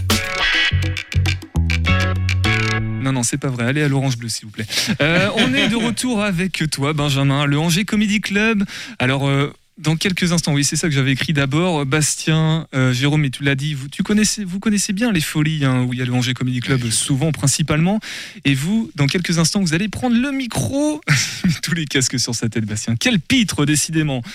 Non, 3.02 3.12
non, 3.12 3.24
c'est 3.24 3.38
pas 3.38 3.50
vrai. 3.50 3.66
Allez 3.66 3.84
à 3.84 3.88
l'Orange 3.88 4.18
Bleu, 4.18 4.30
s'il 4.30 4.46
vous 4.46 4.52
plaît. 4.52 4.66
Euh, 5.02 5.30
on 5.36 5.54
est 5.54 5.68
de 5.68 5.76
retour 5.76 6.24
avec 6.24 6.64
toi, 6.72 6.94
Benjamin, 6.94 7.46
le 7.46 7.60
Angers 7.60 7.86
Comedy 7.86 8.20
Club. 8.20 8.64
Alors, 8.98 9.28
euh, 9.28 9.54
dans 9.78 9.98
quelques 9.98 10.32
instants, 10.32 10.54
oui, 10.54 10.64
c'est 10.64 10.78
ça 10.78 10.88
que 10.88 10.94
j'avais 10.94 11.12
écrit 11.12 11.34
d'abord. 11.34 11.86
Bastien, 11.86 12.68
euh, 12.74 12.94
Jérôme, 12.94 13.26
et 13.26 13.30
tu 13.30 13.44
l'as 13.44 13.56
dit, 13.56 13.74
vous, 13.74 13.90
tu 13.90 14.04
connaissez, 14.04 14.46
vous 14.46 14.60
connaissez 14.60 14.94
bien 14.94 15.12
les 15.12 15.22
folies 15.22 15.66
hein, 15.66 15.84
où 15.84 15.94
il 15.94 16.00
y 16.00 16.02
a 16.02 16.06
le 16.06 16.14
Angers 16.14 16.34
Comedy 16.34 16.62
Club, 16.62 16.90
souvent, 16.90 17.32
principalement. 17.32 18.00
Et 18.46 18.54
vous, 18.54 18.90
dans 18.96 19.08
quelques 19.08 19.38
instants, 19.38 19.62
vous 19.62 19.74
allez 19.74 19.90
prendre 19.90 20.16
le 20.16 20.32
micro. 20.32 21.02
Tous 21.62 21.74
les 21.74 21.86
casques 21.86 22.20
sur 22.20 22.34
sa 22.34 22.48
tête, 22.48 22.66
Bastien. 22.66 22.96
Quel 22.96 23.20
pitre, 23.20 23.66
décidément. 23.66 24.22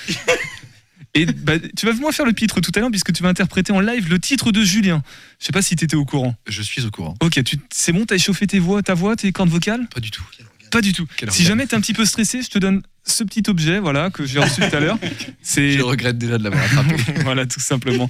Et 1.15 1.27
bah, 1.27 1.55
tu 1.59 1.87
vas 1.87 1.93
moi 1.95 2.13
faire 2.13 2.27
le 2.27 2.33
pitre 2.33 2.61
tout 2.61 2.71
à 2.77 2.81
l'heure 2.81 2.91
puisque 2.91 3.13
tu 3.13 3.23
vas 3.23 3.29
interpréter 3.29 3.73
en 3.73 3.81
live 3.81 4.09
le 4.09 4.21
titre 4.21 4.53
de 4.53 4.63
Julien. 4.63 5.03
Je 5.41 5.47
sais 5.47 5.53
pas 5.53 5.63
si 5.63 5.75
tu 5.75 5.85
étais 5.85 5.97
au 5.97 6.05
courant. 6.05 6.37
Je 6.47 6.63
suis 6.63 6.85
au 6.85 6.91
courant. 6.91 7.17
Ok, 7.21 7.41
c'est 7.73 7.93
bon, 7.93 8.07
t'as 8.07 8.15
échauffé 8.15 8.47
tes 8.47 8.61
voix, 8.61 8.81
ta 8.83 8.95
voix, 8.95 9.17
tes 9.17 9.33
cordes 9.33 9.49
vocales? 9.49 9.89
Pas 9.93 10.01
du 10.01 10.13
tout. 10.13 10.23
Pas 10.71 10.83
du 10.83 10.93
tout. 10.93 11.07
si 11.31 11.43
jamais 11.43 11.67
t'es 11.67 11.75
un 11.75 11.81
petit 11.81 11.95
peu 11.95 12.05
stressé, 12.05 12.43
je 12.43 12.49
te 12.49 12.59
donne 12.59 12.83
ce 13.05 13.25
petit 13.25 13.43
objet 13.49 13.79
voilà 13.81 14.11
que 14.11 14.25
j'ai 14.25 14.39
reçu 14.39 14.61
tout 14.61 14.77
à 14.77 14.81
l'heure. 14.81 14.99
C'est 15.43 15.73
Je 15.73 15.83
regrette 15.83 16.19
déjà 16.19 16.39
de 16.39 16.45
l'avoir 16.45 16.63
attrapé. 16.63 16.97
voilà, 17.25 17.47
tout 17.47 17.61
simplement. 17.61 18.09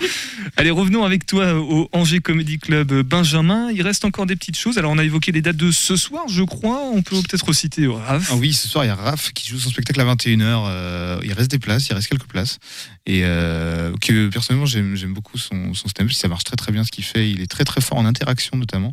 Allez, 0.57 0.71
revenons 0.71 1.05
avec 1.05 1.27
toi 1.27 1.55
au 1.55 1.89
Angers 1.93 2.21
Comedy 2.21 2.59
Club 2.59 2.93
Benjamin. 3.03 3.71
Il 3.71 3.83
reste 3.83 4.05
encore 4.05 4.27
des 4.27 4.37
petites 4.37 4.57
choses. 4.57 4.79
Alors, 4.79 4.93
on 4.93 4.99
a 4.99 5.05
évoqué 5.05 5.33
les 5.33 5.43
dates 5.43 5.57
de 5.57 5.71
ce 5.71 5.97
soir, 5.97 6.25
je 6.29 6.43
crois. 6.43 6.83
On 6.93 7.03
peut 7.03 7.17
peut-être 7.17 7.47
reciter 7.47 7.87
Raph. 7.87 8.31
Ah 8.33 8.37
oui, 8.37 8.53
ce 8.53 8.69
soir, 8.69 8.85
il 8.85 8.89
y 8.89 8.91
a 8.91 8.95
Raph 8.95 9.33
qui 9.33 9.49
joue 9.49 9.59
son 9.59 9.71
spectacle 9.71 10.01
à 10.01 10.05
21h. 10.05 10.65
Euh, 10.67 11.21
il 11.25 11.33
reste 11.33 11.51
des 11.51 11.59
places, 11.59 11.89
il 11.89 11.95
reste 11.95 12.09
quelques 12.09 12.29
places. 12.29 12.59
Et 13.07 13.21
euh, 13.25 13.93
que 14.01 14.29
personnellement, 14.29 14.67
j'aime 14.67 15.15
beaucoup 15.15 15.39
son, 15.39 15.75
son 15.75 15.89
stand 15.89 16.11
Ça 16.13 16.29
marche 16.29 16.45
très 16.45 16.57
très 16.57 16.73
bien 16.73 16.85
ce 16.85 16.91
qu'il 16.91 17.05
fait. 17.05 17.31
Il 17.31 17.41
est 17.41 17.51
très 17.51 17.65
très 17.65 17.81
fort 17.81 17.99
en 17.99 18.07
interaction 18.07 18.57
notamment. 18.57 18.93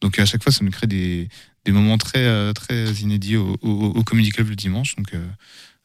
Donc 0.00 0.18
à 0.18 0.26
chaque 0.26 0.42
fois, 0.42 0.52
ça 0.52 0.64
nous 0.64 0.70
crée 0.70 0.86
des, 0.86 1.28
des 1.64 1.72
moments 1.72 1.98
très, 1.98 2.24
euh, 2.24 2.52
très 2.52 2.92
inédits 2.92 3.36
au, 3.36 4.02
Comedy 4.04 4.30
Club 4.30 4.48
le 4.48 4.56
dimanche. 4.56 4.96
Donc 4.96 5.14
euh, 5.14 5.24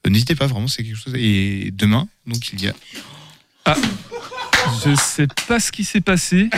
n'hésitez 0.08 0.36
pas, 0.36 0.48
vraiment, 0.48 0.68
c'est 0.68 0.84
quelque 0.84 0.98
chose. 0.98 1.15
Et 1.15 1.72
demain, 1.72 2.08
donc 2.26 2.52
il 2.54 2.63
y 2.63 2.68
a. 2.68 2.74
Ah 3.65 3.76
Je 4.86 4.96
sais 4.96 5.28
pas 5.48 5.60
ce 5.60 5.72
qui 5.72 5.84
s'est 5.84 6.02
passé. 6.02 6.50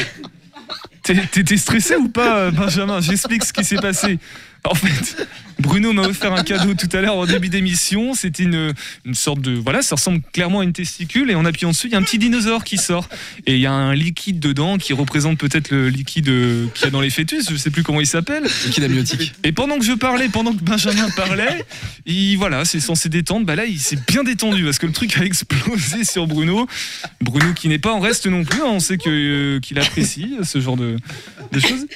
T'étais 1.03 1.57
stressé 1.57 1.95
ou 1.95 2.09
pas, 2.09 2.51
Benjamin? 2.51 3.01
J'explique 3.01 3.43
ce 3.43 3.53
qui 3.53 3.63
s'est 3.63 3.77
passé. 3.77 4.19
En 4.63 4.75
fait, 4.75 5.27
Bruno 5.59 5.91
m'a 5.91 6.03
offert 6.03 6.33
un 6.33 6.43
cadeau 6.43 6.75
tout 6.75 6.89
à 6.95 7.01
l'heure 7.01 7.15
en 7.15 7.25
début 7.25 7.49
d'émission. 7.49 8.13
C'était 8.13 8.43
une, 8.43 8.73
une 9.05 9.15
sorte 9.15 9.41
de. 9.41 9.53
Voilà, 9.53 9.81
ça 9.81 9.95
ressemble 9.95 10.21
clairement 10.33 10.59
à 10.59 10.63
une 10.63 10.73
testicule. 10.73 11.31
Et 11.31 11.35
en 11.35 11.45
appuyant 11.45 11.71
dessus, 11.71 11.87
il 11.87 11.93
y 11.93 11.95
a 11.95 11.97
un 11.97 12.03
petit 12.03 12.19
dinosaure 12.19 12.63
qui 12.63 12.77
sort. 12.77 13.09
Et 13.47 13.55
il 13.55 13.59
y 13.59 13.65
a 13.65 13.71
un 13.71 13.95
liquide 13.95 14.39
dedans 14.39 14.77
qui 14.77 14.93
représente 14.93 15.39
peut-être 15.39 15.71
le 15.71 15.89
liquide 15.89 16.25
qu'il 16.73 16.83
y 16.83 16.87
a 16.87 16.91
dans 16.91 17.01
les 17.01 17.09
fœtus. 17.09 17.49
Je 17.49 17.55
sais 17.55 17.71
plus 17.71 17.81
comment 17.81 18.01
il 18.01 18.07
s'appelle. 18.07 18.43
Liquide 18.65 18.83
amniotique. 18.83 19.33
Et 19.43 19.51
pendant 19.51 19.79
que 19.79 19.85
je 19.85 19.93
parlais, 19.93 20.29
pendant 20.29 20.53
que 20.53 20.63
Benjamin 20.63 21.09
parlait, 21.15 21.65
il, 22.05 22.35
voilà, 22.37 22.63
c'est 22.63 22.79
censé 22.79 23.09
détendre. 23.09 23.45
Bah 23.45 23.55
là, 23.55 23.65
il 23.65 23.79
s'est 23.79 23.99
bien 24.07 24.23
détendu 24.23 24.63
parce 24.63 24.77
que 24.77 24.85
le 24.85 24.93
truc 24.93 25.17
a 25.17 25.25
explosé 25.25 26.03
sur 26.03 26.27
Bruno. 26.27 26.67
Bruno 27.19 27.53
qui 27.53 27.67
n'est 27.67 27.79
pas 27.79 27.93
en 27.93 27.99
reste 27.99 28.27
non 28.27 28.43
plus. 28.43 28.61
Hein. 28.61 28.69
On 28.73 28.79
sait 28.79 28.99
qu'il 28.99 29.79
apprécie 29.79 30.35
ce 30.43 30.61
genre 30.61 30.77
de, 30.77 30.97
de 31.51 31.59
choses. 31.59 31.87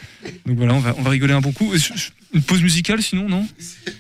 Donc 0.48 0.58
voilà, 0.58 0.74
on 0.74 0.80
va, 0.80 0.96
on 0.98 1.04
va 1.04 1.12
rigoler 1.12 1.34
un 1.34 1.42
bon 1.42 1.52
coup. 1.52 1.72
Une 2.36 2.44
pause 2.44 2.62
musicale 2.62 3.02
sinon, 3.02 3.28
non? 3.30 3.48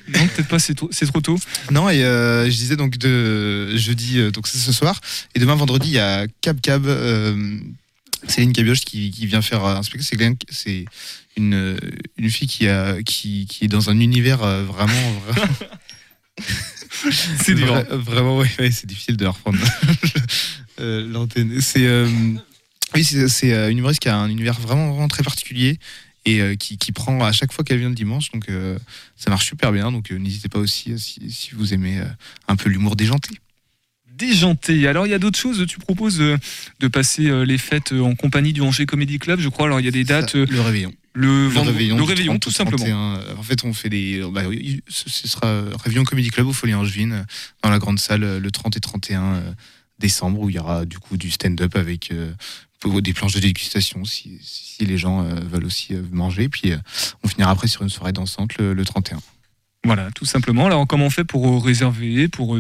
Non, 0.10 0.28
peut-être 0.28 0.48
pas, 0.50 0.60
c'est 0.60 0.76
trop, 0.76 0.89
tôt. 1.21 1.39
Non, 1.71 1.89
et 1.89 2.04
euh, 2.04 2.45
je 2.45 2.56
disais 2.56 2.76
donc 2.76 2.98
de 2.98 3.76
jeudi, 3.78 4.19
euh, 4.19 4.30
donc 4.30 4.48
c'est 4.48 4.58
ce 4.58 4.71
soir, 4.74 5.00
et 5.34 5.39
demain 5.39 5.56
vendredi, 5.56 5.88
il 5.88 5.93
y 5.93 6.00
a 6.00 6.28
Cab 6.41 6.60
Cab, 6.62 6.86
euh, 6.86 7.58
Céline 8.28 8.52
Cabioche 8.54 8.82
qui, 8.82 9.10
qui 9.12 9.26
vient 9.26 9.41
faire 9.41 9.63
un 9.65 9.82
spectacle. 9.84 10.36
C'est 10.52 10.86
une, 11.38 11.78
une 12.17 12.30
fille 12.30 12.48
qui, 12.48 12.67
a, 12.67 13.02
qui, 13.04 13.45
qui 13.50 13.65
est 13.65 13.67
dans 13.69 13.89
un 13.89 14.00
univers 14.00 14.43
euh, 14.43 14.63
vraiment. 14.63 15.12
vraiment- 15.26 15.48
C'est 17.41 17.56
dur. 17.56 17.67
Vra- 17.74 17.95
Vraiment, 17.95 18.38
ouais, 18.38 18.50
c'est 18.71 18.86
difficile 18.86 19.17
de 19.17 19.26
reprendre 19.26 19.60
euh, 20.80 21.08
l'antenne. 21.08 21.60
C'est 21.62 21.86
euh, 21.86 22.08
oui, 22.93 23.04
c'est 23.04 23.54
euh, 23.54 23.69
une 23.69 23.78
humoriste 23.80 24.02
qui 24.02 24.10
a 24.10 24.17
un 24.17 24.30
univers 24.30 24.60
vraiment, 24.60 24.91
vraiment 24.91 25.08
très 25.08 25.24
particulier 25.24 25.78
et 26.26 26.42
euh, 26.42 26.56
qui, 26.56 26.78
qui 26.78 26.92
prend 26.92 27.24
à 27.24 27.32
chaque 27.32 27.54
fois 27.54 27.64
qu'elle 27.64 27.80
vient 27.80 27.90
le 27.90 27.96
dimanche. 27.96 28.32
Donc 28.32 28.50
euh, 28.50 28.78
ça 29.16 29.30
marche 29.30 29.46
super 29.46 29.72
bien. 29.72 29.92
Donc 29.92 30.12
euh, 30.12 30.18
n'hésitez 30.18 30.50
pas 30.50 30.60
aussi 30.60 30.98
si, 31.00 31.32
si 31.32 31.52
vous 31.54 31.74
aimez 31.74 32.02
un 32.48 32.56
peu 32.56 32.70
l'humour 32.70 32.96
déjanté. 32.96 33.30
Déjanté. 34.12 34.88
Alors 34.88 35.08
il 35.08 35.10
y 35.10 35.14
a 35.14 35.20
d'autres 35.20 35.40
choses. 35.40 35.66
Tu 35.68 35.78
proposes 35.78 36.18
de 36.18 36.88
passer 36.88 37.46
les 37.46 37.58
fêtes 37.58 37.92
en 37.92 38.16
compagnie 38.16 38.54
du 38.54 38.62
Angers 38.62 38.86
Comedy 38.86 39.20
Club, 39.20 39.40
je 39.40 39.50
crois. 39.50 39.66
Alors 39.66 39.80
il 39.80 39.86
y 39.86 39.90
a 39.90 39.92
des 39.92 40.06
dates. 40.06 40.36
Le 40.36 40.62
réveillon. 40.62 40.94
Le, 41.18 41.48
Le 41.48 41.60
réveillon, 41.62 41.96
le 41.96 42.04
réveillon, 42.04 42.34
30 42.34 42.42
tout 42.42 42.52
simplement. 42.52 43.18
31. 43.18 43.38
En 43.38 43.44
fait, 43.44 43.64
on 43.64 43.74
fait 43.74 43.88
des. 43.88 44.22
bah 44.34 44.44
ce 44.90 45.28
sera 45.30 45.64
Réveillon 45.82 46.04
Comedy 46.04 46.30
Club 46.30 46.48
au 46.48 46.52
Folie 46.52 46.74
Angevine, 46.74 47.26
dans 47.64 47.70
la 47.70 47.80
grande 47.80 48.00
salle, 48.00 48.40
le 48.40 48.52
30 48.52 48.76
et 48.76 48.82
31 48.82 49.24
euh, 49.24 49.52
décembre, 49.98 50.42
où 50.42 50.50
il 50.50 50.58
y 50.58 50.60
aura 50.60 50.86
du 50.86 51.00
coup 51.00 51.16
du 51.16 51.32
stand-up 51.32 51.78
avec 51.78 52.12
euh, 52.12 52.34
des 53.02 53.14
planches 53.14 53.34
de 53.34 53.40
dégustation 53.40 54.06
si, 54.06 54.38
si 54.42 54.86
les 54.86 54.98
gens 54.98 55.24
euh, 55.24 55.36
veulent 55.42 55.66
aussi 55.66 55.94
euh, 55.94 56.04
manger. 56.12 56.50
Puis 56.50 56.72
euh, 56.72 56.78
on 57.24 57.28
finira 57.28 57.52
après 57.52 57.68
sur 57.68 57.82
une 57.82 57.90
soirée 57.90 58.12
dansante 58.12 58.58
le, 58.58 58.74
le 58.74 58.86
31. 58.86 59.20
Voilà, 59.84 60.10
tout 60.12 60.26
simplement. 60.26 60.66
Alors 60.66 60.88
comment 60.88 61.06
on 61.06 61.10
fait 61.10 61.24
pour 61.26 61.64
réserver, 61.64 62.28
pour, 62.28 62.58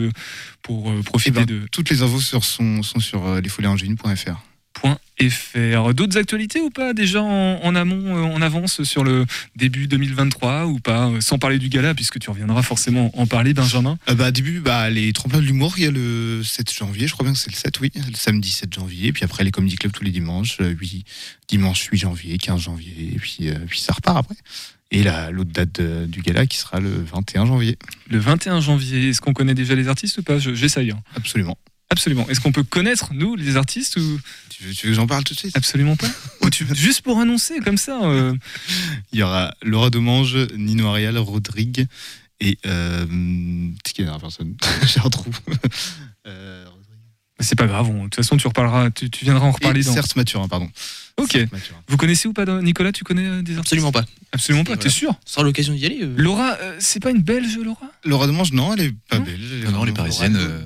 pour 0.61 0.93
Et 0.93 1.01
profiter 1.01 1.31
ben, 1.31 1.45
de 1.45 1.67
Toutes 1.71 1.89
les 1.89 2.03
infos 2.03 2.21
sur 2.21 2.43
son, 2.43 2.83
sont 2.83 2.99
sur 2.99 3.41
lesfoliesangevines.fr. 3.41 4.43
.fr. 4.89 5.93
D'autres 5.93 6.17
actualités 6.17 6.59
ou 6.61 6.69
pas 6.69 6.93
déjà 6.93 7.21
en, 7.21 7.59
en 7.63 7.75
amont, 7.75 8.15
euh, 8.17 8.21
en 8.35 8.41
avance 8.41 8.83
sur 8.83 9.03
le 9.03 9.25
début 9.55 9.87
2023 9.87 10.65
ou 10.65 10.79
pas 10.79 11.07
euh, 11.09 11.21
Sans 11.21 11.37
parler 11.37 11.57
du 11.59 11.69
gala, 11.69 11.93
puisque 11.93 12.19
tu 12.19 12.29
reviendras 12.29 12.61
forcément 12.61 13.11
en 13.19 13.25
parler, 13.27 13.53
Benjamin? 13.53 13.97
Euh, 14.09 14.15
bah, 14.15 14.31
début, 14.31 14.59
bah, 14.59 14.89
les 14.89 15.13
tremplins 15.13 15.39
de 15.39 15.45
l'humour, 15.45 15.73
il 15.77 15.83
y 15.83 15.87
a 15.87 15.91
le 15.91 16.41
7 16.43 16.73
janvier, 16.73 17.07
je 17.07 17.13
crois 17.13 17.23
bien 17.23 17.33
que 17.33 17.39
c'est 17.39 17.51
le 17.51 17.55
7, 17.57 17.79
oui, 17.79 17.91
le 17.95 18.15
samedi 18.15 18.49
7 18.49 18.73
janvier, 18.73 19.13
puis 19.13 19.23
après 19.23 19.43
les 19.43 19.51
comedy 19.51 19.75
clubs 19.75 19.91
tous 19.93 20.03
les 20.03 20.11
dimanches, 20.11 20.57
euh, 20.61 20.75
oui, 20.79 21.03
dimanche 21.47 21.87
8 21.91 21.97
janvier, 21.99 22.37
15 22.37 22.61
janvier, 22.61 23.11
et 23.15 23.19
puis, 23.19 23.49
euh, 23.49 23.55
puis 23.67 23.79
ça 23.79 23.93
repart 23.93 24.17
après. 24.17 24.35
Et 24.91 25.01
la- 25.03 25.31
l'autre 25.31 25.51
date 25.51 25.81
de- 25.81 26.05
du 26.05 26.21
gala 26.21 26.45
qui 26.45 26.57
sera 26.57 26.79
le 26.79 26.89
21 27.03 27.45
janvier. 27.47 27.77
Le 28.09 28.19
21 28.19 28.59
janvier, 28.61 29.09
est-ce 29.09 29.19
qu'on 29.19 29.33
connaît 29.33 29.55
déjà 29.55 29.73
les 29.75 29.87
artistes 29.87 30.19
ou 30.19 30.23
pas? 30.23 30.37
Je- 30.37 30.53
J'essaye. 30.53 30.91
hein. 30.91 31.01
Absolument. 31.15 31.57
Absolument. 31.89 32.27
Est-ce 32.29 32.39
qu'on 32.41 32.51
peut 32.51 32.63
connaître, 32.63 33.13
nous, 33.13 33.35
les 33.35 33.57
artistes 33.57 33.97
ou... 33.97 34.19
Tu 34.49 34.63
veux, 34.63 34.73
tu 34.73 34.87
veux 34.87 34.91
que 34.93 34.95
j'en 34.95 35.07
parle 35.07 35.23
tout 35.23 35.33
de 35.33 35.39
suite? 35.39 35.55
Absolument 35.55 35.95
pas. 35.95 36.07
Juste 36.73 37.01
pour 37.01 37.19
annoncer, 37.19 37.59
comme 37.59 37.77
ça. 37.77 37.99
euh, 38.03 38.33
Il 39.11 39.19
y 39.19 39.23
aura 39.23 39.53
Laura 39.61 39.89
Domange, 39.89 40.35
Nino 40.57 40.87
Arial, 40.87 41.17
Rodrigue 41.17 41.85
et. 42.39 42.57
Euh, 42.65 43.05
c'est 43.85 43.93
qui 43.93 44.01
la 44.01 44.05
dernière 44.07 44.21
personne 44.21 44.55
J'ai 44.85 44.99
un 45.01 45.09
trou. 45.09 45.29
Euh, 46.27 46.65
C'est 47.39 47.55
pas 47.55 47.67
grave, 47.67 47.87
on- 47.89 47.97
de 47.99 48.03
toute 48.05 48.15
façon, 48.15 48.35
tu, 48.37 48.47
reparleras, 48.47 48.89
tu, 48.89 49.09
tu 49.11 49.25
viendras 49.25 49.45
en 49.45 49.51
reparler 49.51 49.81
et 49.81 49.83
dans. 49.83 49.93
Certes 49.93 50.15
Mathurin, 50.15 50.47
pardon. 50.47 50.69
Ok. 51.17 51.33
Certes 51.33 51.51
Mathurin. 51.51 51.79
Vous 51.87 51.97
connaissez 51.97 52.27
ou 52.27 52.33
pas, 52.33 52.45
Nicolas 52.63 52.91
Tu 52.91 53.03
connais 53.03 53.27
euh, 53.27 53.41
des 53.43 53.51
artistes? 53.57 53.59
Absolument 53.73 53.91
pas. 53.91 54.05
Absolument 54.31 54.63
pas, 54.63 54.75
t'es 54.75 54.89
sûr? 54.89 55.11
Ça 55.25 55.33
sera 55.35 55.43
l'occasion 55.43 55.73
d'y 55.75 55.85
aller. 55.85 55.99
euh. 56.01 56.13
Laura, 56.17 56.57
euh, 56.61 56.75
c'est 56.79 56.99
pas 56.99 57.11
une 57.11 57.21
belge, 57.21 57.57
Laura? 57.63 57.91
Laura 58.05 58.25
Domange, 58.25 58.53
non, 58.53 58.73
elle 58.73 58.81
est 58.85 58.93
pas 59.09 59.19
Non 59.19 59.25
belge. 59.25 59.41
Non, 59.65 59.71
non, 59.71 59.83
les 59.83 59.91
parisiennes. 59.91 60.35
euh, 60.35 60.61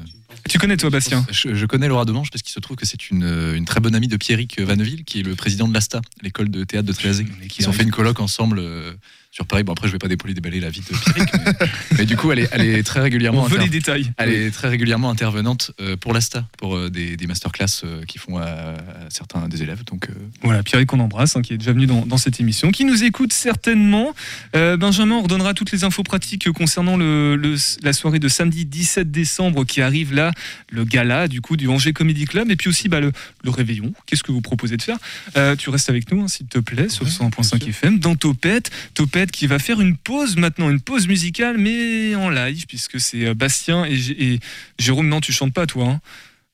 Tu 0.49 0.57
connais, 0.57 0.77
toi, 0.77 0.89
Bastien 0.89 1.25
Je, 1.31 1.53
je 1.53 1.65
connais 1.65 1.87
Laura 1.87 2.05
Demange 2.05 2.31
parce 2.31 2.41
qu'il 2.41 2.51
se 2.51 2.59
trouve 2.59 2.75
que 2.75 2.85
c'est 2.85 3.09
une, 3.11 3.23
une 3.55 3.65
très 3.65 3.79
bonne 3.79 3.93
amie 3.93 4.07
de 4.07 4.17
Pierrick 4.17 4.59
Vanneville, 4.59 5.03
qui 5.03 5.19
est 5.19 5.23
le 5.23 5.35
président 5.35 5.67
de 5.67 5.73
l'ASTA, 5.73 6.01
l'école 6.23 6.49
de 6.49 6.63
théâtre 6.63 6.87
de 6.87 6.93
Tréazé. 6.93 7.25
Ils 7.59 7.69
ont 7.69 7.71
fait 7.71 7.83
une 7.83 7.91
colloque 7.91 8.19
ensemble 8.19 8.59
euh, 8.59 8.93
sur 9.31 9.45
Paris. 9.45 9.63
Bon, 9.63 9.73
après, 9.73 9.87
je 9.87 9.91
vais 9.93 9.99
pas 9.99 10.07
dépoler 10.07 10.33
déballer 10.33 10.59
la 10.59 10.69
vie 10.69 10.81
de 10.81 10.85
Pierrick, 10.85 11.29
mais, 11.33 11.67
mais 11.99 12.05
du 12.05 12.17
coup, 12.17 12.31
elle 12.31 12.39
est, 12.39 12.49
elle 12.51 12.61
est 12.65 12.83
très 12.83 12.99
régulièrement. 12.99 13.43
On 13.43 13.47
veut 13.47 13.57
inter- 13.57 13.63
les 13.65 13.69
détails. 13.69 14.11
Elle 14.17 14.31
est 14.33 14.51
très 14.51 14.69
régulièrement 14.69 15.09
intervenante 15.11 15.71
euh, 15.79 15.95
pour 15.95 16.13
l'ASTA, 16.13 16.47
pour 16.57 16.75
euh, 16.75 16.89
des, 16.89 17.15
des 17.15 17.27
masterclass 17.27 17.65
euh, 17.83 18.03
qui 18.05 18.17
font 18.17 18.37
à, 18.39 18.43
à 18.45 18.75
certains 19.09 19.47
des 19.47 19.61
élèves. 19.61 19.83
Donc, 19.85 20.07
Voilà, 20.41 20.63
Pierre 20.63 20.83
qu'on 20.87 20.99
embrasse, 20.99 21.35
hein, 21.35 21.41
qui 21.41 21.53
est 21.53 21.57
déjà 21.57 21.73
venu 21.73 21.85
dans, 21.85 22.05
dans 22.05 22.17
cette 22.17 22.39
émission, 22.39 22.71
qui 22.71 22.85
nous 22.85 23.03
écoute 23.03 23.31
certainement. 23.33 24.13
Euh, 24.55 24.77
Benjamin, 24.77 25.15
on 25.15 25.21
redonnera 25.21 25.53
toutes 25.53 25.71
les 25.71 25.83
infos 25.83 26.03
pratiques 26.03 26.49
concernant 26.51 26.97
le, 26.97 27.35
le- 27.35 27.55
la 27.83 27.93
soirée 27.93 28.19
de 28.19 28.27
samedi 28.27 28.65
17 28.65 29.11
décembre 29.11 29.63
qui 29.65 29.81
arrive 29.81 30.13
là, 30.13 30.31
le 30.71 30.85
gala 30.85 31.27
du 31.27 31.41
coup 31.41 31.55
du 31.55 31.67
Angers 31.67 31.93
Comedy 31.93 32.25
Club, 32.25 32.49
et 32.49 32.55
puis 32.55 32.69
aussi 32.69 32.89
bah, 32.89 32.99
le, 32.99 33.11
le 33.43 33.49
réveillon. 33.51 33.93
Qu'est-ce 34.07 34.23
que 34.23 34.31
vous 34.31 34.41
proposez 34.41 34.75
de 34.77 34.81
faire? 34.81 34.97
Euh, 35.37 35.55
Tu 35.55 35.69
restes 35.69 35.89
avec 35.89 36.11
nous, 36.11 36.21
hein, 36.23 36.27
s'il 36.27 36.47
te 36.47 36.57
plaît, 36.59 36.89
sur 36.89 37.03
le 37.05 37.11
101.5 37.11 37.67
FM, 37.69 37.99
dans 37.99 38.15
Topette. 38.15 38.71
Topette 38.95 39.18
qui 39.27 39.47
va 39.47 39.59
faire 39.59 39.81
une 39.81 39.95
pause 39.97 40.35
maintenant, 40.37 40.69
une 40.69 40.81
pause 40.81 41.07
musicale, 41.07 41.57
mais 41.57 42.15
en 42.15 42.29
live, 42.29 42.65
puisque 42.67 42.99
c'est 42.99 43.25
euh, 43.27 43.33
Bastien 43.33 43.85
et, 43.85 44.39
Jérôme. 44.77 45.07
Non, 45.09 45.21
tu 45.21 45.31
chantes 45.33 45.53
pas, 45.53 45.65
toi 45.65 45.85
hein 45.87 46.01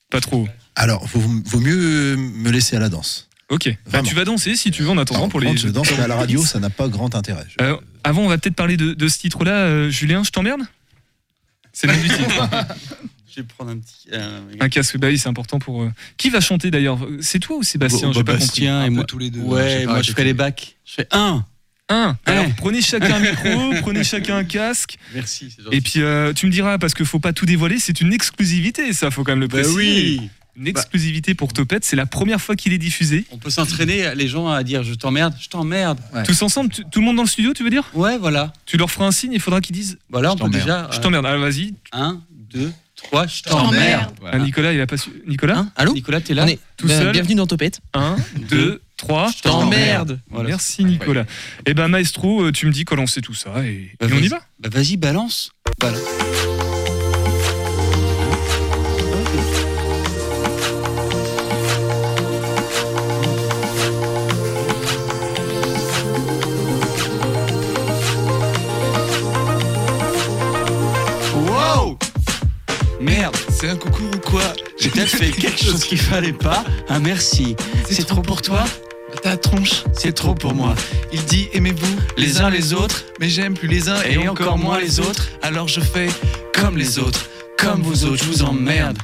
Pas 0.10 0.22
trop. 0.22 0.48
Alors, 0.76 1.06
vaut, 1.08 1.22
vaut 1.46 1.60
mieux 1.60 2.16
me 2.18 2.50
laisser 2.52 2.76
à 2.76 2.80
la 2.80 2.90
danse. 2.90 3.30
Ok, 3.50 3.70
bah, 3.92 4.02
tu 4.02 4.16
vas 4.16 4.26
danser 4.26 4.56
si 4.56 4.72
tu 4.72 4.82
veux 4.84 4.90
en 4.90 4.98
attendant 4.98 5.20
Alors, 5.22 5.30
pour 5.30 5.40
les. 5.40 5.56
je 5.56 5.68
danse 5.70 5.92
à 6.00 6.08
la 6.08 6.16
radio, 6.16 6.44
ça 6.44 6.60
n'a 6.60 6.70
pas 6.72 6.88
grand 6.88 7.14
intérêt. 7.16 7.46
Je- 7.48 7.64
Euh, 7.64 7.78
avant, 8.04 8.24
on 8.24 8.28
va 8.28 8.38
peut-être 8.40 8.56
parler 8.56 8.76
de, 8.76 8.94
de 8.94 9.08
ce 9.08 9.20
titre-là. 9.20 9.52
Euh, 9.54 9.90
Julien, 9.92 10.24
je 10.24 10.32
t'emmerde? 10.32 10.62
C'est 11.72 11.88
le 11.88 11.94
nom 11.94 12.02
du 12.02 12.10
titre. 12.10 12.50
Je 13.36 13.42
vais 13.42 13.48
prendre 13.48 13.72
un 13.72 13.78
petit. 13.80 14.08
euh, 14.14 14.40
Un 14.62 14.70
casque, 14.70 14.98
bah 14.98 15.08
oui, 15.08 15.18
c'est 15.18 15.28
important 15.28 15.60
pour. 15.60 15.84
euh, 15.84 15.92
Qui 16.16 16.30
va 16.30 16.40
chanter 16.40 16.72
d'ailleurs? 16.72 17.06
C'est 17.20 17.40
toi 17.40 17.58
ou 17.58 17.64
Sébastien? 17.64 18.12
Bah, 18.12 18.24
Bastien 18.24 18.76
compris. 18.76 18.88
et 18.88 18.90
moi 18.92 19.04
tous 19.04 19.18
les 19.18 19.30
deux. 19.30 19.42
Ouais, 19.42 19.86
moi 19.86 20.02
je 20.02 20.12
ferai 20.12 20.24
les 20.24 20.34
bacs. 20.34 20.78
Je 20.86 20.94
fais 20.94 21.08
un. 21.12 21.46
Un. 21.90 22.18
Alors 22.26 22.46
Ouais. 22.46 22.54
prenez 22.58 22.82
chacun 22.82 23.16
un 23.16 23.20
micro, 23.20 23.74
prenez 23.82 24.04
chacun 24.04 24.38
un 24.38 24.44
casque. 24.44 24.98
Merci. 25.14 25.56
Et 25.72 25.82
puis 25.82 26.02
euh, 26.02 26.34
tu 26.34 26.48
me 26.48 26.52
diras 26.52 26.78
parce 26.80 26.94
qu'il 26.96 27.06
faut 27.06 27.20
pas 27.20 27.32
tout 27.34 27.46
dévoiler, 27.46 27.78
c'est 27.80 28.02
une 28.02 28.12
exclusivité, 28.12 28.92
ça 28.94 29.12
faut 29.12 29.24
quand 29.24 29.34
même 29.34 29.42
le 29.42 29.48
Bah 29.48 29.60
préciser. 29.60 29.78
oui. 29.78 30.30
Une 30.58 30.68
exclusivité 30.68 31.36
pour 31.36 31.52
Topette, 31.52 31.84
c'est 31.84 31.98
la 31.98 32.06
première 32.06 32.40
fois 32.42 32.56
qu'il 32.56 32.72
est 32.72 32.78
diffusé. 32.78 33.26
On 33.30 33.38
peut 33.38 33.50
s'entraîner 33.50 34.16
les 34.16 34.28
gens 34.30 34.48
à 34.48 34.64
dire 34.64 34.84
je 34.84 34.94
t'emmerde, 34.94 35.36
je 35.40 35.50
t'emmerde. 35.50 36.00
Tous 36.26 36.42
ensemble, 36.42 36.70
tu- 36.72 36.84
tout 36.90 37.00
le 37.02 37.06
monde 37.06 37.18
dans 37.18 37.24
le 37.24 37.28
studio, 37.28 37.54
tu 37.54 37.62
veux 37.64 37.70
dire? 37.70 37.84
Ouais, 37.94 38.18
voilà. 38.18 38.54
Tu 38.66 38.78
leur 38.78 38.90
feras 38.90 39.06
un 39.06 39.12
signe, 39.12 39.34
il 39.34 39.42
faudra 39.42 39.60
qu'ils 39.60 39.76
disent. 39.76 39.98
Voilà, 40.10 40.32
on 40.34 40.38
Je 40.38 40.44
peut 40.44 40.50
déjà. 40.50 40.88
Je 40.94 41.00
t'emmerde. 41.02 41.26
Alors 41.26 41.42
vas-y. 41.42 41.74
Un, 41.92 42.22
deux, 42.32 42.72
trois, 42.96 43.28
je 43.28 43.44
t'emmerde. 43.44 44.08
t'emmerde. 44.16 44.32
Ah, 44.32 44.40
Nicolas, 44.40 44.72
il 44.72 44.80
a 44.80 44.88
pas 44.88 44.96
su. 44.96 45.10
Nicolas? 45.28 45.58
Hein? 45.58 45.72
Allô? 45.76 45.94
Nicolas, 45.94 46.22
t'es 46.22 46.34
là? 46.34 46.46
On 46.46 46.48
est- 46.48 46.60
Tout 46.78 46.88
Ben, 46.88 47.00
seul? 47.02 47.12
Bienvenue 47.12 47.36
dans 47.36 47.48
Topette. 47.48 47.82
1, 47.94 48.16
2, 48.50 48.82
3. 49.06 49.32
Je 49.38 49.42
t'emmerde. 49.44 50.20
Voilà. 50.30 50.50
Merci 50.50 50.84
Nicolas. 50.84 51.26
Et 51.66 51.74
ben 51.74 51.88
Maestro, 51.88 52.44
euh, 52.44 52.52
tu 52.52 52.66
me 52.66 52.72
dis 52.72 52.86
quand 52.86 52.98
on 52.98 53.08
sait 53.08 53.22
tout 53.22 53.34
ça 53.36 53.64
et, 53.64 53.92
Bah, 54.00 54.08
et 54.10 54.14
on 54.14 54.18
y 54.18 54.28
va. 54.28 54.40
Bah 54.60 54.70
vas-y, 54.72 54.98
balance. 54.98 55.52
Voilà. 55.80 55.98
Wow 71.36 71.98
Merde, 73.00 73.36
c'est 73.50 73.70
un 73.70 73.76
coucou 73.76 74.04
ou 74.04 74.20
quoi? 74.30 74.42
J'ai 74.80 74.90
peut-être 74.90 75.10
fait 75.18 75.32
quelque 75.32 75.64
chose 75.64 75.84
qu'il 75.84 76.00
fallait 76.00 76.34
pas. 76.34 76.64
Un 76.90 77.00
merci. 77.00 77.56
C'est 77.90 78.06
trop 78.06 78.22
pour 78.22 78.42
toi? 78.42 78.64
Ta 79.22 79.38
tronche, 79.38 79.84
C'est 79.94 80.14
trop 80.14 80.34
pour 80.36 80.54
moi. 80.54 80.76
Il 81.12 81.24
dit 81.26 81.48
aimez-vous 81.54 81.96
Les 82.18 82.42
uns 82.42 82.50
les 82.50 82.74
autres, 82.74 83.06
mais 83.20 83.30
j'aime 83.30 83.54
plus 83.54 83.68
les 83.68 83.90
uns 83.90 84.02
et 84.04 84.28
encore 84.28 84.58
moins 84.58 84.80
les 84.80 85.00
autres. 85.00 85.30
Alors 85.42 85.68
je 85.68 85.82
fais 85.82 86.08
comme 86.54 86.78
les 86.78 87.00
autres, 87.00 87.30
Comme 87.58 87.82
vous 87.82 88.06
autres, 88.06 88.24
je 88.24 88.30
vous 88.30 88.44
emmerde. 88.44 88.98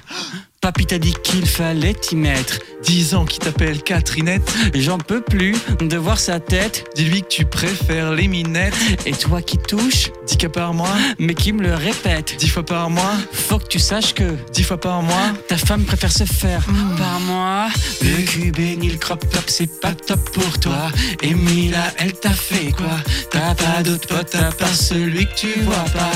Papy 0.61 0.85
t'a 0.85 0.99
dit 0.99 1.15
qu'il 1.23 1.47
fallait 1.47 1.95
t'y 1.95 2.15
mettre. 2.15 2.59
10 2.83 3.15
ans 3.15 3.25
qui 3.25 3.39
t'appelle 3.39 3.81
Catherinette. 3.81 4.53
J'en 4.75 4.99
peux 4.99 5.21
plus 5.21 5.55
de 5.79 5.97
voir 5.97 6.19
sa 6.19 6.39
tête. 6.39 6.85
Dis-lui 6.95 7.23
que 7.23 7.27
tu 7.29 7.45
préfères 7.45 8.11
les 8.11 8.27
minettes. 8.27 8.75
Et 9.07 9.11
toi 9.11 9.41
qui 9.41 9.57
touches, 9.57 10.11
10 10.27 10.37
cas 10.37 10.49
par 10.49 10.75
mois, 10.75 10.93
mais 11.17 11.33
qui 11.33 11.51
me 11.51 11.63
le 11.63 11.73
répète. 11.73 12.35
10 12.37 12.47
fois 12.47 12.63
par 12.63 12.91
mois, 12.91 13.13
Faut 13.31 13.57
que 13.57 13.67
tu 13.67 13.79
saches 13.79 14.13
que 14.13 14.35
10 14.53 14.63
fois 14.63 14.79
par 14.79 15.01
mois. 15.01 15.31
ta 15.47 15.57
femme 15.57 15.83
préfère 15.83 16.11
se 16.11 16.25
faire 16.25 16.63
par 16.95 17.19
moi. 17.21 17.67
Le 18.03 18.23
cube 18.23 18.59
et 18.59 18.75
ni 18.75 18.89
le 18.91 18.97
crop 18.97 19.27
top, 19.31 19.45
c'est 19.47 19.79
pas 19.81 19.93
top 19.95 20.29
pour 20.31 20.59
toi. 20.59 20.91
Et 21.23 21.33
Mila, 21.33 21.91
elle 21.97 22.13
t'a 22.13 22.29
fait 22.29 22.71
quoi? 22.71 22.97
T'as 23.31 23.55
pas 23.55 23.81
d'autre 23.83 24.07
pote 24.07 24.35
à 24.35 24.51
part 24.51 24.75
celui 24.75 25.25
que 25.25 25.33
tu 25.35 25.59
vois 25.61 25.85
pas. 25.93 26.11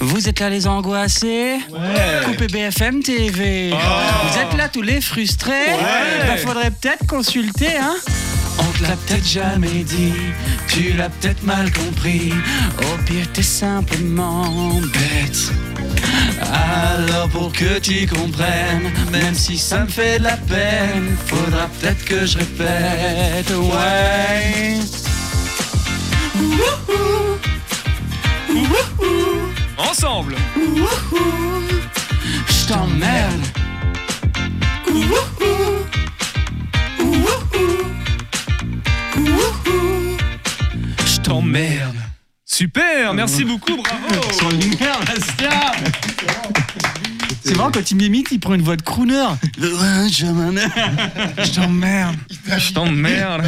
Vous 0.00 0.28
êtes 0.28 0.40
là 0.40 0.50
les 0.50 0.66
angoissés? 0.66 1.58
Coupez 2.24 2.48
BFM 2.48 3.00
TV. 3.02 3.72
Vous 4.28 4.38
êtes 4.38 4.56
là 4.56 4.68
tous 4.68 4.82
les 4.82 5.00
frustrés 5.00 5.72
Bah 6.26 6.36
faudrait 6.36 6.70
peut-être 6.70 7.06
consulter, 7.06 7.76
hein 7.76 7.96
On 8.58 8.78
te 8.78 8.82
l'a 8.82 8.96
peut-être 8.96 9.26
jamais 9.26 9.84
dit, 9.84 10.12
tu 10.68 10.92
l'as 10.92 11.08
peut-être 11.08 11.42
mal 11.44 11.72
compris. 11.72 12.32
Au 12.78 13.02
pire, 13.04 13.26
t'es 13.32 13.42
simplement 13.42 14.80
bête. 14.92 15.52
Alors 16.40 17.28
pour 17.28 17.52
que 17.52 17.78
tu 17.78 18.06
comprennes, 18.06 18.90
même 19.10 19.34
si 19.34 19.58
ça 19.58 19.80
me 19.80 19.88
fait 19.88 20.18
de 20.18 20.24
la 20.24 20.36
peine, 20.36 21.16
faudra 21.26 21.68
peut-être 21.80 22.04
que 22.04 22.26
je 22.26 22.38
répète, 22.38 23.50
ouais. 23.50 24.78
Ensemble 29.78 30.36
Je 32.48 32.68
t'emmerde. 32.68 33.63
Je 41.06 41.20
t'emmerde. 41.22 41.96
Super, 42.44 43.12
merci 43.14 43.44
beaucoup, 43.44 43.76
bravo. 43.76 44.32
Sur 44.32 44.50
le 44.50 44.56
lumière, 44.56 45.00
Bastien. 45.00 45.50
C'est 47.44 47.56
marrant 47.56 47.70
quand 47.70 47.90
il 47.90 47.96
m'imite, 47.96 48.28
il 48.30 48.40
prend 48.40 48.54
une 48.54 48.62
voix 48.62 48.76
de 48.76 48.82
crooner. 48.82 49.26
Je 51.38 51.54
t'emmerde. 51.54 52.16
Je 52.58 52.72
t'emmerde. 52.72 53.44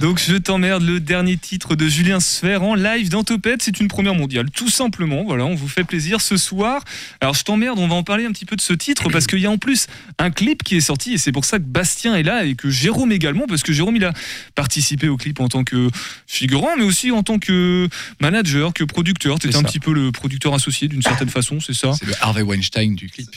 Donc 0.00 0.20
je 0.20 0.36
t'emmerde, 0.36 0.82
le 0.82 0.98
dernier 0.98 1.36
titre 1.36 1.76
de 1.76 1.86
Julien 1.86 2.18
Sfer 2.18 2.62
en 2.64 2.74
live 2.74 3.10
dans 3.10 3.22
Topette, 3.22 3.62
c'est 3.62 3.78
une 3.78 3.86
première 3.86 4.14
mondiale, 4.14 4.50
tout 4.50 4.68
simplement. 4.68 5.22
Voilà, 5.24 5.44
on 5.44 5.54
vous 5.54 5.68
fait 5.68 5.84
plaisir 5.84 6.20
ce 6.20 6.36
soir. 6.36 6.82
Alors 7.20 7.34
je 7.34 7.44
t'emmerde, 7.44 7.78
on 7.78 7.86
va 7.86 7.94
en 7.94 8.02
parler 8.02 8.26
un 8.26 8.32
petit 8.32 8.44
peu 8.44 8.56
de 8.56 8.60
ce 8.60 8.72
titre 8.72 9.08
parce 9.08 9.28
qu'il 9.28 9.38
y 9.38 9.46
a 9.46 9.50
en 9.50 9.58
plus 9.58 9.86
un 10.18 10.30
clip 10.30 10.64
qui 10.64 10.76
est 10.76 10.80
sorti 10.80 11.14
et 11.14 11.18
c'est 11.18 11.32
pour 11.32 11.44
ça 11.44 11.58
que 11.58 11.64
Bastien 11.64 12.16
est 12.16 12.24
là 12.24 12.44
et 12.44 12.56
que 12.56 12.70
Jérôme 12.70 13.12
également 13.12 13.44
parce 13.48 13.62
que 13.62 13.72
Jérôme 13.72 13.94
il 13.96 14.04
a 14.04 14.12
participé 14.56 15.08
au 15.08 15.16
clip 15.16 15.38
en 15.40 15.48
tant 15.48 15.62
que 15.62 15.88
figurant 16.26 16.76
mais 16.76 16.84
aussi 16.84 17.12
en 17.12 17.22
tant 17.22 17.38
que 17.38 17.88
manager, 18.20 18.72
que 18.72 18.82
producteur. 18.82 19.38
Tu 19.38 19.46
étais 19.46 19.56
un 19.56 19.62
petit 19.62 19.80
peu 19.80 19.92
le 19.92 20.10
producteur 20.10 20.52
associé 20.52 20.88
d'une 20.88 21.02
certaine 21.02 21.28
façon, 21.28 21.35
c'est 21.42 21.74
ça 21.74 21.92
C'est 21.98 22.06
le 22.06 22.14
Harvey 22.20 22.42
Weinstein 22.42 22.94
du 22.94 23.08
clip. 23.08 23.28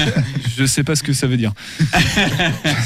Je 0.56 0.64
sais 0.66 0.82
pas 0.84 0.94
ce 0.96 1.02
que 1.02 1.12
ça 1.12 1.26
veut 1.26 1.36
dire. 1.36 1.52
Je 1.80 1.84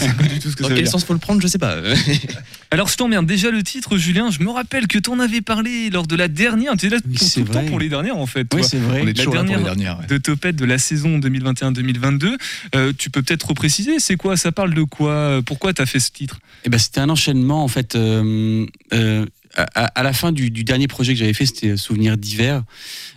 sais 0.06 0.14
pas 0.14 0.22
du 0.24 0.38
tout 0.38 0.50
ce 0.50 0.56
que 0.56 0.62
Dans 0.62 0.68
ça 0.68 0.74
veut 0.74 0.74
quel 0.76 0.84
dire. 0.84 0.92
sens 0.92 1.04
faut 1.04 1.12
le 1.12 1.18
prendre, 1.18 1.40
je 1.42 1.46
sais 1.46 1.58
pas. 1.58 1.76
Alors 2.70 2.88
je 2.88 2.96
t'emmerde 2.96 3.26
déjà 3.26 3.50
le 3.50 3.62
titre 3.62 3.96
Julien, 3.96 4.30
je 4.30 4.40
me 4.42 4.50
rappelle 4.50 4.86
que 4.86 4.98
t'en 4.98 5.18
avais 5.20 5.40
parlé 5.40 5.88
lors 5.90 6.06
de 6.06 6.16
la 6.16 6.28
dernière, 6.28 6.76
tu 6.76 6.86
es 6.86 6.88
là 6.90 6.98
pour 7.00 7.18
c'est 7.28 7.40
tout 7.40 7.46
le 7.46 7.52
temps 7.52 7.60
vrai. 7.60 7.68
pour 7.68 7.78
les 7.80 7.88
dernières 7.88 8.16
en 8.16 8.26
fait. 8.26 8.46
Oui, 8.54 8.62
c'est 8.62 8.78
vrai. 8.78 9.00
On 9.02 9.06
est 9.06 9.14
La 9.16 9.24
toujours 9.24 9.34
là 9.34 9.40
pour 9.40 9.48
dernière 9.50 9.58
les 9.58 9.64
dernières. 9.76 9.98
ouais. 10.00 10.06
de 10.06 10.18
Topette 10.18 10.56
de 10.56 10.64
la 10.64 10.78
saison 10.78 11.18
2021-2022. 11.18 12.36
Euh, 12.74 12.92
tu 12.96 13.10
peux 13.10 13.22
peut-être 13.22 13.48
repréciser, 13.48 13.98
c'est 13.98 14.16
quoi? 14.16 14.36
Ça 14.36 14.52
parle 14.52 14.74
de 14.74 14.82
quoi? 14.82 15.40
Pourquoi 15.44 15.72
t'as 15.72 15.86
fait 15.86 16.00
ce 16.00 16.10
titre? 16.10 16.38
Eh 16.64 16.68
ben, 16.68 16.78
c'était 16.78 17.00
un 17.00 17.08
enchaînement 17.08 17.62
en 17.64 17.68
fait. 17.68 17.94
euh, 17.96 18.66
euh, 18.92 19.24
à, 19.74 20.02
la 20.02 20.12
fin 20.12 20.32
du, 20.32 20.50
dernier 20.50 20.88
projet 20.88 21.12
que 21.12 21.18
j'avais 21.18 21.34
fait, 21.34 21.46
c'était 21.46 21.76
Souvenirs 21.76 22.16
d'hiver. 22.16 22.62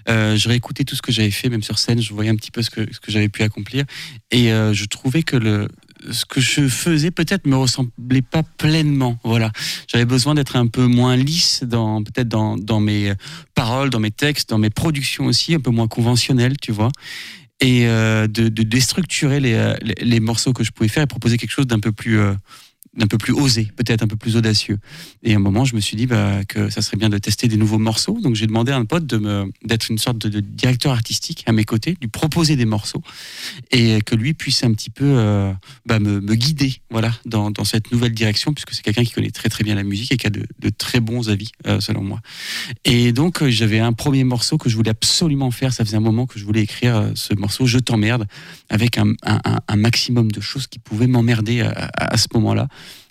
Euh, 0.09 0.35
je 0.35 0.49
réécoutais 0.49 0.83
tout 0.83 0.95
ce 0.95 1.01
que 1.01 1.11
j'avais 1.11 1.31
fait, 1.31 1.49
même 1.49 1.63
sur 1.63 1.79
scène, 1.79 2.01
je 2.01 2.13
voyais 2.13 2.29
un 2.29 2.35
petit 2.35 2.51
peu 2.51 2.61
ce 2.61 2.69
que, 2.69 2.85
j'avais 3.07 3.29
pu 3.29 3.43
accomplir, 3.43 3.85
et 4.31 4.51
euh, 4.51 4.73
je 4.73 4.85
trouvais 4.85 5.23
que 5.23 5.67
ce 6.09 6.25
que 6.25 6.41
je 6.41 6.67
faisais 6.67 7.11
peut-être 7.11 7.45
me 7.45 7.55
ressemblait 7.55 8.23
pas 8.23 8.41
pleinement. 8.57 9.19
Voilà, 9.23 9.51
j'avais 9.87 10.05
besoin 10.05 10.33
d'être 10.33 10.55
un 10.55 10.67
peu 10.67 10.87
moins 10.87 11.15
lisse 11.15 11.63
dans 11.63 12.03
peut-être 12.03 12.27
dans, 12.27 12.79
mes 12.79 13.13
paroles, 13.53 13.91
dans 13.91 13.99
mes 13.99 14.11
textes, 14.11 14.49
dans 14.49 14.57
mes 14.57 14.71
productions 14.71 15.25
aussi, 15.25 15.53
un 15.53 15.59
peu 15.59 15.71
moins 15.71 15.87
conventionnel, 15.87 16.57
tu 16.59 16.71
vois 16.71 16.89
et 17.61 17.85
euh, 17.85 18.27
de, 18.27 18.49
déstructurer 18.49 19.39
euh, 19.43 19.75
les 19.99 20.19
morceaux 20.19 20.51
que 20.51 20.63
je 20.63 20.71
pouvais 20.71 20.89
faire 20.89 21.03
et 21.03 21.07
proposer 21.07 21.37
quelque 21.37 21.51
chose 21.51 21.67
d'un 21.67 21.79
peu 21.79 21.91
plus 21.91 22.19
d'un 22.93 23.07
peu 23.07 23.17
plus 23.17 23.31
osé, 23.31 23.71
peut-être 23.77 24.03
un 24.03 24.07
peu 24.07 24.17
plus 24.17 24.35
audacieux. 24.35 24.77
Et 25.23 25.33
à 25.33 25.37
un 25.37 25.39
moment, 25.39 25.63
je 25.63 25.75
me 25.75 25.79
suis 25.79 25.95
dit 25.95 26.07
bah, 26.07 26.43
que 26.45 26.69
ça 26.69 26.81
serait 26.81 26.97
bien 26.97 27.07
de 27.07 27.17
tester 27.17 27.47
des 27.47 27.55
nouveaux 27.55 27.77
morceaux. 27.77 28.19
Donc 28.21 28.35
j'ai 28.35 28.47
demandé 28.47 28.73
à 28.73 28.77
un 28.77 28.83
pote 28.83 29.05
d'être 29.63 29.89
une 29.89 29.97
sorte 29.97 30.17
de, 30.17 30.41
directeur 30.41 30.91
artistique 30.91 31.43
à 31.45 31.53
mes 31.53 31.63
côtés, 31.63 31.95
lui 32.01 32.09
proposer 32.09 32.57
des 32.57 32.65
morceaux 32.65 33.01
et 33.71 34.01
que 34.01 34.13
lui 34.13 34.33
puisse 34.33 34.63
un 34.65 34.73
petit 34.73 34.89
peu 34.89 35.05
euh, 35.05 35.53
bah, 35.85 35.99
me, 35.99 36.19
guider, 36.35 36.81
voilà, 36.89 37.13
dans, 37.25 37.51
cette 37.63 37.91
nouvelle 37.93 38.13
direction, 38.13 38.53
puisque 38.53 38.73
c'est 38.73 38.81
quelqu'un 38.81 39.03
qui 39.03 39.13
connaît 39.13 39.31
très 39.31 39.47
très 39.47 39.63
bien 39.63 39.75
la 39.75 39.83
musique 39.83 40.11
et 40.11 40.17
qui 40.17 40.27
a 40.27 40.29
de, 40.29 40.45
très 40.77 40.99
bons 40.99 41.29
avis, 41.29 41.51
euh, 41.67 41.79
selon 41.79 42.03
moi. 42.03 42.19
Et 42.83 43.13
donc, 43.13 43.41
euh, 43.41 43.49
j'avais 43.49 43.79
un 43.79 43.93
premier 43.93 44.23
morceau 44.25 44.57
que 44.57 44.69
je 44.69 44.75
voulais 44.75 44.89
absolument 44.91 45.51
faire. 45.51 45.71
Ça 45.73 45.85
faisait 45.85 45.97
un 45.97 46.01
moment 46.01 46.25
que 46.25 46.39
je 46.39 46.43
voulais 46.43 46.61
écrire 46.61 47.11
ce 47.15 47.33
morceau, 47.35 47.65
Je 47.65 47.77
t'emmerde, 47.79 48.25
avec 48.69 48.97
un, 48.97 49.13
un- 49.23 49.39
un- 49.45 49.59
un 49.67 49.75
maximum 49.77 50.31
de 50.31 50.41
choses 50.41 50.67
qui 50.67 50.79
pouvaient 50.79 51.07
m'emmerder 51.07 51.61
à 51.61 52.17
ce 52.17 52.27
moment-là. 52.33 52.67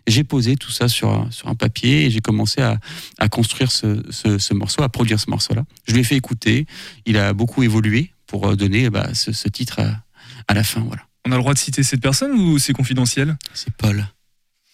J'ai 0.06 0.24
posé 0.24 0.56
tout 0.56 0.70
ça 0.70 0.88
sur, 0.88 1.08
un- 1.10 1.30
sur 1.30 1.48
un 1.48 1.54
papier 1.54 2.06
et 2.06 2.10
j'ai 2.10 2.20
commencé 2.20 2.60
à, 2.60 2.78
à 3.18 3.28
construire 3.28 3.70
ce, 3.70 4.02
ce- 4.10 4.38
ce 4.38 4.54
morceau, 4.54 4.82
à 4.82 4.88
produire 4.88 5.20
ce 5.20 5.30
morceau-là. 5.30 5.64
Je 5.86 5.92
lui 5.94 6.00
ai 6.00 6.04
fait 6.04 6.16
écouter. 6.16 6.66
Il 7.06 7.16
a 7.16 7.32
beaucoup 7.32 7.62
évolué 7.62 8.10
pour 8.26 8.48
euh, 8.48 8.56
donner 8.56 8.90
bah, 8.90 9.14
ce, 9.14 9.32
ce 9.32 9.48
titre 9.48 9.80
à, 9.80 10.02
à 10.48 10.54
la 10.54 10.64
fin. 10.64 10.80
Voilà. 10.80 11.02
On 11.26 11.32
a 11.32 11.36
le 11.36 11.40
droit 11.42 11.52
de 11.54 11.58
citer 11.58 11.82
cette 11.82 12.00
personne 12.00 12.32
ou 12.32 12.58
c'est 12.58 12.72
confidentiel? 12.72 13.36
C'est 13.54 13.72
Paul. 13.74 14.06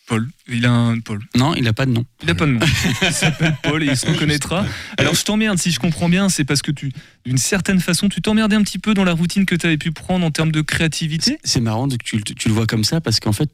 Paul. 0.06 0.28
Il 0.46 0.64
a 0.64 0.70
un 0.70 1.00
Paul. 1.00 1.20
Non, 1.34 1.54
il 1.56 1.64
n'a 1.64 1.72
pas 1.72 1.84
de 1.84 1.90
nom. 1.90 2.04
Il 2.22 2.28
n'a 2.28 2.36
pas 2.36 2.46
de 2.46 2.52
nom. 2.52 2.60
Il 3.02 3.12
s'appelle 3.12 3.56
Paul 3.64 3.82
et 3.82 3.86
il 3.86 3.96
se 3.96 4.06
reconnaîtra. 4.06 4.64
Alors 4.98 5.16
je 5.16 5.24
t'emmerde, 5.24 5.58
si 5.58 5.72
je 5.72 5.80
comprends 5.80 6.08
bien, 6.08 6.28
c'est 6.28 6.44
parce 6.44 6.62
que 6.62 6.70
tu, 6.70 6.92
d'une 7.24 7.38
certaine 7.38 7.80
façon, 7.80 8.08
tu 8.08 8.22
t'emmerdais 8.22 8.54
un 8.54 8.62
petit 8.62 8.78
peu 8.78 8.94
dans 8.94 9.02
la 9.02 9.12
routine 9.14 9.44
que 9.46 9.56
tu 9.56 9.66
avais 9.66 9.78
pu 9.78 9.90
prendre 9.90 10.24
en 10.24 10.30
termes 10.30 10.52
de 10.52 10.60
créativité? 10.60 11.38
C'est 11.42 11.58
marrant 11.60 11.88
que 11.88 11.96
tu, 11.96 12.22
tu 12.22 12.46
le 12.48 12.54
vois 12.54 12.66
comme 12.66 12.84
ça 12.84 13.00
parce 13.00 13.18
qu'en 13.18 13.32
fait, 13.32 13.50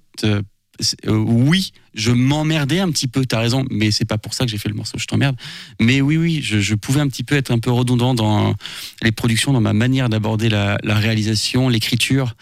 euh, 1.06 1.12
oui, 1.12 1.72
je 1.94 2.10
m'emmerdais 2.10 2.80
un 2.80 2.90
petit 2.90 3.08
peu, 3.08 3.24
t'as 3.24 3.40
raison, 3.40 3.64
mais 3.70 3.90
c'est 3.90 4.04
pas 4.04 4.18
pour 4.18 4.34
ça 4.34 4.44
que 4.44 4.50
j'ai 4.50 4.58
fait 4.58 4.68
le 4.68 4.74
morceau 4.74 4.98
Je 4.98 5.06
t'emmerde. 5.06 5.36
Mais 5.80 6.00
oui, 6.00 6.16
oui, 6.16 6.40
je, 6.42 6.74
pouvais 6.74 7.00
un 7.00 7.08
petit 7.08 7.24
peu 7.24 7.36
être 7.36 7.50
un 7.50 7.58
peu 7.58 7.70
redondant 7.70 8.14
dans 8.14 8.54
les 9.02 9.12
productions, 9.12 9.52
dans 9.52 9.60
ma 9.60 9.72
manière 9.72 10.08
d'aborder 10.08 10.48
la, 10.48 10.78
réalisation, 10.84 11.68
l'écriture. 11.68 12.34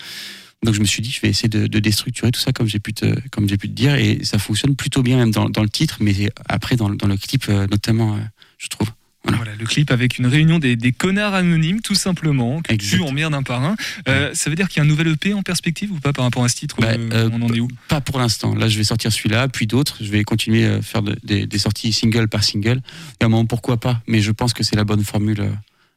Donc 0.62 0.74
je 0.74 0.80
me 0.80 0.84
suis 0.84 1.02
dit, 1.02 1.10
je 1.10 1.20
vais 1.20 1.28
essayer 1.28 1.48
de, 1.48 1.66
déstructurer 1.78 2.30
tout 2.30 2.40
ça 2.40 2.52
comme 2.52 2.68
j'ai 2.68 2.80
pu 2.80 2.92
te, 2.92 3.18
comme 3.30 3.48
j'ai 3.48 3.56
pu 3.56 3.68
te 3.68 3.74
dire, 3.74 3.94
et 3.94 4.20
ça 4.22 4.38
fonctionne 4.38 4.76
plutôt 4.76 5.02
bien 5.02 5.16
même 5.16 5.30
dans, 5.30 5.62
le 5.62 5.68
titre, 5.68 5.98
mais 6.00 6.30
après 6.48 6.76
dans, 6.76 6.88
le- 6.88 6.96
dans 6.96 7.08
le 7.08 7.16
clip 7.16 7.46
euh, 7.48 7.66
notamment, 7.68 8.14
euh, 8.14 8.20
je 8.58 8.68
trouve. 8.68 8.88
Voilà. 9.24 9.52
le 9.58 9.66
clip 9.66 9.90
avec 9.90 10.18
une 10.18 10.26
réunion 10.26 10.58
des, 10.58 10.76
des 10.76 10.92
connards 10.92 11.34
anonymes, 11.34 11.80
tout 11.82 11.94
simplement, 11.94 12.62
que 12.62 12.74
tu 12.74 13.00
emmerdes 13.02 13.34
un 13.34 13.42
par 13.42 13.62
un. 13.62 13.76
Euh, 14.08 14.30
ça 14.32 14.48
veut 14.48 14.56
dire 14.56 14.68
qu'il 14.68 14.78
y 14.78 14.80
a 14.80 14.84
un 14.84 14.88
nouvel 14.88 15.08
EP 15.08 15.34
en 15.34 15.42
perspective 15.42 15.92
ou 15.92 16.00
pas 16.00 16.12
par 16.14 16.24
rapport 16.24 16.42
à 16.42 16.48
ce 16.48 16.56
titre 16.56 16.76
Bah, 16.80 16.88
euh, 16.92 17.08
euh, 17.12 17.30
On 17.32 17.42
en 17.42 17.52
est 17.52 17.60
où? 17.60 17.68
Pas 17.88 18.00
pour 18.00 18.18
l'instant. 18.18 18.54
Là, 18.54 18.68
je 18.68 18.78
vais 18.78 18.84
sortir 18.84 19.12
celui-là, 19.12 19.48
puis 19.48 19.66
d'autres. 19.66 19.98
Je 20.00 20.10
vais 20.10 20.24
continuer 20.24 20.66
à 20.66 20.80
faire 20.82 21.02
de- 21.02 21.18
des, 21.22 21.46
des 21.46 21.58
sorties 21.58 21.92
single 21.92 22.28
par 22.28 22.42
single. 22.42 22.80
Et 23.20 23.24
à 23.24 23.26
un 23.26 23.28
moment, 23.28 23.44
pourquoi 23.46 23.78
pas 23.78 24.00
Mais 24.06 24.20
je 24.20 24.30
pense 24.32 24.54
que 24.54 24.62
c'est 24.64 24.76
la 24.76 24.84
bonne 24.84 25.04
formule 25.04 25.40
euh, 25.40 25.50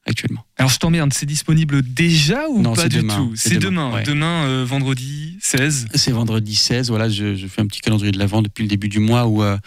actuellement. 0.05 0.45
Alors 0.57 0.69
je 0.71 0.77
t'emmerde, 0.79 1.13
c'est 1.13 1.25
disponible 1.25 1.81
déjà 1.81 2.47
ou 2.49 2.61
Non, 2.61 2.73
pas 2.73 2.83
c'est 2.83 2.89
du 2.89 2.97
demain. 2.97 3.15
tout 3.17 3.33
C'est 3.35 3.49
C'est 3.49 3.55
demain, 3.57 3.87
demain. 3.89 3.95
ouais. 3.97 4.03
Demain, 4.03 4.43
euh, 4.45 4.65
vendredi 4.65 5.37
16. 5.41 5.87
C'est 5.95 6.11
vendredi 6.11 6.55
16. 6.55 6.89
Voilà, 6.89 7.09
je, 7.09 7.35
je 7.35 7.47
fais 7.47 7.61
un 7.61 7.67
petit 7.67 7.81
calendrier 7.81 8.11
de 8.11 8.19
l'avant 8.19 8.41
depuis 8.41 8.63
le 8.63 8.67
début 8.69 8.89
du 8.89 8.99
mois 8.99 9.27
où, 9.27 9.43
euh, 9.43 9.57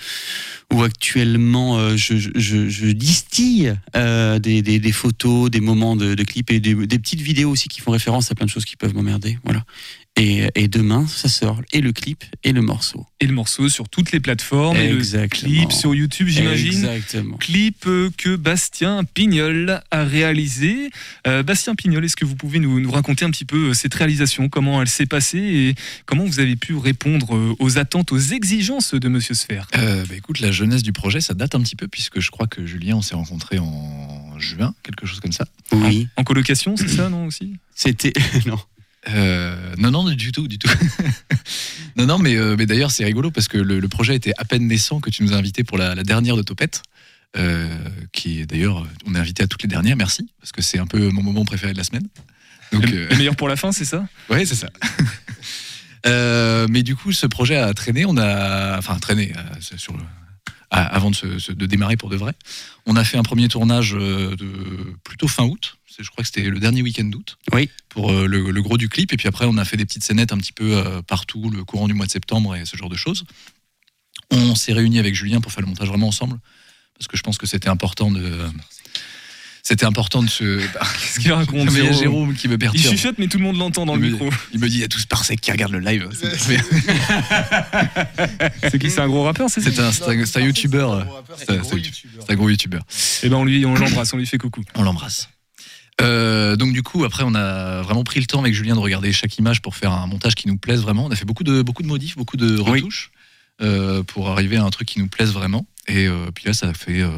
où 0.72 0.82
actuellement 0.82 1.78
euh, 1.78 1.96
je, 1.96 2.16
je, 2.16 2.30
je- 2.34 2.68
je 2.68 2.86
distille 2.88 3.74
des, 3.94 4.62
des, 4.62 4.78
des 4.78 4.92
photos, 4.92 5.50
des 5.50 5.60
moments 5.60 5.96
de, 5.96 6.14
de 6.14 6.22
clips 6.24 6.50
et 6.50 6.60
des, 6.60 6.74
des 6.74 6.98
petites 6.98 7.20
vidéos 7.20 7.50
aussi 7.50 7.68
qui 7.68 7.80
font 7.80 7.90
référence 7.90 8.30
à 8.30 8.34
plein 8.34 8.46
de 8.46 8.50
choses 8.50 8.64
qui 8.64 8.76
peuvent 8.76 8.94
m'emmerder. 8.94 9.38
Voilà. 9.44 9.64
Et, 10.18 10.48
et 10.54 10.66
demain, 10.68 11.06
ça 11.06 11.28
sort 11.28 11.60
et 11.72 11.82
le 11.82 11.92
clip 11.92 12.24
et 12.42 12.52
le 12.52 12.62
morceau. 12.62 13.06
Et 13.20 13.26
le 13.26 13.34
morceau 13.34 13.68
sur 13.68 13.86
toutes 13.90 14.12
les 14.12 14.20
plateformes. 14.20 14.76
Et 14.76 14.88
le 14.88 14.96
Exactement. 14.96 15.52
clip 15.52 15.72
sur 15.72 15.94
YouTube, 15.94 16.28
j'imagine. 16.28 16.86
Exactement. 16.86 17.36
Clip 17.36 17.84
euh, 17.86 18.08
que 18.16 18.34
Bastien 18.34 19.04
Pignol 19.04 19.82
a 19.90 20.04
réalisé. 20.04 20.90
Euh, 21.26 21.42
Bastien 21.42 21.74
Pignol, 21.74 22.02
est-ce 22.02 22.16
que 22.16 22.24
vous 22.24 22.34
pouvez 22.34 22.60
nous, 22.60 22.80
nous 22.80 22.90
raconter 22.90 23.26
un 23.26 23.30
petit 23.30 23.44
peu 23.44 23.70
euh, 23.70 23.74
cette 23.74 23.92
réalisation, 23.92 24.48
comment 24.48 24.80
elle 24.80 24.88
s'est 24.88 25.04
passée 25.04 25.38
et 25.38 25.74
comment 26.06 26.24
vous 26.24 26.40
avez 26.40 26.56
pu 26.56 26.74
répondre 26.74 27.54
aux 27.58 27.78
attentes, 27.78 28.10
aux 28.10 28.18
exigences 28.18 28.94
de 28.94 29.08
Monsieur 29.08 29.34
Sfer 29.34 29.66
Euh, 29.76 30.02
bah, 30.08 30.14
écoute, 30.16 30.40
la 30.40 30.50
jeunesse 30.50 30.82
du 30.82 30.94
projet, 30.94 31.20
ça 31.20 31.34
date 31.34 31.54
un 31.54 31.60
petit 31.60 31.76
peu, 31.76 31.88
puisque 31.88 32.20
je 32.20 32.30
crois 32.30 32.46
que 32.46 32.64
Julien, 32.64 32.96
on 32.96 33.02
s'est 33.02 33.14
rencontrés 33.16 33.58
en 33.58 34.38
juin, 34.38 34.74
quelque 34.82 35.04
chose 35.04 35.20
comme 35.20 35.32
ça. 35.32 35.46
Oui. 35.72 36.08
En 36.16 36.24
colocation, 36.24 36.74
c'est 36.76 36.88
ça, 36.88 37.10
non 37.10 37.26
aussi? 37.26 37.56
C'était. 37.74 38.14
non. 38.46 38.58
Euh, 39.08 39.54
non, 39.78 39.90
non, 39.90 40.04
du 40.10 40.32
tout, 40.32 40.48
du 40.48 40.58
tout. 40.58 40.68
non, 41.96 42.06
non, 42.06 42.18
mais, 42.18 42.34
euh, 42.36 42.56
mais 42.58 42.66
d'ailleurs, 42.66 42.90
c'est 42.90 43.04
rigolo 43.04 43.30
parce 43.30 43.46
que 43.48 43.58
le, 43.58 43.78
le 43.80 43.88
projet 43.88 44.16
était 44.16 44.32
à 44.38 44.44
peine 44.44 44.66
naissant 44.66 45.00
que 45.00 45.10
tu 45.10 45.22
nous 45.22 45.32
as 45.32 45.36
invités 45.36 45.62
pour 45.64 45.78
la, 45.78 45.94
la 45.94 46.02
dernière 46.02 46.36
de 46.36 46.42
Topette. 46.42 46.82
euh, 47.36 47.68
qui 48.12 48.46
d'ailleurs, 48.46 48.86
on 49.06 49.14
est 49.14 49.18
invité 49.18 49.42
à 49.42 49.46
toutes 49.46 49.62
les 49.62 49.68
dernières, 49.68 49.96
merci, 49.96 50.28
parce 50.40 50.52
que 50.52 50.62
c'est 50.62 50.78
un 50.78 50.86
peu 50.86 51.10
mon 51.10 51.22
moment 51.22 51.44
préféré 51.44 51.72
de 51.72 51.78
la 51.78 51.84
semaine. 51.84 52.06
Donc, 52.72 52.88
le, 52.90 53.06
le 53.06 53.16
meilleur 53.16 53.36
pour 53.36 53.48
la 53.48 53.56
fin, 53.56 53.70
c'est 53.72 53.84
ça? 53.84 54.06
Ouais, 54.28 54.44
c'est 54.44 54.56
ça. 54.56 54.68
Mais 56.68 56.82
du 56.82 56.96
coup, 56.96 57.12
ce 57.12 57.26
projet 57.26 57.56
a 57.56 57.72
traîné. 57.74 58.04
On 58.06 58.16
a, 58.16 58.78
enfin, 58.78 58.96
traîné 58.98 59.32
sur 59.76 59.92
le- 59.96 60.02
avant 60.70 61.10
de, 61.10 61.16
se- 61.16 61.52
de 61.52 61.66
démarrer 61.66 61.96
pour 61.96 62.08
de 62.10 62.16
vrai. 62.16 62.32
On 62.86 62.96
a 62.96 63.04
fait 63.04 63.16
un 63.16 63.22
premier 63.22 63.48
tournage 63.48 63.94
euh, 63.94 64.34
de 64.36 64.46
plutôt 65.04 65.28
fin 65.28 65.44
août. 65.44 65.78
Je 65.98 66.10
crois 66.10 66.22
que 66.22 66.28
c'était 66.28 66.50
le 66.50 66.58
dernier 66.60 66.82
week-end 66.82 67.04
d'août. 67.04 67.38
Oui. 67.52 67.70
Pour 67.88 68.10
euh, 68.12 68.26
le, 68.26 68.50
le 68.50 68.62
gros 68.62 68.76
du 68.76 68.88
clip. 68.90 69.12
Et 69.14 69.16
puis 69.16 69.28
après, 69.28 69.46
on 69.46 69.56
a 69.56 69.64
fait 69.64 69.78
des 69.78 69.86
petites 69.86 70.04
scénettes 70.04 70.32
un 70.32 70.36
petit 70.38 70.52
peu 70.52 70.76
euh, 70.76 71.00
partout, 71.02 71.48
le 71.50 71.64
courant 71.64 71.88
du 71.88 71.94
mois 71.94 72.04
de 72.06 72.10
septembre 72.10 72.54
et 72.54 72.66
ce 72.66 72.76
genre 72.76 72.90
de 72.90 72.96
choses. 72.96 73.24
On 74.30 74.54
s'est 74.54 74.72
réunis 74.74 74.98
avec 74.98 75.14
Julien 75.14 75.40
pour 75.40 75.52
faire 75.52 75.62
le 75.62 75.68
montage 75.68 75.88
vraiment 75.88 76.08
ensemble. 76.08 76.38
Parce 76.98 77.06
que 77.08 77.16
je 77.16 77.22
pense 77.22 77.38
que 77.38 77.46
c'était 77.46 77.68
important 77.68 78.10
de. 78.10 78.20
C'était 79.68 79.84
important 79.84 80.22
de 80.22 80.28
se. 80.30 80.60
Qu'est-ce 81.00 81.18
qu'il 81.18 81.32
raconte 81.32 81.72
Mais 81.72 81.80
il 81.80 81.84
y 81.86 81.88
a 81.88 81.90
Jérôme 81.90 81.98
Jérôme 81.98 82.34
qui 82.34 82.46
me 82.46 82.52
Il 82.52 82.58
perturbe. 82.58 82.94
chuchote, 82.94 83.16
mais 83.18 83.26
tout 83.26 83.38
le 83.38 83.42
monde 83.42 83.56
l'entend 83.56 83.84
dans 83.84 83.96
Il 83.96 84.02
le 84.02 84.06
me- 84.06 84.12
micro. 84.12 84.30
Il 84.52 84.60
me 84.60 84.68
dit, 84.68 84.76
il 84.76 84.80
y 84.80 84.84
a 84.84 84.88
tous 84.88 85.06
Parsec 85.06 85.40
qui 85.40 85.50
regardent 85.50 85.72
le 85.72 85.80
live. 85.80 86.08
C'est 88.62 88.78
qui 88.78 88.92
C'est 88.92 89.00
un 89.00 89.08
gros 89.08 89.24
rappeur, 89.24 89.50
c'est 89.50 89.60
ça 89.60 89.72
c'est 89.72 89.80
un, 89.80 89.90
c'est 89.90 90.38
un, 90.38 90.44
youtubeur. 90.44 91.04
C'est 91.36 91.50
un, 91.50 91.56
gros 92.36 92.48
youtubeur. 92.48 92.82
Eh 93.24 93.28
ben 93.28 93.38
on 93.38 93.44
lui, 93.44 93.66
on 93.66 93.74
l'embrasse, 93.74 94.12
on 94.14 94.18
lui 94.18 94.26
fait 94.26 94.38
coucou. 94.38 94.62
On 94.76 94.84
l'embrasse. 94.84 95.30
Euh, 96.00 96.54
donc 96.54 96.72
du 96.72 96.84
coup, 96.84 97.04
après, 97.04 97.24
on 97.26 97.34
a 97.34 97.82
vraiment 97.82 98.04
pris 98.04 98.20
le 98.20 98.26
temps 98.26 98.38
avec 98.38 98.54
Julien 98.54 98.76
de 98.76 98.80
regarder 98.80 99.12
chaque 99.12 99.36
image 99.36 99.62
pour 99.62 99.74
faire 99.74 99.90
un 99.90 100.06
montage 100.06 100.36
qui 100.36 100.46
nous 100.46 100.58
plaise 100.58 100.82
vraiment. 100.82 101.06
On 101.06 101.10
a 101.10 101.16
fait 101.16 101.24
beaucoup 101.24 101.42
de 101.42 101.62
beaucoup 101.62 101.82
de 101.82 101.88
modifs, 101.88 102.16
beaucoup 102.16 102.36
de 102.36 102.56
retouches 102.56 103.10
euh, 103.62 104.04
pour 104.04 104.30
arriver 104.30 104.58
à 104.58 104.62
un 104.62 104.70
truc 104.70 104.86
qui 104.86 105.00
nous 105.00 105.08
plaise 105.08 105.32
vraiment. 105.32 105.66
Et 105.88 106.06
euh, 106.06 106.30
puis 106.34 106.44
là, 106.46 106.52
ça 106.52 106.72
fait 106.74 107.00
euh, 107.02 107.10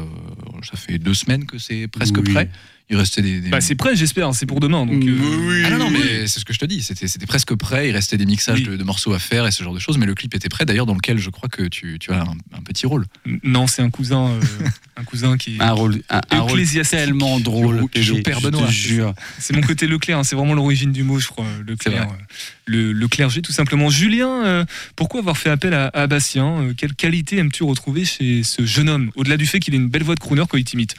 ça 0.63 0.77
fait 0.77 0.99
deux 0.99 1.13
semaines 1.13 1.45
que 1.45 1.57
c'est 1.57 1.87
presque 1.87 2.17
Oui. 2.17 2.33
prêt. 2.33 2.49
Il 2.91 2.97
restait 2.97 3.21
des, 3.21 3.39
des- 3.39 3.49
Bah 3.49 3.61
c'est 3.61 3.75
prêt, 3.75 3.95
j'espère, 3.95 4.33
c'est 4.33 4.47
pour 4.47 4.59
demain. 4.59 4.85
Donc, 4.87 5.03
euh, 5.05 5.63
ah 5.65 5.69
non, 5.69 5.77
non, 5.77 5.89
mais 5.91 6.25
c'est 6.25 6.39
ce 6.39 6.45
que 6.45 6.53
je 6.53 6.57
te 6.59 6.65
dis. 6.65 6.81
C'était, 6.81 7.07
c'était 7.07 7.27
presque 7.27 7.53
prêt. 7.53 7.89
Il 7.89 7.91
restait 7.91 8.17
des 8.17 8.25
mixages 8.25 8.63
de, 8.63 8.75
de 8.77 8.83
morceaux 8.83 9.13
à 9.13 9.19
faire 9.19 9.45
et 9.45 9.51
ce 9.51 9.63
genre 9.63 9.75
de 9.75 9.79
choses. 9.79 9.99
Mais 9.99 10.07
le 10.07 10.15
clip 10.15 10.33
était 10.33 10.49
prêt, 10.49 10.65
d'ailleurs, 10.65 10.87
dans 10.87 10.95
lequel 10.95 11.19
je 11.19 11.29
crois 11.29 11.49
que 11.49 11.63
tu, 11.67 11.97
tu 11.99 12.11
as 12.11 12.21
un, 12.23 12.35
un 12.51 12.61
petit 12.63 12.87
rôle. 12.87 13.05
Non, 13.43 13.67
c'est 13.67 13.83
un 13.83 13.91
cousin, 13.91 14.29
euh, 14.29 14.39
un 14.97 15.03
cousin 15.03 15.37
qui 15.37 15.57
Un 15.59 15.71
rôle, 15.71 16.01
un, 16.09 16.21
un 16.31 16.39
rôle 16.39 16.51
ecclésiastique. 16.59 16.97
tellement 16.97 17.39
drôle. 17.39 17.87
Père 17.91 18.01
je 18.03 18.13
te 18.15 18.49
Benoît. 18.51 18.67
jure. 18.71 19.13
C'est 19.37 19.55
mon 19.55 19.61
côté 19.61 19.85
Leclerc, 19.85 20.17
hein, 20.17 20.23
c'est 20.23 20.35
vraiment 20.35 20.55
l'origine 20.55 20.91
du 20.91 21.03
mot, 21.03 21.19
je 21.19 21.27
crois. 21.27 21.45
Leclerc, 21.67 22.07
euh, 22.09 22.13
le, 22.65 22.91
le 22.91 23.07
clergé, 23.07 23.43
tout 23.43 23.51
simplement. 23.53 23.91
Julien, 23.91 24.43
euh, 24.45 24.65
pourquoi 24.95 25.19
avoir 25.19 25.37
fait 25.37 25.51
appel 25.51 25.75
à, 25.75 25.91
à 25.93 26.07
Bastien 26.07 26.61
Euh, 26.63 26.73
Quelle 26.75 26.95
qualité 26.95 27.37
aimes-tu 27.37 27.61
retrouver 27.63 28.03
chez 28.03 28.41
ce 28.41 28.65
jeune 28.65 28.89
homme 28.89 29.11
Au-delà 29.15 29.37
du 29.37 29.45
fait 29.45 29.59
qu'il 29.59 29.75
ait 29.75 29.77
une 29.77 29.89
belle 29.89 30.03
voix 30.03 30.15
de 30.15 30.19
crooner 30.19 30.43
quand 30.49 30.57
il 30.57 30.63
t'imite? 30.63 30.95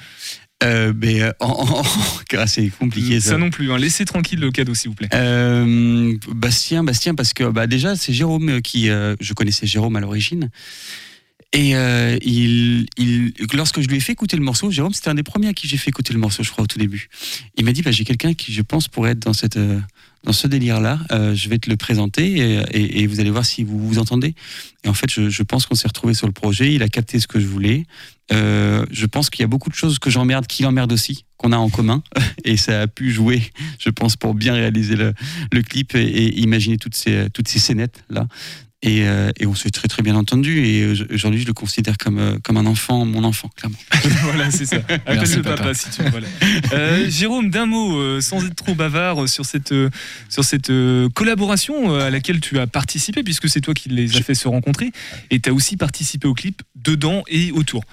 Euh, 0.63 0.93
mais 0.95 1.23
euh, 1.23 1.33
en- 1.41 1.47
en- 1.49 1.81
en- 1.81 1.85
c'est 2.47 2.69
compliqué 2.79 3.19
ça. 3.21 3.31
Ça 3.31 3.39
non 3.39 3.51
plus, 3.51 3.73
hein. 3.73 3.79
laissez 3.79 4.05
tranquille 4.05 4.41
le 4.41 4.51
cadeau, 4.51 4.75
s'il 4.75 4.91
vous 4.91 4.95
plaît. 4.95 5.09
Euh, 5.15 6.15
Bastien, 6.29 6.85
Bastien, 6.85 7.15
parce 7.15 7.33
que 7.33 7.45
bah, 7.45 7.67
déjà 7.67 7.97
c'est 7.97 8.13
Jérôme 8.13 8.61
qui, 8.63 8.91
euh, 8.91 9.17
je 9.21 9.33
connaissais 9.33 9.67
Jérôme 9.67 9.97
à 9.97 10.01
l'origine, 10.01 10.51
et 11.53 11.75
euh, 11.75 12.17
il, 12.23 12.87
lorsque 13.55 13.81
je 13.81 13.89
lui 13.89 13.97
ai 13.97 14.01
fait 14.01 14.13
écouter 14.13 14.37
le 14.37 14.43
morceau, 14.43 14.71
Jérôme, 14.71 14.93
c'était 14.93 15.11
un 15.11 15.15
des 15.15 15.25
premiers 15.25 15.49
à 15.49 15.53
qui 15.53 15.67
j'ai 15.67 15.77
fait 15.77 15.89
écouter 15.89 16.13
le 16.13 16.21
morceau, 16.21 16.43
je 16.45 16.51
crois 16.51 16.65
au 16.65 16.67
tout 16.67 16.79
début. 16.79 17.09
Il 17.57 17.65
m'a 17.65 17.73
dit, 17.73 17.83
bah, 17.83 17.91
j'ai 17.91 18.05
quelqu'un 18.05 18.35
qui, 18.35 18.53
je 18.53 18.63
pense, 18.63 18.87
pourrait 18.87 19.13
être 19.13 19.19
dans 19.19 19.33
cette, 19.33 19.57
euh, 19.57 19.81
dans 20.23 20.33
ce 20.33 20.47
délire-là. 20.47 21.01
Euh, 21.11 21.35
je 21.35 21.49
vais 21.49 21.59
te 21.59 21.69
le 21.69 21.77
présenter 21.77 22.63
et, 22.71 23.07
vous 23.09 23.19
allez 23.19 23.31
voir 23.31 23.45
si 23.45 23.65
vous 23.65 23.79
vous 23.79 23.99
entendez. 23.99 24.35
Et 24.85 24.89
en 24.89 24.95
fait, 24.95 25.11
je, 25.11 25.43
pense 25.43 25.67
qu'on 25.67 25.75
s'est 25.75 25.89
retrouvé 25.89 26.15
sur 26.15 26.29
le 26.29 26.33
projet. 26.33 26.73
Il 26.73 26.85
a 26.85 26.89
capté 26.89 27.19
ce 27.19 27.27
que 27.27 27.41
je 27.41 27.47
voulais. 27.47 27.85
Je 28.31 29.07
pense 29.07 29.29
qu'il 29.29 29.41
y 29.41 29.45
a 29.45 29.49
beaucoup 29.49 29.71
de 29.71 29.75
choses 29.75 29.99
que 29.99 30.09
j'emmerde, 30.09 30.47
qu'il 30.47 30.67
emmerde 30.67 30.93
aussi, 30.93 31.25
qu'on 31.37 31.51
a 31.51 31.57
en 31.57 31.69
commun. 31.69 32.05
Et 32.45 32.57
ça 32.57 32.83
a 32.83 32.87
pu 32.87 33.11
jouer, 33.11 33.43
je 33.81 33.91
pense, 33.91 34.15
pour 34.15 34.35
bien 34.35 34.55
réaliser 34.55 34.95
le, 34.95 35.63
clip 35.63 35.97
et, 35.97 36.41
imaginer 36.41 36.77
toutes 36.77 36.95
ces, 36.95 37.29
toutes 37.31 37.49
ces 37.49 37.59
scénettes 37.59 38.05
là. 38.09 38.29
Et, 38.83 39.07
euh, 39.07 39.31
et 39.39 39.47
on 39.47 39.55
s'est 39.55 39.71
très 39.71 39.89
très 39.89 40.03
bien 40.03 40.17
entendu. 40.17 40.65
Et 40.65 40.87
aujourd'hui, 41.13 41.43
je 41.43 41.47
le 41.47 41.53
considère 41.53 41.99
comme, 41.99 42.19
euh, 42.19 42.39
comme 42.43 42.57
un 42.57 42.65
enfant, 42.65 43.05
mon 43.05 43.25
enfant, 43.25 43.51
clairement. 43.55 43.77
voilà, 44.23 44.51
c'est 44.51 44.65
ça. 44.65 44.77
Appelle 44.77 45.01
Merci, 45.07 45.37
le 45.37 45.43
papa, 45.43 45.57
papa. 45.59 45.75
si 45.75 45.91
tu 45.91 46.03
veux. 46.03 46.09
voilà. 46.11 46.27
Euh, 46.73 47.11
Jérôme, 47.11 47.51
d'un 47.51 47.67
mot, 47.67 47.99
euh, 47.99 48.21
sans 48.23 48.45
être 48.45 48.55
trop 48.55 48.75
bavard, 48.75 49.29
sur 49.29 49.45
cette, 49.45 49.75
sur 50.31 50.45
cette 50.45 50.73
collaboration 51.15 51.95
à 51.95 52.09
laquelle 52.09 52.41
tu 52.41 52.59
as 52.59 52.67
participé, 52.67 53.23
puisque 53.23 53.51
c'est 53.51 53.61
toi 53.61 53.75
qui 53.75 53.91
les 53.91 54.17
as 54.17 54.23
fait 54.23 54.35
se 54.35 54.49
rencontrer, 54.49 54.93
et 55.31 55.41
tu 55.41 55.51
as 55.51 55.53
aussi 55.53 55.77
participé 55.77 56.27
au 56.27 56.35
clip 56.35 56.63
dedans 56.75 57.23
et 57.29 57.53
autour. 57.53 57.85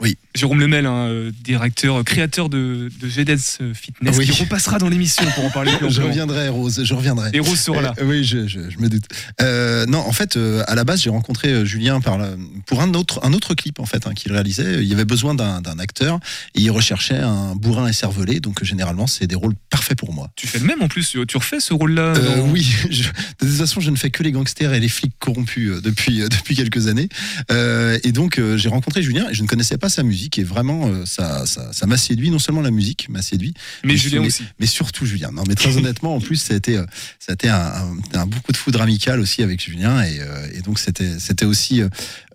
Oui. 0.00 0.16
Jérôme 0.34 0.58
Lemel, 0.60 0.86
hein, 0.86 1.06
euh, 1.08 1.30
directeur, 1.44 2.00
euh, 2.00 2.02
créateur 2.02 2.48
de, 2.48 2.90
de 3.00 3.08
GDS 3.08 3.58
Fitness, 3.74 4.16
Oui. 4.16 4.26
qui 4.26 4.42
repassera 4.42 4.78
dans 4.78 4.88
l'émission 4.88 5.24
pour 5.34 5.44
en 5.44 5.50
parler 5.50 5.70
plus 5.78 5.90
Je 5.90 6.00
reviendrai, 6.02 6.48
Rose, 6.48 6.80
je 6.84 6.94
reviendrai. 6.94 7.30
Et 7.34 7.38
Rose 7.40 7.58
sera 7.60 7.80
là. 7.82 7.94
Euh, 8.00 8.04
oui, 8.06 8.24
je, 8.24 8.46
je- 8.48 8.70
je 8.70 8.78
me 8.78 8.88
doute. 8.88 9.04
Euh, 9.40 9.86
non, 9.86 9.98
en 9.98 10.12
fait, 10.12 10.36
euh, 10.36 10.64
à 10.66 10.74
la 10.74 10.84
base, 10.84 11.02
j'ai 11.02 11.10
rencontré 11.10 11.48
euh, 11.52 11.64
Julien 11.64 12.00
par 12.00 12.18
la- 12.18 12.30
pour 12.66 12.80
un 12.80 12.94
autre, 12.94 13.20
un 13.22 13.32
autre 13.32 13.54
clip 13.54 13.78
en 13.78 13.86
fait 13.86 14.06
hein, 14.06 14.14
qu'il 14.14 14.32
réalisait. 14.32 14.82
Il 14.82 14.88
y 14.88 14.92
avait 14.94 15.04
besoin 15.04 15.34
d'un 15.34 15.60
acteur 15.78 16.18
et 16.54 16.60
il 16.62 16.70
recherchait 16.70 17.18
un 17.18 17.54
bourrin 17.54 17.86
et 17.86 17.92
cervelé. 17.92 18.40
Donc 18.40 18.62
euh, 18.62 18.64
généralement, 18.64 19.06
c'est 19.06 19.26
des 19.26 19.34
rôles 19.36 19.54
parfaits 19.70 19.98
pour 19.98 20.12
moi. 20.12 20.30
Tu 20.34 20.46
fais 20.46 20.58
le 20.58 20.64
même 20.66 20.82
en 20.82 20.88
plus, 20.88 21.16
tu 21.28 21.36
refais 21.36 21.60
ce 21.60 21.74
rôle-là 21.74 22.14
Euh, 22.16 22.36
dans- 22.38 22.48
oui, 22.50 22.62
je- 22.90 23.02
de 23.04 23.08
toute 23.38 23.50
façon, 23.50 23.80
je 23.80 23.90
ne 23.90 23.96
fais 23.96 24.10
que 24.10 24.22
les 24.22 24.32
gangsters 24.32 24.72
et 24.72 24.80
les 24.80 24.88
flics 24.88 25.12
corrompus 25.18 25.70
euh, 25.70 25.80
depuis, 25.80 26.22
euh, 26.22 26.28
depuis 26.30 26.56
quelques 26.56 26.88
années. 26.88 27.08
Euh, 27.50 27.98
et 28.02 28.12
donc, 28.12 28.38
euh, 28.38 28.56
j'ai 28.56 28.68
rencontré 28.70 29.02
Julien 29.02 29.28
et 29.30 29.34
je 29.34 29.42
ne 29.42 29.46
connaissais 29.48 29.76
pas 29.78 29.90
sa 29.92 30.02
musique. 30.02 30.38
Et 30.38 30.44
vraiment, 30.44 30.86
euh, 30.88 31.04
ça 31.06 31.46
ça 31.46 31.72
ça 31.72 31.86
m'a 31.86 31.96
séduit. 31.96 32.30
Non 32.30 32.38
seulement 32.38 32.60
la 32.62 32.70
musique 32.70 33.08
m'a 33.08 33.22
séduit, 33.22 33.54
Mais 33.84 33.96
Julien 33.96 34.20
mais- 34.20 34.26
aussi. 34.28 34.44
Mais 34.58 34.66
surtout 34.66 35.06
Julien. 35.06 35.30
Non, 35.32 35.44
mais 35.46 35.54
très 35.54 35.76
honnêtement, 35.76 36.14
en 36.16 36.20
plus, 36.20 36.36
ça 36.36 36.54
a 36.54 36.56
été, 36.56 36.76
euh, 36.76 36.84
ça 37.18 37.32
a 37.32 37.34
été 37.34 37.48
un, 37.48 37.56
un- 37.56 38.18
un 38.20 38.26
beaucoup 38.26 38.52
de 38.52 38.56
foudre 38.56 38.80
amical 38.80 39.20
aussi 39.20 39.42
avec 39.42 39.62
Julien. 39.62 40.02
Et, 40.02 40.18
euh, 40.20 40.48
et 40.54 40.60
donc, 40.62 40.78
c'était 40.78 41.18
c'était 41.18 41.44
aussi. 41.44 41.82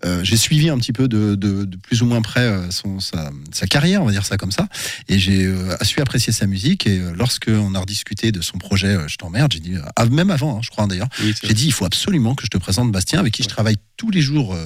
euh, 0.04 0.22
j'ai 0.22 0.36
suivi 0.36 0.68
un 0.68 0.78
petit 0.78 0.92
peu 0.92 1.08
de, 1.08 1.34
de- 1.34 1.64
de 1.64 1.76
plus 1.76 2.02
ou 2.02 2.06
moins 2.06 2.22
près 2.22 2.48
son, 2.70 3.00
sa, 3.00 3.30
sa 3.52 3.66
carrière, 3.66 4.02
on 4.02 4.06
va 4.06 4.12
dire 4.12 4.24
ça 4.24 4.36
comme 4.36 4.52
ça. 4.52 4.68
Et 5.08 5.18
j'ai 5.18 5.52
su 5.82 6.00
apprécier 6.00 6.32
sa 6.32 6.46
musique. 6.46 6.86
Et 6.86 7.00
lorsque 7.16 7.48
on 7.48 7.74
a 7.74 7.80
rediscuté 7.80 8.30
de 8.32 8.40
son 8.40 8.58
projet 8.58 8.96
Je 9.08 9.16
t'emmerde, 9.16 9.52
j'ai 9.52 9.60
dit, 9.60 9.74
même 10.10 10.30
avant, 10.30 10.58
hein, 10.58 10.60
je 10.62 10.70
crois 10.70 10.86
d'ailleurs, 10.86 11.08
j'ai 11.42 11.54
dit 11.54 11.66
il 11.66 11.72
faut 11.72 11.84
absolument 11.84 12.34
que 12.34 12.44
je 12.44 12.48
te 12.50 12.58
présente 12.58 12.92
Bastien, 12.92 13.18
avec 13.18 13.34
qui 13.34 13.42
je 13.42 13.48
travaille 13.48 13.76
tous 13.96 14.10
les 14.10 14.20
jours 14.20 14.56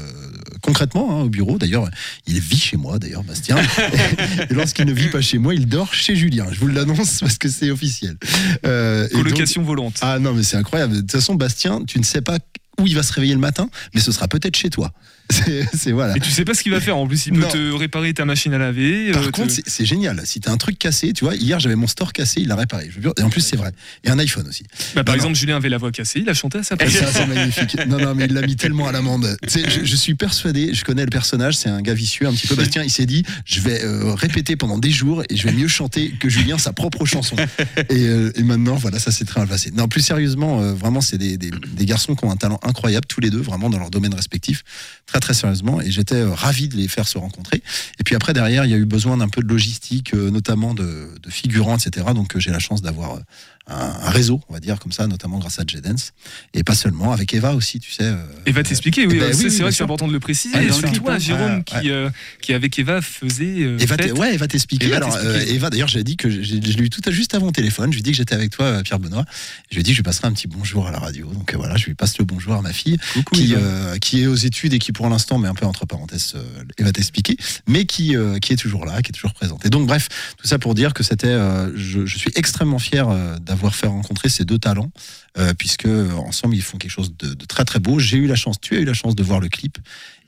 concrètement 0.61 1.11
hein, 1.21 1.23
au 1.25 1.29
bureau. 1.29 1.59
D'ailleurs, 1.59 1.89
il 2.27 2.41
vit 2.41 2.72
chez 2.73 2.79
moi, 2.79 2.99
d'ailleurs, 2.99 3.23
Bastien. 3.23 3.57
et 4.51 4.55
lorsqu'il 4.55 4.87
ne 4.87 4.93
vit 4.93 5.09
pas 5.09 5.21
chez 5.21 5.37
moi, 5.37 5.55
il 5.55 5.67
dort 5.67 5.93
chez 5.93 6.17
Julien. 6.17 6.47
Je 6.51 6.59
vous 6.59 6.69
l'annonce 6.69 7.21
parce 7.21 7.37
que 7.37 7.49
c'est 7.51 7.71
officiel. 7.71 8.17
Euh, 8.65 9.07
et 9.11 9.13
Colocation 9.13 9.61
donc- 9.61 9.69
volante. 9.69 9.99
Ah 10.01 10.19
non, 10.19 10.33
mais 10.33 10.43
c'est 10.43 10.57
incroyable. 10.57 10.95
De 10.95 11.01
toute 11.01 11.13
façon, 11.13 11.35
Bastien, 11.35 11.83
tu 11.87 11.99
ne 11.99 12.05
sais 12.05 12.23
pas 12.23 12.39
où 12.81 12.87
il 12.87 12.95
va 12.95 13.03
se 13.03 13.13
réveiller 13.13 13.35
le 13.35 13.41
matin, 13.41 13.69
mais 13.95 14.01
ce 14.01 14.11
sera 14.11 14.27
peut-être 14.27 14.57
chez 14.57 14.71
toi. 14.71 14.93
C'est 15.31 15.67
c'est- 15.75 15.93
voilà. 15.93 16.17
Et 16.17 16.21
tu 16.21 16.31
sais 16.31 16.45
pas 16.45 16.55
ce 16.55 16.63
qu'il 16.63 16.73
va 16.73 16.81
faire. 16.81 16.97
En 16.97 17.07
plus, 17.07 17.27
il 17.27 17.33
peut 17.33 17.41
Non. 17.41 17.49
te 17.49 17.73
réparer 17.73 18.13
ta 18.15 18.25
machine 18.25 18.53
à 18.55 18.59
laver. 18.59 19.13
Par 19.13 19.23
euh, 19.23 19.31
contre, 19.31 19.55
te- 19.55 19.63
c'est- 19.67 19.85
génial. 19.87 20.21
Si 20.25 20.41
t'as 20.41 20.53
un 20.53 20.57
truc 20.57 20.79
cassé, 20.79 21.13
tu 21.13 21.25
vois, 21.25 21.35
hier 21.35 21.59
j'avais 21.61 21.75
mon 21.77 21.87
store 21.87 22.13
cassé, 22.13 22.41
il 22.41 22.49
l'a 22.49 22.57
réparé. 22.57 22.91
Et 23.19 23.23
en 23.23 23.31
plus, 23.31 23.41
c'est 23.41 23.57
vrai. 23.57 23.73
Et 24.05 24.11
un 24.11 24.19
iPhone 24.19 24.47
aussi. 24.49 24.65
Bah, 24.95 25.03
par 25.05 25.05
Non, 25.05 25.11
non. 25.13 25.15
exemple, 25.15 25.35
Julien 25.37 25.57
avait 25.57 25.69
la 25.69 25.79
voix 25.79 25.91
cassée, 25.91 26.21
il 26.21 26.29
a 26.29 26.35
chanté 26.35 26.59
à 26.59 26.63
sa 26.63 26.77
place. 26.77 26.93
c'est 27.13 27.27
magnifique. 27.27 27.77
Non, 27.87 27.99
non, 27.99 28.15
mais 28.15 28.27
il 28.27 28.33
l'a 28.35 28.43
mis 28.47 28.57
tellement 28.57 28.89
à 28.89 28.93
l'amende. 28.93 29.37
Je, 29.49 29.85
je 29.85 29.97
suis 29.97 30.15
persuadé, 30.15 30.75
je 30.75 30.85
connais 30.85 31.05
le 31.05 31.11
personnage, 31.11 31.55
c'est 31.57 31.69
un 31.69 31.81
gars 31.83 31.95
vicieux, 31.95 32.27
un 32.27 32.33
petit 32.33 32.47
peu. 32.47 32.55
Bastien, 32.55 32.83
il 32.83 32.91
s'est 32.91 33.07
dit, 33.07 33.25
je 33.45 33.61
vais 33.61 33.83
euh, 33.85 34.15
répéter 34.15 34.57
pendant 34.57 34.79
des 34.79 34.91
jours 34.91 35.23
et 35.31 35.37
je 35.37 35.45
vais 35.45 35.53
mieux 35.53 35.69
chanter 35.69 36.11
que 36.21 36.29
Julien 36.29 36.59
sa 36.59 36.73
propre 36.73 37.05
chanson. 37.07 37.37
Et, 37.89 38.07
euh, 38.07 38.33
et 38.37 38.43
maintenant, 38.43 38.77
voilà, 38.77 38.99
ça 38.99 39.11
s'est 39.11 39.25
très 39.25 39.41
mal 39.41 39.49
passé. 39.49 39.71
Non, 39.75 39.89
plus 39.89 40.01
sérieusement, 40.03 40.59
vraiment, 40.75 41.01
c'est 41.01 41.19
des, 41.19 41.37
des- 41.39 41.51
des 41.51 41.87
garçons 41.87 42.15
qui 42.15 42.25
ont 42.25 42.31
un 42.31 42.37
talent 42.37 42.61
incroyable, 42.63 43.07
tous 43.09 43.21
les 43.21 43.31
deux, 43.31 43.41
vraiment 43.41 43.71
dans 43.71 43.79
leur 43.79 43.91
domaine 43.91 44.15
respectif, 44.15 44.63
très 45.13 45.21
très 45.21 45.35
sérieusement. 45.35 45.81
Et 45.83 45.91
j'étais 45.91 46.15
euh, 46.17 46.33
ravi 46.33 46.69
de 46.69 46.77
les 46.77 46.89
faire 46.89 47.07
se 47.07 47.19
rencontrer. 47.19 47.63
Et 48.01 48.05
puis 48.05 48.15
après, 48.15 48.33
derrière, 48.33 48.65
il 48.65 48.71
y 48.71 48.75
a 48.75 48.79
eu 48.79 48.87
besoin 48.87 49.19
d'un 49.19 49.29
peu 49.29 49.43
de 49.43 49.49
logistique, 49.49 50.15
euh, 50.15 50.31
notamment 50.31 50.73
de, 50.75 51.09
de 51.23 51.31
figurants, 51.31 51.77
etc. 51.77 52.07
Donc 52.15 52.35
euh, 52.35 52.41
j'ai 52.41 52.51
la 52.51 52.59
chance 52.59 52.81
d'avoir 52.81 53.17
un, 53.69 53.75
un 54.07 54.11
réseau, 54.11 54.41
on 54.49 54.55
va 54.55 54.61
dire, 54.61 54.79
comme 54.81 54.91
ça, 54.91 55.07
notamment 55.07 55.39
grâce 55.39 55.59
à 55.61 55.65
J-Dance. 55.67 56.13
Et 56.55 56.65
pas 56.65 56.75
seulement, 56.75 57.13
avec 57.13 57.33
Eva 57.35 57.55
aussi, 57.55 57.79
tu 57.79 57.93
sais. 57.93 58.11
Eva 58.47 58.63
t'expliquer, 58.63 59.07
oui, 59.07 59.19
Ben 59.21 59.33
c'est 59.33 59.45
oui, 59.45 59.51
c'est 59.51 59.63
vrai 59.63 59.71
que 59.71 59.77
c'est 59.77 59.85
important 59.85 60.09
de 60.09 60.13
le 60.13 60.19
préciser. 60.21 60.55
Ah, 60.59 60.63
et 60.65 60.73
surtout 60.73 61.01
toi. 61.01 61.19
Jérôme, 61.19 61.57
Ouais, 61.59 61.63
qui, 61.65 61.91
euh, 61.91 62.11
qui 62.41 62.55
avec 62.55 62.77
Eva 62.79 63.01
faisait. 63.03 63.63
euh, 63.63 63.79
Eva, 63.79 63.97
ouais, 64.19 64.35
Eva 64.35 64.49
t'expliquer. 64.49 64.87
Eva 64.87 64.97
Alors, 64.97 65.15
euh, 65.17 65.45
Eva, 65.47 65.71
d'ailleurs, 65.71 65.89
j'ai 65.89 66.03
dit 66.03 66.17
que 66.17 66.29
je 66.31 66.55
l'ai 66.57 66.83
eu 66.83 66.91
tout 66.91 67.03
à 67.05 67.11
juste 67.13 67.35
avant 67.35 67.49
au 67.49 67.53
téléphone. 67.53 67.91
Je 67.93 67.97
lui 67.97 68.01
ai 68.01 68.03
dit 68.03 68.11
que 68.11 68.17
j'étais 68.17 68.35
avec 68.35 68.51
toi, 68.51 68.83
Pierre 68.83 68.99
Benoît. 68.99 69.25
Je 69.71 69.77
lui 69.77 69.81
ai 69.81 69.85
dit 69.85 69.91
que 69.91 69.95
je 69.95 69.99
lui 70.01 70.05
passerai 70.05 70.27
un 70.29 70.33
petit 70.33 70.49
bonjour 70.49 70.87
à 70.89 70.91
la 70.91 70.99
radio. 70.99 71.27
Donc 71.33 71.55
voilà, 71.55 71.77
je 71.77 71.87
lui 71.87 71.95
passe 71.95 72.19
le 72.19 72.25
bonjour 72.25 72.55
à 72.55 72.63
ma 72.63 72.73
fille, 72.73 72.99
qui, 73.33 73.55
qui 74.01 74.23
est 74.23 74.27
aux 74.27 74.35
études 74.35 74.73
et 74.75 74.79
qui, 74.81 74.91
pour 74.93 75.02
l'instant, 75.09 75.39
mais 75.39 75.49
un 75.49 75.55
peu 75.55 75.67
entre 75.67 75.87
parenthèses, 75.87 76.33
euh, 76.37 76.65
Eva 76.79 76.93
t'expliquer, 76.93 77.37
mais 77.67 77.85
qui, 77.85 78.17
euh, 78.17 78.39
qui 78.39 78.53
est 78.53 78.57
toujours 78.57 78.85
là, 78.85 79.03
qui 79.03 79.11
est 79.11 79.13
toujours 79.13 79.35
présente. 79.35 79.65
Et 79.65 79.71
donc, 79.71 79.87
bref, 79.87 80.09
tout 80.37 80.47
ça 80.47 80.59
pour 80.59 80.75
dire 80.75 80.95
que 80.95 81.03
c'était, 81.03 81.27
euh, 81.27 81.71
je, 81.77 82.07
suis 82.07 82.31
extrêmement 82.35 82.79
fier 82.79 83.09
d'avoir 83.41 83.75
fait 83.75 83.87
rencontrer 83.87 84.29
ces 84.29 84.45
deux 84.45 84.59
talents, 84.59 84.91
puisque 85.59 85.87
ensemble 85.87 86.55
ils 86.55 86.63
font 86.63 86.79
quelque 86.79 86.91
chose 86.91 87.15
de, 87.17 87.35
très 87.47 87.65
très 87.65 87.81
beau. 87.81 87.99
J'ai 87.99 88.17
eu 88.17 88.27
la 88.27 88.37
chance, 88.37 88.61
tu 88.61 88.77
as 88.77 88.81
eu 88.81 88.85
la 88.85 88.95
chance 88.95 89.17
de 89.17 89.23
voir 89.23 89.41
le 89.41 89.49
clip, 89.49 89.79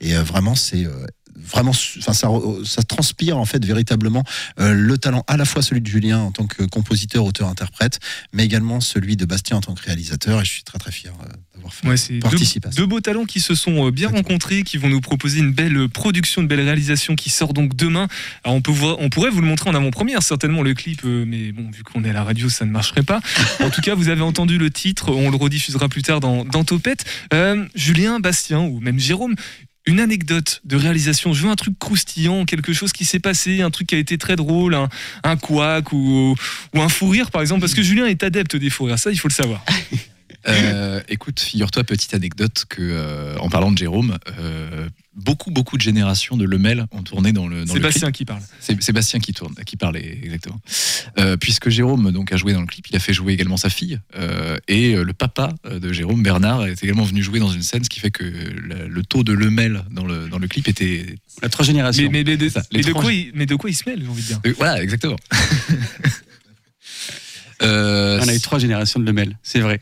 et 0.01 0.13
vraiment 0.15 0.55
c'est 0.55 0.85
vraiment, 1.37 1.71
enfin, 1.71 2.13
ça, 2.13 2.29
ça 2.63 2.83
transpire 2.83 3.37
en 3.37 3.45
fait 3.45 3.63
véritablement 3.65 4.23
euh, 4.59 4.73
le 4.73 4.97
talent 4.97 5.23
à 5.27 5.37
la 5.37 5.45
fois 5.45 5.61
celui 5.61 5.81
de 5.81 5.87
Julien 5.87 6.19
en 6.19 6.31
tant 6.31 6.45
que 6.47 6.63
compositeur, 6.63 7.25
auteur, 7.25 7.47
interprète, 7.49 7.99
mais 8.33 8.45
également 8.45 8.79
celui 8.79 9.15
de 9.17 9.25
Bastien 9.25 9.57
en 9.57 9.61
tant 9.61 9.73
que 9.73 9.83
réalisateur. 9.83 10.41
Et 10.41 10.45
je 10.45 10.51
suis 10.51 10.63
très 10.63 10.77
très 10.79 10.91
fier 10.91 11.13
euh, 11.21 11.27
d'avoir 11.55 11.73
fait 11.73 11.87
Ouais, 11.87 12.19
participer 12.19 12.69
deux, 12.69 12.75
deux 12.77 12.85
beaux 12.85 13.01
talents 13.01 13.25
qui 13.25 13.39
se 13.41 13.55
sont 13.55 13.87
euh, 13.87 13.91
bien 13.91 14.09
rencontrés, 14.09 14.63
qui 14.63 14.77
vont 14.77 14.89
nous 14.89 15.01
proposer 15.01 15.39
une 15.39 15.51
belle 15.51 15.89
production, 15.89 16.41
une 16.41 16.47
belle 16.47 16.61
réalisation 16.61 17.15
qui 17.15 17.29
sort 17.29 17.53
donc 17.53 17.75
demain. 17.75 18.07
Alors 18.43 18.55
on, 18.55 18.61
peut 18.61 18.71
voir- 18.71 18.97
on 18.99 19.09
pourrait 19.09 19.29
vous 19.29 19.41
le 19.41 19.47
montrer 19.47 19.69
en 19.69 19.75
avant-première, 19.75 20.23
certainement 20.23 20.61
le 20.61 20.73
clip, 20.73 21.03
mais 21.03 21.51
bon, 21.51 21.69
vu 21.71 21.83
qu'on 21.83 22.03
est 22.03 22.09
à 22.09 22.13
la 22.13 22.23
radio, 22.23 22.49
ça 22.49 22.65
ne 22.65 22.71
marcherait 22.71 23.03
pas. 23.03 23.19
En 23.61 23.69
tout 23.69 23.81
cas, 23.81 23.95
vous 23.95 24.09
avez 24.09 24.21
entendu 24.21 24.57
le 24.57 24.69
titre, 24.69 25.11
on 25.11 25.29
le 25.31 25.37
rediffusera 25.37 25.89
plus 25.89 26.01
tard 26.03 26.19
dans, 26.19 26.45
dans 26.45 26.63
Topette. 26.63 27.03
Euh, 27.33 27.65
Julien, 27.73 28.19
Bastien 28.19 28.59
ou 28.59 28.79
même 28.79 28.99
Jérôme, 28.99 29.35
une 29.87 29.99
anecdote 29.99 30.61
de 30.63 30.75
réalisation, 30.75 31.33
je 31.33 31.43
veux 31.43 31.49
un 31.49 31.55
truc 31.55 31.77
croustillant, 31.77 32.45
quelque 32.45 32.73
chose 32.73 32.91
qui 32.91 33.05
s'est 33.05 33.19
passé, 33.19 33.61
un 33.61 33.69
truc 33.69 33.87
qui 33.87 33.95
a 33.95 33.99
été 33.99 34.17
très 34.17 34.35
drôle, 34.35 34.73
un, 34.73 34.89
un 35.23 35.37
couac 35.37 35.91
ou, 35.91 36.35
ou 36.73 36.81
un 36.81 36.89
fou 36.89 37.09
rire 37.09 37.31
par 37.31 37.41
exemple, 37.41 37.61
parce 37.61 37.73
que 37.73 37.83
Julien 37.83 38.05
est 38.05 38.23
adepte 38.23 38.55
des 38.55 38.69
fous 38.69 38.85
rires, 38.85 38.99
ça 38.99 39.11
il 39.11 39.19
faut 39.19 39.27
le 39.27 39.33
savoir. 39.33 39.63
Euh, 40.47 41.01
écoute, 41.09 41.39
figure-toi, 41.39 41.83
petite 41.83 42.13
anecdote, 42.13 42.65
que 42.69 42.81
euh, 42.81 43.35
en 43.39 43.49
parlant 43.49 43.71
de 43.71 43.77
Jérôme, 43.77 44.17
euh, 44.39 44.87
beaucoup, 45.15 45.49
beaucoup 45.49 45.75
de 45.75 45.81
générations 45.81 46.37
de 46.37 46.45
Lemel 46.45 46.85
ont 46.91 47.01
tourné 47.01 47.31
dans 47.33 47.47
le. 47.47 47.65
Dans 47.65 47.73
le 47.73 47.79
Sébastien 47.79 48.07
clip. 48.11 48.15
qui 48.17 48.25
parle. 48.25 48.41
C'est 48.59 48.79
Sébastien 48.83 49.19
qui 49.19 49.33
tourne, 49.33 49.55
qui 49.65 49.75
parlait 49.75 50.19
exactement. 50.23 50.59
Euh, 51.17 51.35
puisque 51.37 51.69
Jérôme 51.69 52.11
donc 52.11 52.31
a 52.31 52.37
joué 52.37 52.53
dans 52.53 52.61
le 52.61 52.67
clip, 52.67 52.87
il 52.89 52.95
a 52.95 52.99
fait 52.99 53.13
jouer 53.13 53.33
également 53.33 53.57
sa 53.57 53.69
fille 53.69 53.99
euh, 54.17 54.57
et 54.67 54.93
le 54.95 55.13
papa 55.13 55.53
de 55.69 55.91
Jérôme, 55.93 56.21
Bernard, 56.21 56.65
est 56.67 56.83
également 56.83 57.03
venu 57.05 57.23
jouer 57.23 57.39
dans 57.39 57.49
une 57.51 57.63
scène, 57.63 57.83
ce 57.83 57.89
qui 57.89 57.99
fait 57.99 58.11
que 58.11 58.23
le, 58.23 58.87
le 58.87 59.03
taux 59.03 59.23
de 59.23 59.33
Lemel 59.33 59.83
dans 59.89 60.05
le 60.05 60.27
dans 60.29 60.37
le 60.37 60.47
clip 60.47 60.67
était 60.67 61.15
La 61.41 61.49
trois 61.49 61.65
générations. 61.65 62.09
Mais, 62.11 62.23
mais, 62.23 62.37
mais, 62.37 62.49
Ça, 62.49 62.61
mais 62.71 62.77
les 62.79 62.83
de 62.83 62.89
trois- 62.91 63.01
quoi 63.01 63.13
il, 63.13 63.31
mais 63.33 63.45
de 63.47 63.55
quoi 63.55 63.69
il 63.69 63.75
se 63.75 63.89
mêle, 63.89 64.01
j'ai 64.03 64.07
envie 64.09 64.21
de 64.21 64.27
dire 64.27 64.39
Euh, 64.45 64.53
voilà, 64.57 64.83
exactement. 64.83 65.17
Euh, 67.61 68.19
On 68.21 68.27
a 68.27 68.35
eu 68.35 68.39
trois 68.41 68.59
générations 68.59 68.99
de 68.99 69.05
Lemel, 69.05 69.37
c'est 69.41 69.61
vrai. 69.61 69.81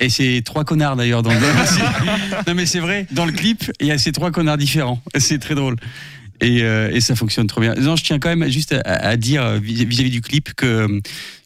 Et 0.00 0.08
c'est 0.08 0.42
trois 0.44 0.64
connards 0.64 0.96
d'ailleurs 0.96 1.22
dans 1.22 1.30
le. 1.32 1.38
non 2.46 2.54
mais 2.54 2.66
c'est 2.66 2.80
vrai, 2.80 3.06
dans 3.12 3.26
le 3.26 3.32
clip, 3.32 3.70
il 3.80 3.86
y 3.86 3.90
a 3.92 3.98
ces 3.98 4.12
trois 4.12 4.30
connards 4.30 4.56
différents. 4.58 5.00
C'est 5.18 5.38
très 5.38 5.54
drôle. 5.54 5.76
Et, 6.40 6.62
euh, 6.62 6.90
et 6.90 7.02
ça 7.02 7.14
fonctionne 7.14 7.46
trop 7.46 7.60
bien. 7.60 7.74
Non, 7.74 7.96
je 7.96 8.04
tiens 8.04 8.18
quand 8.18 8.34
même 8.34 8.48
juste 8.50 8.72
à, 8.72 8.80
à 8.80 9.16
dire 9.16 9.58
vis- 9.60 9.84
vis-à-vis 9.84 10.10
du 10.10 10.22
clip 10.22 10.54
que 10.54 10.88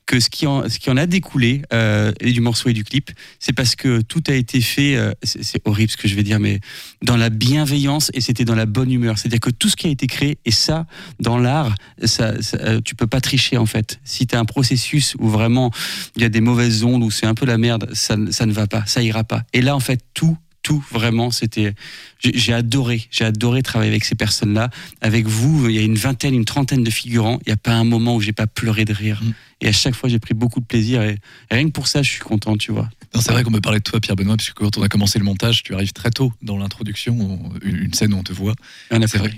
que 0.07 0.21
ce 0.21 0.29
qui 0.29 0.47
en, 0.47 0.69
ce 0.69 0.79
qui 0.79 0.91
en 0.91 0.97
a 0.97 1.07
découlé 1.07 1.63
euh, 1.73 2.13
et 2.21 2.33
du 2.33 2.41
morceau 2.41 2.69
et 2.69 2.73
du 2.73 2.85
clip, 2.85 3.11
c'est 3.39 3.53
parce 3.53 3.75
que 3.75 4.03
tout 4.03 4.23
a 4.29 4.35
été 4.35 4.61
fait. 4.61 4.97
euh, 4.97 5.13
c'est 5.23 5.61
horrible 5.65 5.91
ce 5.91 5.97
que 5.97 6.09
je 6.09 6.15
vais 6.15 6.23
dire, 6.23 6.41
mais 6.41 6.61
dans 7.03 7.17
la 7.17 7.31
bienveillance 7.31 8.11
et 8.15 8.21
c'était 8.21 8.45
dans 8.45 8.55
la 8.55 8.67
bonne 8.67 8.93
humeur. 8.93 9.19
C'est-à-dire 9.19 9.41
que 9.41 9.51
tout 9.51 9.69
ce 9.69 9.77
qui 9.77 9.87
a 9.87 9.91
été 9.91 10.07
créé 10.07 10.39
et 10.45 10.51
ça, 10.51 10.87
dans 11.21 11.39
l'art, 11.39 11.75
ça, 12.05 12.35
euh, 12.55 12.81
tu 12.85 12.95
peux 12.95 13.07
pas 13.07 13.21
tricher 13.21 13.57
en 13.57 13.67
fait. 13.67 14.01
Si 14.05 14.27
tu 14.27 14.37
as 14.37 14.41
un 14.41 14.45
processus 14.45 15.15
où 15.19 15.29
vraiment 15.29 15.71
il 16.17 16.23
y 16.23 16.25
a 16.25 16.29
des 16.29 16.41
mauvaises 16.41 16.85
ondes 16.85 17.03
où 17.03 17.11
c'est 17.11 17.27
un 17.27 17.35
peu 17.35 17.47
la 17.47 17.59
merde, 17.59 17.89
ça, 17.95 18.17
ça 18.31 18.47
ne 18.47 18.53
va 18.53 18.67
pas, 18.67 18.85
ça 18.87 19.03
ira 19.03 19.25
pas. 19.25 19.43
Et 19.53 19.63
là, 19.63 19.75
en 19.75 19.81
fait, 19.81 20.01
tout, 20.13 20.37
tout 20.65 20.85
vraiment, 20.91 21.31
c'était. 21.31 21.75
J'ai 22.19 22.53
adoré, 22.53 23.07
j'ai 23.11 23.25
adoré 23.25 23.63
travailler 23.63 23.93
avec 23.93 24.05
ces 24.05 24.15
personnes-là. 24.17 24.71
Avec 25.03 25.27
vous, 25.27 25.69
il 25.69 25.77
y 25.77 25.79
a 25.79 25.83
une 25.83 25.95
vingtaine, 25.95 26.35
une 26.35 26.47
trentaine 26.47 26.83
de 26.83 26.91
figurants. 26.91 27.39
Il 27.47 27.51
n'y 27.51 27.53
a 27.53 27.59
pas 27.59 27.75
un 27.75 27.85
moment 27.85 28.17
où 28.17 28.21
j'ai 28.21 28.33
pas 28.33 28.49
pleuré 28.49 28.85
de 28.85 28.95
rire. 28.95 29.23
Et 29.61 29.69
à 29.69 29.73
chaque 29.73 29.95
fois, 29.95 30.09
j'ai 30.09 30.19
pris 30.19 30.35
beaucoup 30.35 30.61
de 30.61 30.65
plaisir. 30.65 31.03
Et, 31.03 31.19
rien 31.51 31.67
que 31.67 31.71
pour 31.71 31.87
ça, 31.87 32.03
je 32.03 32.11
suis 32.11 32.21
content, 32.21 32.57
tu 32.57 32.73
vois. 32.73 32.89
C'est 33.15 33.31
vrai 33.31 33.45
qu'on 33.45 33.51
me 33.51 33.61
parlait 33.61 33.79
de 33.79 33.85
toi, 33.85 34.01
Pierre 34.01 34.17
Benoît, 34.17 34.37
puisque 34.37 34.55
quand 34.55 34.77
on 34.79 34.83
a 34.83 34.89
commencé 34.89 35.19
le 35.19 35.25
montage, 35.25 35.63
tu 35.63 35.75
arrives 35.75 35.93
très 35.93 36.11
tôt 36.11 36.33
dans 36.43 36.59
l'introduction, 36.59 37.17
on- 37.21 37.53
une 37.63 37.93
scène 37.93 38.15
où 38.15 38.17
on 38.17 38.25
te 38.25 38.33
voit. 38.33 38.55
Vrai 38.91 39.31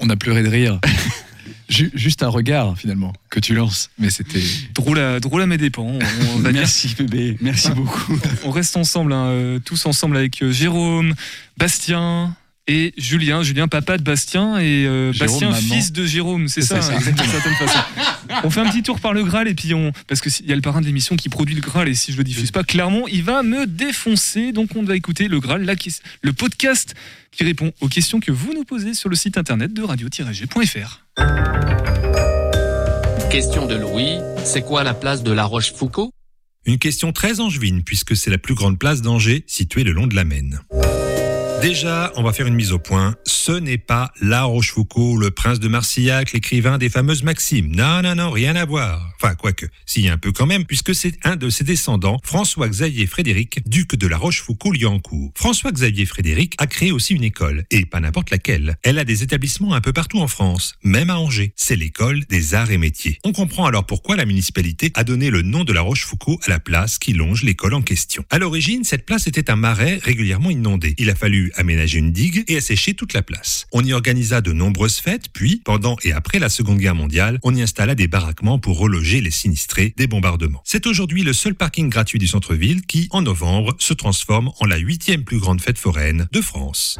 on 0.00 0.10
a 0.10 0.16
pleuré 0.16 0.42
de 0.42 0.48
rire. 0.48 0.80
Ju- 1.68 1.90
Juste 1.94 2.22
un 2.22 2.28
regard, 2.28 2.76
finalement, 2.78 3.12
que 3.30 3.40
tu 3.40 3.54
lances. 3.54 3.90
Mais 3.98 4.10
c'était. 4.10 4.42
Drôle 4.74 4.98
à, 4.98 5.20
drôle 5.20 5.42
à 5.42 5.46
mes 5.46 5.58
dépens. 5.58 5.82
On, 5.82 5.98
on 6.34 6.38
va 6.38 6.52
dire. 6.52 6.60
Merci 6.62 6.94
bébé, 6.98 7.36
merci 7.40 7.70
beaucoup. 7.70 8.18
On 8.44 8.50
reste 8.50 8.76
ensemble, 8.76 9.12
hein, 9.12 9.26
euh, 9.26 9.58
tous 9.58 9.86
ensemble 9.86 10.16
avec 10.16 10.42
euh, 10.42 10.52
Jérôme, 10.52 11.14
Bastien 11.56 12.34
et 12.66 12.94
Julien. 12.96 13.42
Julien, 13.42 13.68
papa 13.68 13.98
de 13.98 14.02
Bastien 14.02 14.58
et 14.58 14.86
euh, 14.86 15.12
Jérôme, 15.12 15.28
Bastien, 15.28 15.50
maman. 15.50 15.60
fils 15.60 15.92
de 15.92 16.06
Jérôme. 16.06 16.48
C'est 16.48 16.62
ça, 16.62 16.80
ça. 16.80 16.96
d'une 16.98 17.16
certaine 17.16 17.54
façon. 17.54 17.78
On 18.44 18.50
fait 18.50 18.60
un 18.60 18.70
petit 18.70 18.82
tour 18.82 19.00
par 19.00 19.12
le 19.12 19.24
Graal 19.24 19.48
et 19.48 19.54
puis 19.54 19.74
on. 19.74 19.92
Parce 20.06 20.20
qu'il 20.20 20.46
y 20.46 20.52
a 20.52 20.54
le 20.56 20.62
parrain 20.62 20.80
de 20.80 20.86
l'émission 20.86 21.16
qui 21.16 21.28
produit 21.28 21.54
le 21.54 21.60
Graal 21.60 21.88
et 21.88 21.94
si 21.94 22.12
je 22.12 22.16
le 22.16 22.24
diffuse 22.24 22.50
pas, 22.50 22.64
clairement, 22.64 23.08
il 23.08 23.22
va 23.22 23.42
me 23.42 23.66
défoncer. 23.66 24.52
Donc 24.52 24.70
on 24.76 24.82
va 24.82 24.96
écouter 24.96 25.28
le 25.28 25.40
Graal, 25.40 25.68
le 26.22 26.32
podcast 26.32 26.94
qui 27.30 27.44
répond 27.44 27.72
aux 27.80 27.88
questions 27.88 28.20
que 28.20 28.30
vous 28.30 28.52
nous 28.54 28.64
posez 28.64 28.94
sur 28.94 29.08
le 29.08 29.16
site 29.16 29.38
internet 29.38 29.72
de 29.72 29.82
radio-g.fr. 29.82 31.00
Question 33.30 33.66
de 33.66 33.74
Louis, 33.76 34.18
c'est 34.44 34.62
quoi 34.62 34.84
la 34.84 34.92
place 34.92 35.22
de 35.22 35.32
la 35.32 35.44
Rochefoucauld? 35.44 36.10
Une 36.66 36.78
question 36.78 37.12
très 37.12 37.40
angevine 37.40 37.82
puisque 37.82 38.14
c'est 38.14 38.30
la 38.30 38.38
plus 38.38 38.54
grande 38.54 38.78
place 38.78 39.00
d'Angers 39.00 39.44
située 39.46 39.84
le 39.84 39.92
long 39.92 40.06
de 40.06 40.14
la 40.14 40.24
Maine. 40.24 40.60
Déjà, 41.62 42.12
on 42.16 42.24
va 42.24 42.32
faire 42.32 42.48
une 42.48 42.54
mise 42.54 42.72
au 42.72 42.80
point. 42.80 43.14
Ce 43.24 43.52
n'est 43.52 43.78
pas 43.78 44.10
La 44.20 44.42
Rochefoucauld, 44.42 45.20
le 45.20 45.30
prince 45.30 45.60
de 45.60 45.68
Marcillac, 45.68 46.32
l'écrivain 46.32 46.76
des 46.76 46.88
fameuses 46.88 47.22
maximes. 47.22 47.70
Non, 47.72 48.02
non, 48.02 48.16
non, 48.16 48.32
rien 48.32 48.56
à 48.56 48.64
voir. 48.64 49.12
Enfin, 49.14 49.36
quoique, 49.36 49.66
a 49.66 50.12
un 50.12 50.18
peu 50.18 50.32
quand 50.32 50.46
même, 50.46 50.64
puisque 50.64 50.92
c'est 50.92 51.14
un 51.22 51.36
de 51.36 51.50
ses 51.50 51.62
descendants, 51.62 52.18
François-Xavier 52.24 53.06
Frédéric, 53.06 53.60
duc 53.68 53.94
de 53.94 54.08
La 54.08 54.16
Rochefoucauld-Liancourt. 54.16 55.30
François-Xavier 55.36 56.04
Frédéric 56.04 56.54
a 56.58 56.66
créé 56.66 56.90
aussi 56.90 57.14
une 57.14 57.22
école, 57.22 57.64
et 57.70 57.86
pas 57.86 58.00
n'importe 58.00 58.30
laquelle. 58.30 58.76
Elle 58.82 58.98
a 58.98 59.04
des 59.04 59.22
établissements 59.22 59.74
un 59.74 59.80
peu 59.80 59.92
partout 59.92 60.18
en 60.18 60.26
France, 60.26 60.74
même 60.82 61.10
à 61.10 61.18
Angers. 61.20 61.52
C'est 61.54 61.76
l'école 61.76 62.24
des 62.28 62.54
arts 62.54 62.72
et 62.72 62.78
métiers. 62.78 63.20
On 63.22 63.32
comprend 63.32 63.66
alors 63.66 63.86
pourquoi 63.86 64.16
la 64.16 64.24
municipalité 64.24 64.90
a 64.94 65.04
donné 65.04 65.30
le 65.30 65.42
nom 65.42 65.62
de 65.62 65.72
La 65.72 65.82
Rochefoucauld 65.82 66.38
à 66.44 66.50
la 66.50 66.58
place 66.58 66.98
qui 66.98 67.12
longe 67.12 67.44
l'école 67.44 67.74
en 67.74 67.82
question. 67.82 68.24
À 68.30 68.40
l'origine, 68.40 68.82
cette 68.82 69.06
place 69.06 69.28
était 69.28 69.48
un 69.48 69.56
marais 69.56 70.00
régulièrement 70.02 70.50
inondé. 70.50 70.96
Il 70.98 71.08
a 71.08 71.14
fallu 71.14 71.51
aménager 71.56 71.98
une 71.98 72.12
digue 72.12 72.44
et 72.48 72.56
assécher 72.56 72.94
toute 72.94 73.12
la 73.12 73.22
place. 73.22 73.66
On 73.72 73.84
y 73.84 73.92
organisa 73.92 74.40
de 74.40 74.52
nombreuses 74.52 74.98
fêtes, 74.98 75.26
puis, 75.32 75.62
pendant 75.64 75.96
et 76.02 76.12
après 76.12 76.38
la 76.38 76.48
Seconde 76.48 76.78
Guerre 76.78 76.94
mondiale, 76.94 77.38
on 77.42 77.54
y 77.54 77.62
installa 77.62 77.94
des 77.94 78.08
baraquements 78.08 78.58
pour 78.58 78.78
reloger 78.78 79.20
les 79.20 79.30
sinistrés 79.30 79.94
des 79.96 80.06
bombardements. 80.06 80.62
C'est 80.64 80.86
aujourd'hui 80.86 81.22
le 81.22 81.32
seul 81.32 81.54
parking 81.54 81.88
gratuit 81.88 82.18
du 82.18 82.26
centre-ville 82.26 82.82
qui, 82.86 83.08
en 83.10 83.22
novembre, 83.22 83.74
se 83.78 83.94
transforme 83.94 84.50
en 84.60 84.66
la 84.66 84.78
huitième 84.78 85.24
plus 85.24 85.38
grande 85.38 85.60
fête 85.60 85.78
foraine 85.78 86.28
de 86.32 86.40
France. 86.40 86.98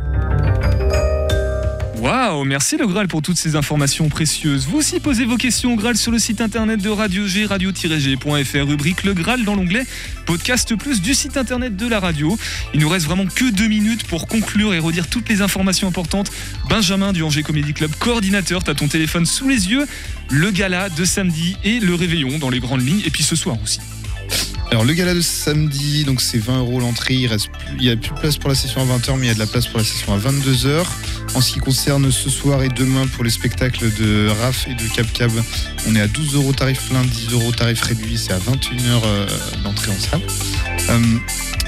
Waouh, 2.02 2.42
merci 2.42 2.76
le 2.76 2.88
Graal 2.88 3.06
pour 3.06 3.22
toutes 3.22 3.36
ces 3.36 3.54
informations 3.54 4.08
précieuses. 4.08 4.66
Vous 4.66 4.78
aussi 4.78 4.98
posez 4.98 5.24
vos 5.24 5.36
questions 5.36 5.74
au 5.74 5.76
Graal 5.76 5.96
sur 5.96 6.10
le 6.10 6.18
site 6.18 6.40
internet 6.40 6.82
de 6.82 6.88
Radio 6.88 7.28
G, 7.28 7.46
radio-g.fr, 7.46 8.66
rubrique 8.66 9.04
le 9.04 9.14
Graal 9.14 9.44
dans 9.44 9.54
l'onglet 9.54 9.86
Podcast 10.26 10.74
Plus 10.74 11.00
du 11.00 11.14
site 11.14 11.36
internet 11.36 11.76
de 11.76 11.86
la 11.86 12.00
radio. 12.00 12.36
Il 12.74 12.80
nous 12.80 12.88
reste 12.88 13.06
vraiment 13.06 13.26
que 13.26 13.52
deux 13.52 13.68
minutes 13.68 14.02
pour 14.08 14.26
conclure 14.26 14.74
et 14.74 14.80
redire 14.80 15.06
toutes 15.06 15.28
les 15.28 15.42
informations 15.42 15.86
importantes. 15.86 16.32
Benjamin 16.68 17.12
du 17.12 17.22
Angers 17.22 17.44
Comedy 17.44 17.72
Club, 17.72 17.92
coordinateur, 18.00 18.64
t'as 18.64 18.74
ton 18.74 18.88
téléphone 18.88 19.24
sous 19.24 19.48
les 19.48 19.70
yeux, 19.70 19.86
le 20.28 20.50
gala 20.50 20.88
de 20.88 21.04
samedi 21.04 21.56
et 21.62 21.78
le 21.78 21.94
réveillon 21.94 22.40
dans 22.40 22.50
les 22.50 22.58
grandes 22.58 22.84
lignes, 22.84 23.02
et 23.06 23.10
puis 23.10 23.22
ce 23.22 23.36
soir 23.36 23.56
aussi. 23.62 23.78
Alors 24.70 24.84
le 24.84 24.94
gala 24.94 25.12
de 25.12 25.20
samedi, 25.20 26.04
donc 26.04 26.22
c'est 26.22 26.38
20 26.38 26.60
euros 26.60 26.80
l'entrée, 26.80 27.14
il 27.14 27.26
reste 27.26 27.48
plus- 27.50 27.76
il 27.78 27.84
y 27.84 27.90
a 27.90 27.96
plus 27.96 28.10
de 28.14 28.18
place 28.18 28.38
pour 28.38 28.48
la 28.48 28.54
session 28.54 28.80
à 28.80 28.84
20h, 28.84 29.16
mais 29.18 29.26
il 29.26 29.28
y 29.28 29.30
a 29.30 29.34
de 29.34 29.38
la 29.38 29.46
place 29.46 29.66
pour 29.66 29.78
la 29.78 29.84
session 29.84 30.14
à 30.14 30.18
22h. 30.18 30.86
En 31.34 31.40
ce 31.42 31.52
qui 31.52 31.58
concerne 31.58 32.10
ce 32.10 32.30
soir 32.30 32.62
et 32.62 32.68
demain 32.70 33.06
pour 33.06 33.22
les 33.22 33.30
spectacles 33.30 33.92
de 33.92 34.28
RAF 34.40 34.66
et 34.68 34.74
de 34.74 34.88
Cap 34.94 35.12
Cab, 35.12 35.30
on 35.88 35.94
est 35.94 36.00
à 36.00 36.06
12 36.08 36.34
euros 36.36 36.52
tarif 36.54 36.80
plein, 36.88 37.02
10 37.04 37.32
euros 37.32 37.52
tarif 37.52 37.82
réduit, 37.82 38.16
c'est 38.16 38.32
à 38.32 38.38
21h 38.38 39.02
euh, 39.04 39.26
l'entrée 39.62 39.90
en 39.92 40.00
salle. 40.00 40.22
Euh, 40.90 41.00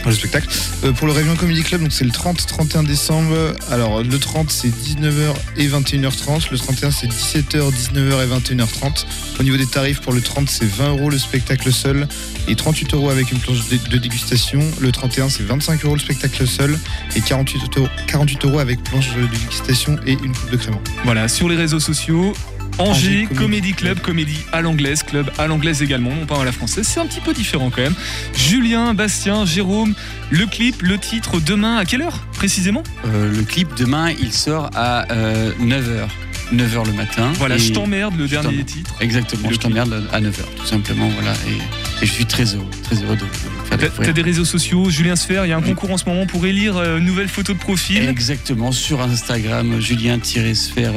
pour 0.02 0.10
le 0.10 0.16
spectacle. 0.18 0.48
Euh, 0.84 0.92
pour 0.92 1.06
le 1.06 1.14
Réveillon 1.14 1.34
Comedy 1.34 1.62
Club, 1.62 1.80
donc 1.82 1.90
c'est 1.92 2.04
le 2.04 2.10
30-31 2.10 2.84
décembre. 2.84 3.54
Alors 3.70 4.02
le 4.02 4.18
30 4.18 4.50
c'est 4.50 4.68
19h 4.68 5.32
et 5.56 5.66
21h30, 5.66 6.50
le 6.50 6.58
31 6.58 6.90
c'est 6.90 7.06
17h, 7.06 7.70
19h 7.72 8.22
et 8.22 8.54
21h30. 8.54 9.06
Au 9.40 9.42
niveau 9.42 9.56
des 9.56 9.66
tarifs, 9.66 10.00
pour 10.02 10.12
le 10.12 10.20
30 10.20 10.50
c'est 10.50 10.66
20 10.66 10.88
euros 10.90 11.08
le 11.08 11.18
spectacle 11.18 11.72
seul 11.72 12.06
38 12.54 12.94
euros 12.94 13.10
avec 13.10 13.30
une 13.32 13.38
planche 13.38 13.68
de, 13.68 13.98
dégustation. 13.98 14.60
Le 14.80 14.92
31 14.92 15.28
c'est 15.28 15.42
25 15.42 15.84
euros 15.84 15.94
le 15.94 16.00
spectacle 16.00 16.46
seul 16.46 16.78
et 17.16 17.20
48 17.20 17.78
euros, 17.78 17.88
48 18.06 18.44
euros 18.44 18.58
avec 18.58 18.82
planche 18.82 19.14
de 19.14 19.26
dégustation 19.26 19.96
et 20.06 20.12
une 20.12 20.32
coupe 20.32 20.50
de 20.50 20.56
crément. 20.56 20.80
Voilà, 21.04 21.28
sur 21.28 21.48
les 21.48 21.56
réseaux 21.56 21.80
sociaux. 21.80 22.34
Angers, 22.76 22.90
Angers 22.90 23.26
Comedy 23.26 23.36
Comedy 23.36 23.72
Club, 23.72 24.00
comédie 24.00 24.40
à 24.52 24.60
l'anglaise, 24.60 25.04
club 25.04 25.30
à 25.38 25.46
l'anglaise 25.46 25.80
également, 25.80 26.10
non 26.10 26.26
pas 26.26 26.40
à 26.40 26.44
la 26.44 26.50
française. 26.50 26.88
C'est 26.88 26.98
un 26.98 27.06
petit 27.06 27.20
peu 27.20 27.32
différent 27.32 27.70
quand 27.70 27.82
même. 27.82 27.94
Julien, 28.34 28.94
Bastien, 28.94 29.46
Jérôme, 29.46 29.94
le 30.30 30.46
clip, 30.46 30.82
le 30.82 30.98
titre, 30.98 31.38
demain 31.38 31.76
à 31.76 31.84
quelle 31.84 32.02
heure 32.02 32.26
précisément? 32.32 32.82
Euh, 33.06 33.30
le 33.30 33.42
clip 33.44 33.68
demain, 33.76 34.10
il 34.10 34.32
sort 34.32 34.70
à 34.74 35.06
9h. 35.06 36.08
9h 36.52 36.86
le 36.86 36.92
matin. 36.92 37.32
Voilà, 37.36 37.58
je 37.58 37.72
t'emmerde, 37.72 38.16
le 38.16 38.26
Je 38.26 38.30
dernier 38.32 38.64
titre. 38.64 38.94
Exactement, 39.00 39.48
Le 39.48 39.54
je 39.54 39.60
t'emmerde 39.60 40.08
à 40.12 40.20
9h, 40.20 40.42
tout 40.56 40.66
simplement. 40.66 41.08
Voilà. 41.08 41.32
Et, 41.48 41.58
Et 42.04 42.06
je 42.06 42.12
suis 42.12 42.26
très 42.26 42.44
heureux, 42.54 42.66
très 42.82 42.96
heureux 42.96 43.16
de, 43.16 43.20
faire 43.20 43.50
T'as 43.70 43.76
découvrir. 43.78 44.06
t'as 44.08 44.12
des 44.12 44.20
réseaux 44.20 44.44
sociaux, 44.44 44.90
Julien 44.90 45.16
Sfer, 45.16 45.46
il 45.46 45.48
y 45.48 45.52
a 45.52 45.56
un 45.56 45.62
concours 45.62 45.90
en 45.90 45.96
ce 45.96 46.04
moment 46.04 46.26
pour 46.26 46.44
élire 46.44 46.76
euh, 46.76 46.98
une 46.98 47.06
nouvelle 47.06 47.28
photo 47.28 47.54
de 47.54 47.58
profil. 47.58 48.06
Exactement, 48.06 48.72
sur 48.72 49.00
Instagram, 49.00 49.80
Julien-Sphère- 49.80 50.92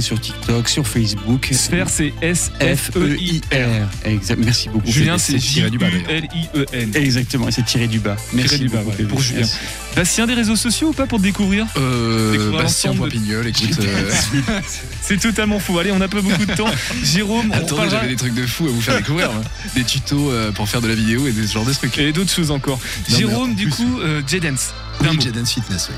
sur 0.00 0.20
TikTok, 0.20 0.68
sur 0.68 0.86
Facebook. 0.86 1.48
Sphère, 1.50 1.88
c'est 1.88 2.14
S-F-E-I-R. 2.22 3.88
Exact. 4.04 4.38
Merci 4.44 4.68
beaucoup. 4.68 4.88
Julien, 4.88 5.18
c'est. 5.18 5.40
J-U-L-I-E-N. 5.40 6.90
Exactement, 6.94 7.48
et 7.48 7.52
c'est 7.52 7.64
tiré 7.64 7.88
du 7.88 7.98
bas. 7.98 8.14
Merci 8.32 8.58
Tiré 8.58 8.68
du 8.68 8.68
bas, 8.68 8.78
beaucoup, 8.78 8.90
ouais, 8.90 8.96
Pépé. 8.98 9.08
pour 9.08 9.20
Julien. 9.20 9.46
Bastien, 9.94 10.26
des 10.26 10.34
réseaux 10.34 10.56
sociaux 10.56 10.88
ou 10.88 10.92
pas 10.92 11.06
pour 11.06 11.18
te 11.18 11.22
découvrir 11.24 11.66
Euh, 11.76 12.50
Bastien 12.52 12.92
écoute. 12.92 13.78
euh, 13.80 14.10
C'est 15.02 15.18
totalement 15.20 15.58
faux. 15.58 15.78
Allez, 15.78 15.92
on 15.92 15.98
n'a 15.98 16.08
pas 16.08 16.22
beaucoup 16.22 16.44
de 16.46 16.54
temps. 16.54 16.70
Jérôme, 17.04 17.50
on 17.52 17.56
Attendez, 17.56 17.90
j'avais 17.90 18.08
des 18.08 18.16
trucs 18.16 18.34
de 18.34 18.46
fou 18.46 18.66
à 18.66 18.70
vous 18.70 18.80
faire 18.80 18.96
découvrir. 18.96 19.30
Des 19.74 19.84
tutos 19.84 20.30
euh, 20.30 20.50
pour 20.52 20.68
faire 20.68 20.80
de 20.80 20.88
la 20.88 20.94
vidéo 20.94 21.26
et 21.26 21.32
des 21.32 21.46
ce 21.46 21.52
genre 21.54 21.64
de 21.66 21.72
trucs. 21.72 21.98
Et 21.98 22.12
d'autres 22.12 22.30
choses 22.32 22.50
encore. 22.50 22.78
Non, 23.10 23.16
Jérôme, 23.18 23.50
en 23.50 23.54
du 23.54 23.64
plus- 23.68 23.74
coup, 23.84 24.00
euh, 24.00 24.22
J-Dance. 24.26 24.70
Oui. 25.02 25.18
J-Dance 25.20 25.52
Fitness, 25.52 25.88
oui. 25.90 25.96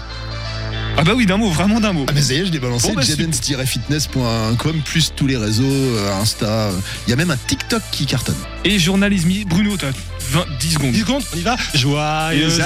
Ah 0.97 1.03
bah 1.03 1.13
oui, 1.17 1.27
d'un 1.27 1.37
mot, 1.37 1.51
vraiment 1.51 1.81
d'un 1.81 1.93
mot. 1.93 2.07
Ah 2.09 2.13
mais 2.15 2.23
ça 2.23 2.35
y 2.35 2.39
est, 2.41 2.47
je 2.47 2.53
l'ai 2.53 2.61
balancé, 2.61 2.87
Bon, 2.89 2.95
bah, 2.95 3.03
jdance-fitness.com, 3.03 4.81
plus 4.85 5.13
tous 5.15 5.27
les 5.27 5.37
réseaux, 5.37 5.65
euh, 5.65 6.15
Insta. 6.21 6.47
euh, 6.47 6.71
Il 7.07 7.11
y 7.11 7.13
a 7.13 7.17
même 7.17 7.31
un 7.33 7.37
TikTok 7.37 7.83
qui 7.91 8.07
cartonne. 8.07 8.37
Et 8.65 8.79
journalisme, 8.79 9.29
Bruno, 9.47 9.77
t'as 9.77 9.89
20, 10.31 10.45
10 10.61 10.71
secondes. 10.75 10.93
10 10.93 11.01
secondes, 11.01 11.23
on 11.35 11.37
y 11.37 11.43
va. 11.43 11.57
Joyeux 11.75 12.61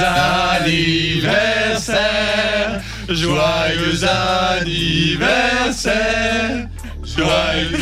anniversaire, 0.61 2.83
joyeux 3.09 4.05
anniversaire, 4.61 6.69
joyeux 7.03 7.79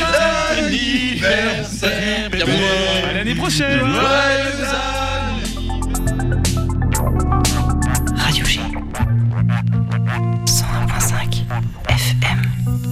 anniversaire. 0.57 2.30
À 3.09 3.12
l'année 3.12 3.34
prochaine. 3.34 3.80
Radio 8.16 8.44
G. 8.44 8.61
FM. 11.49 12.86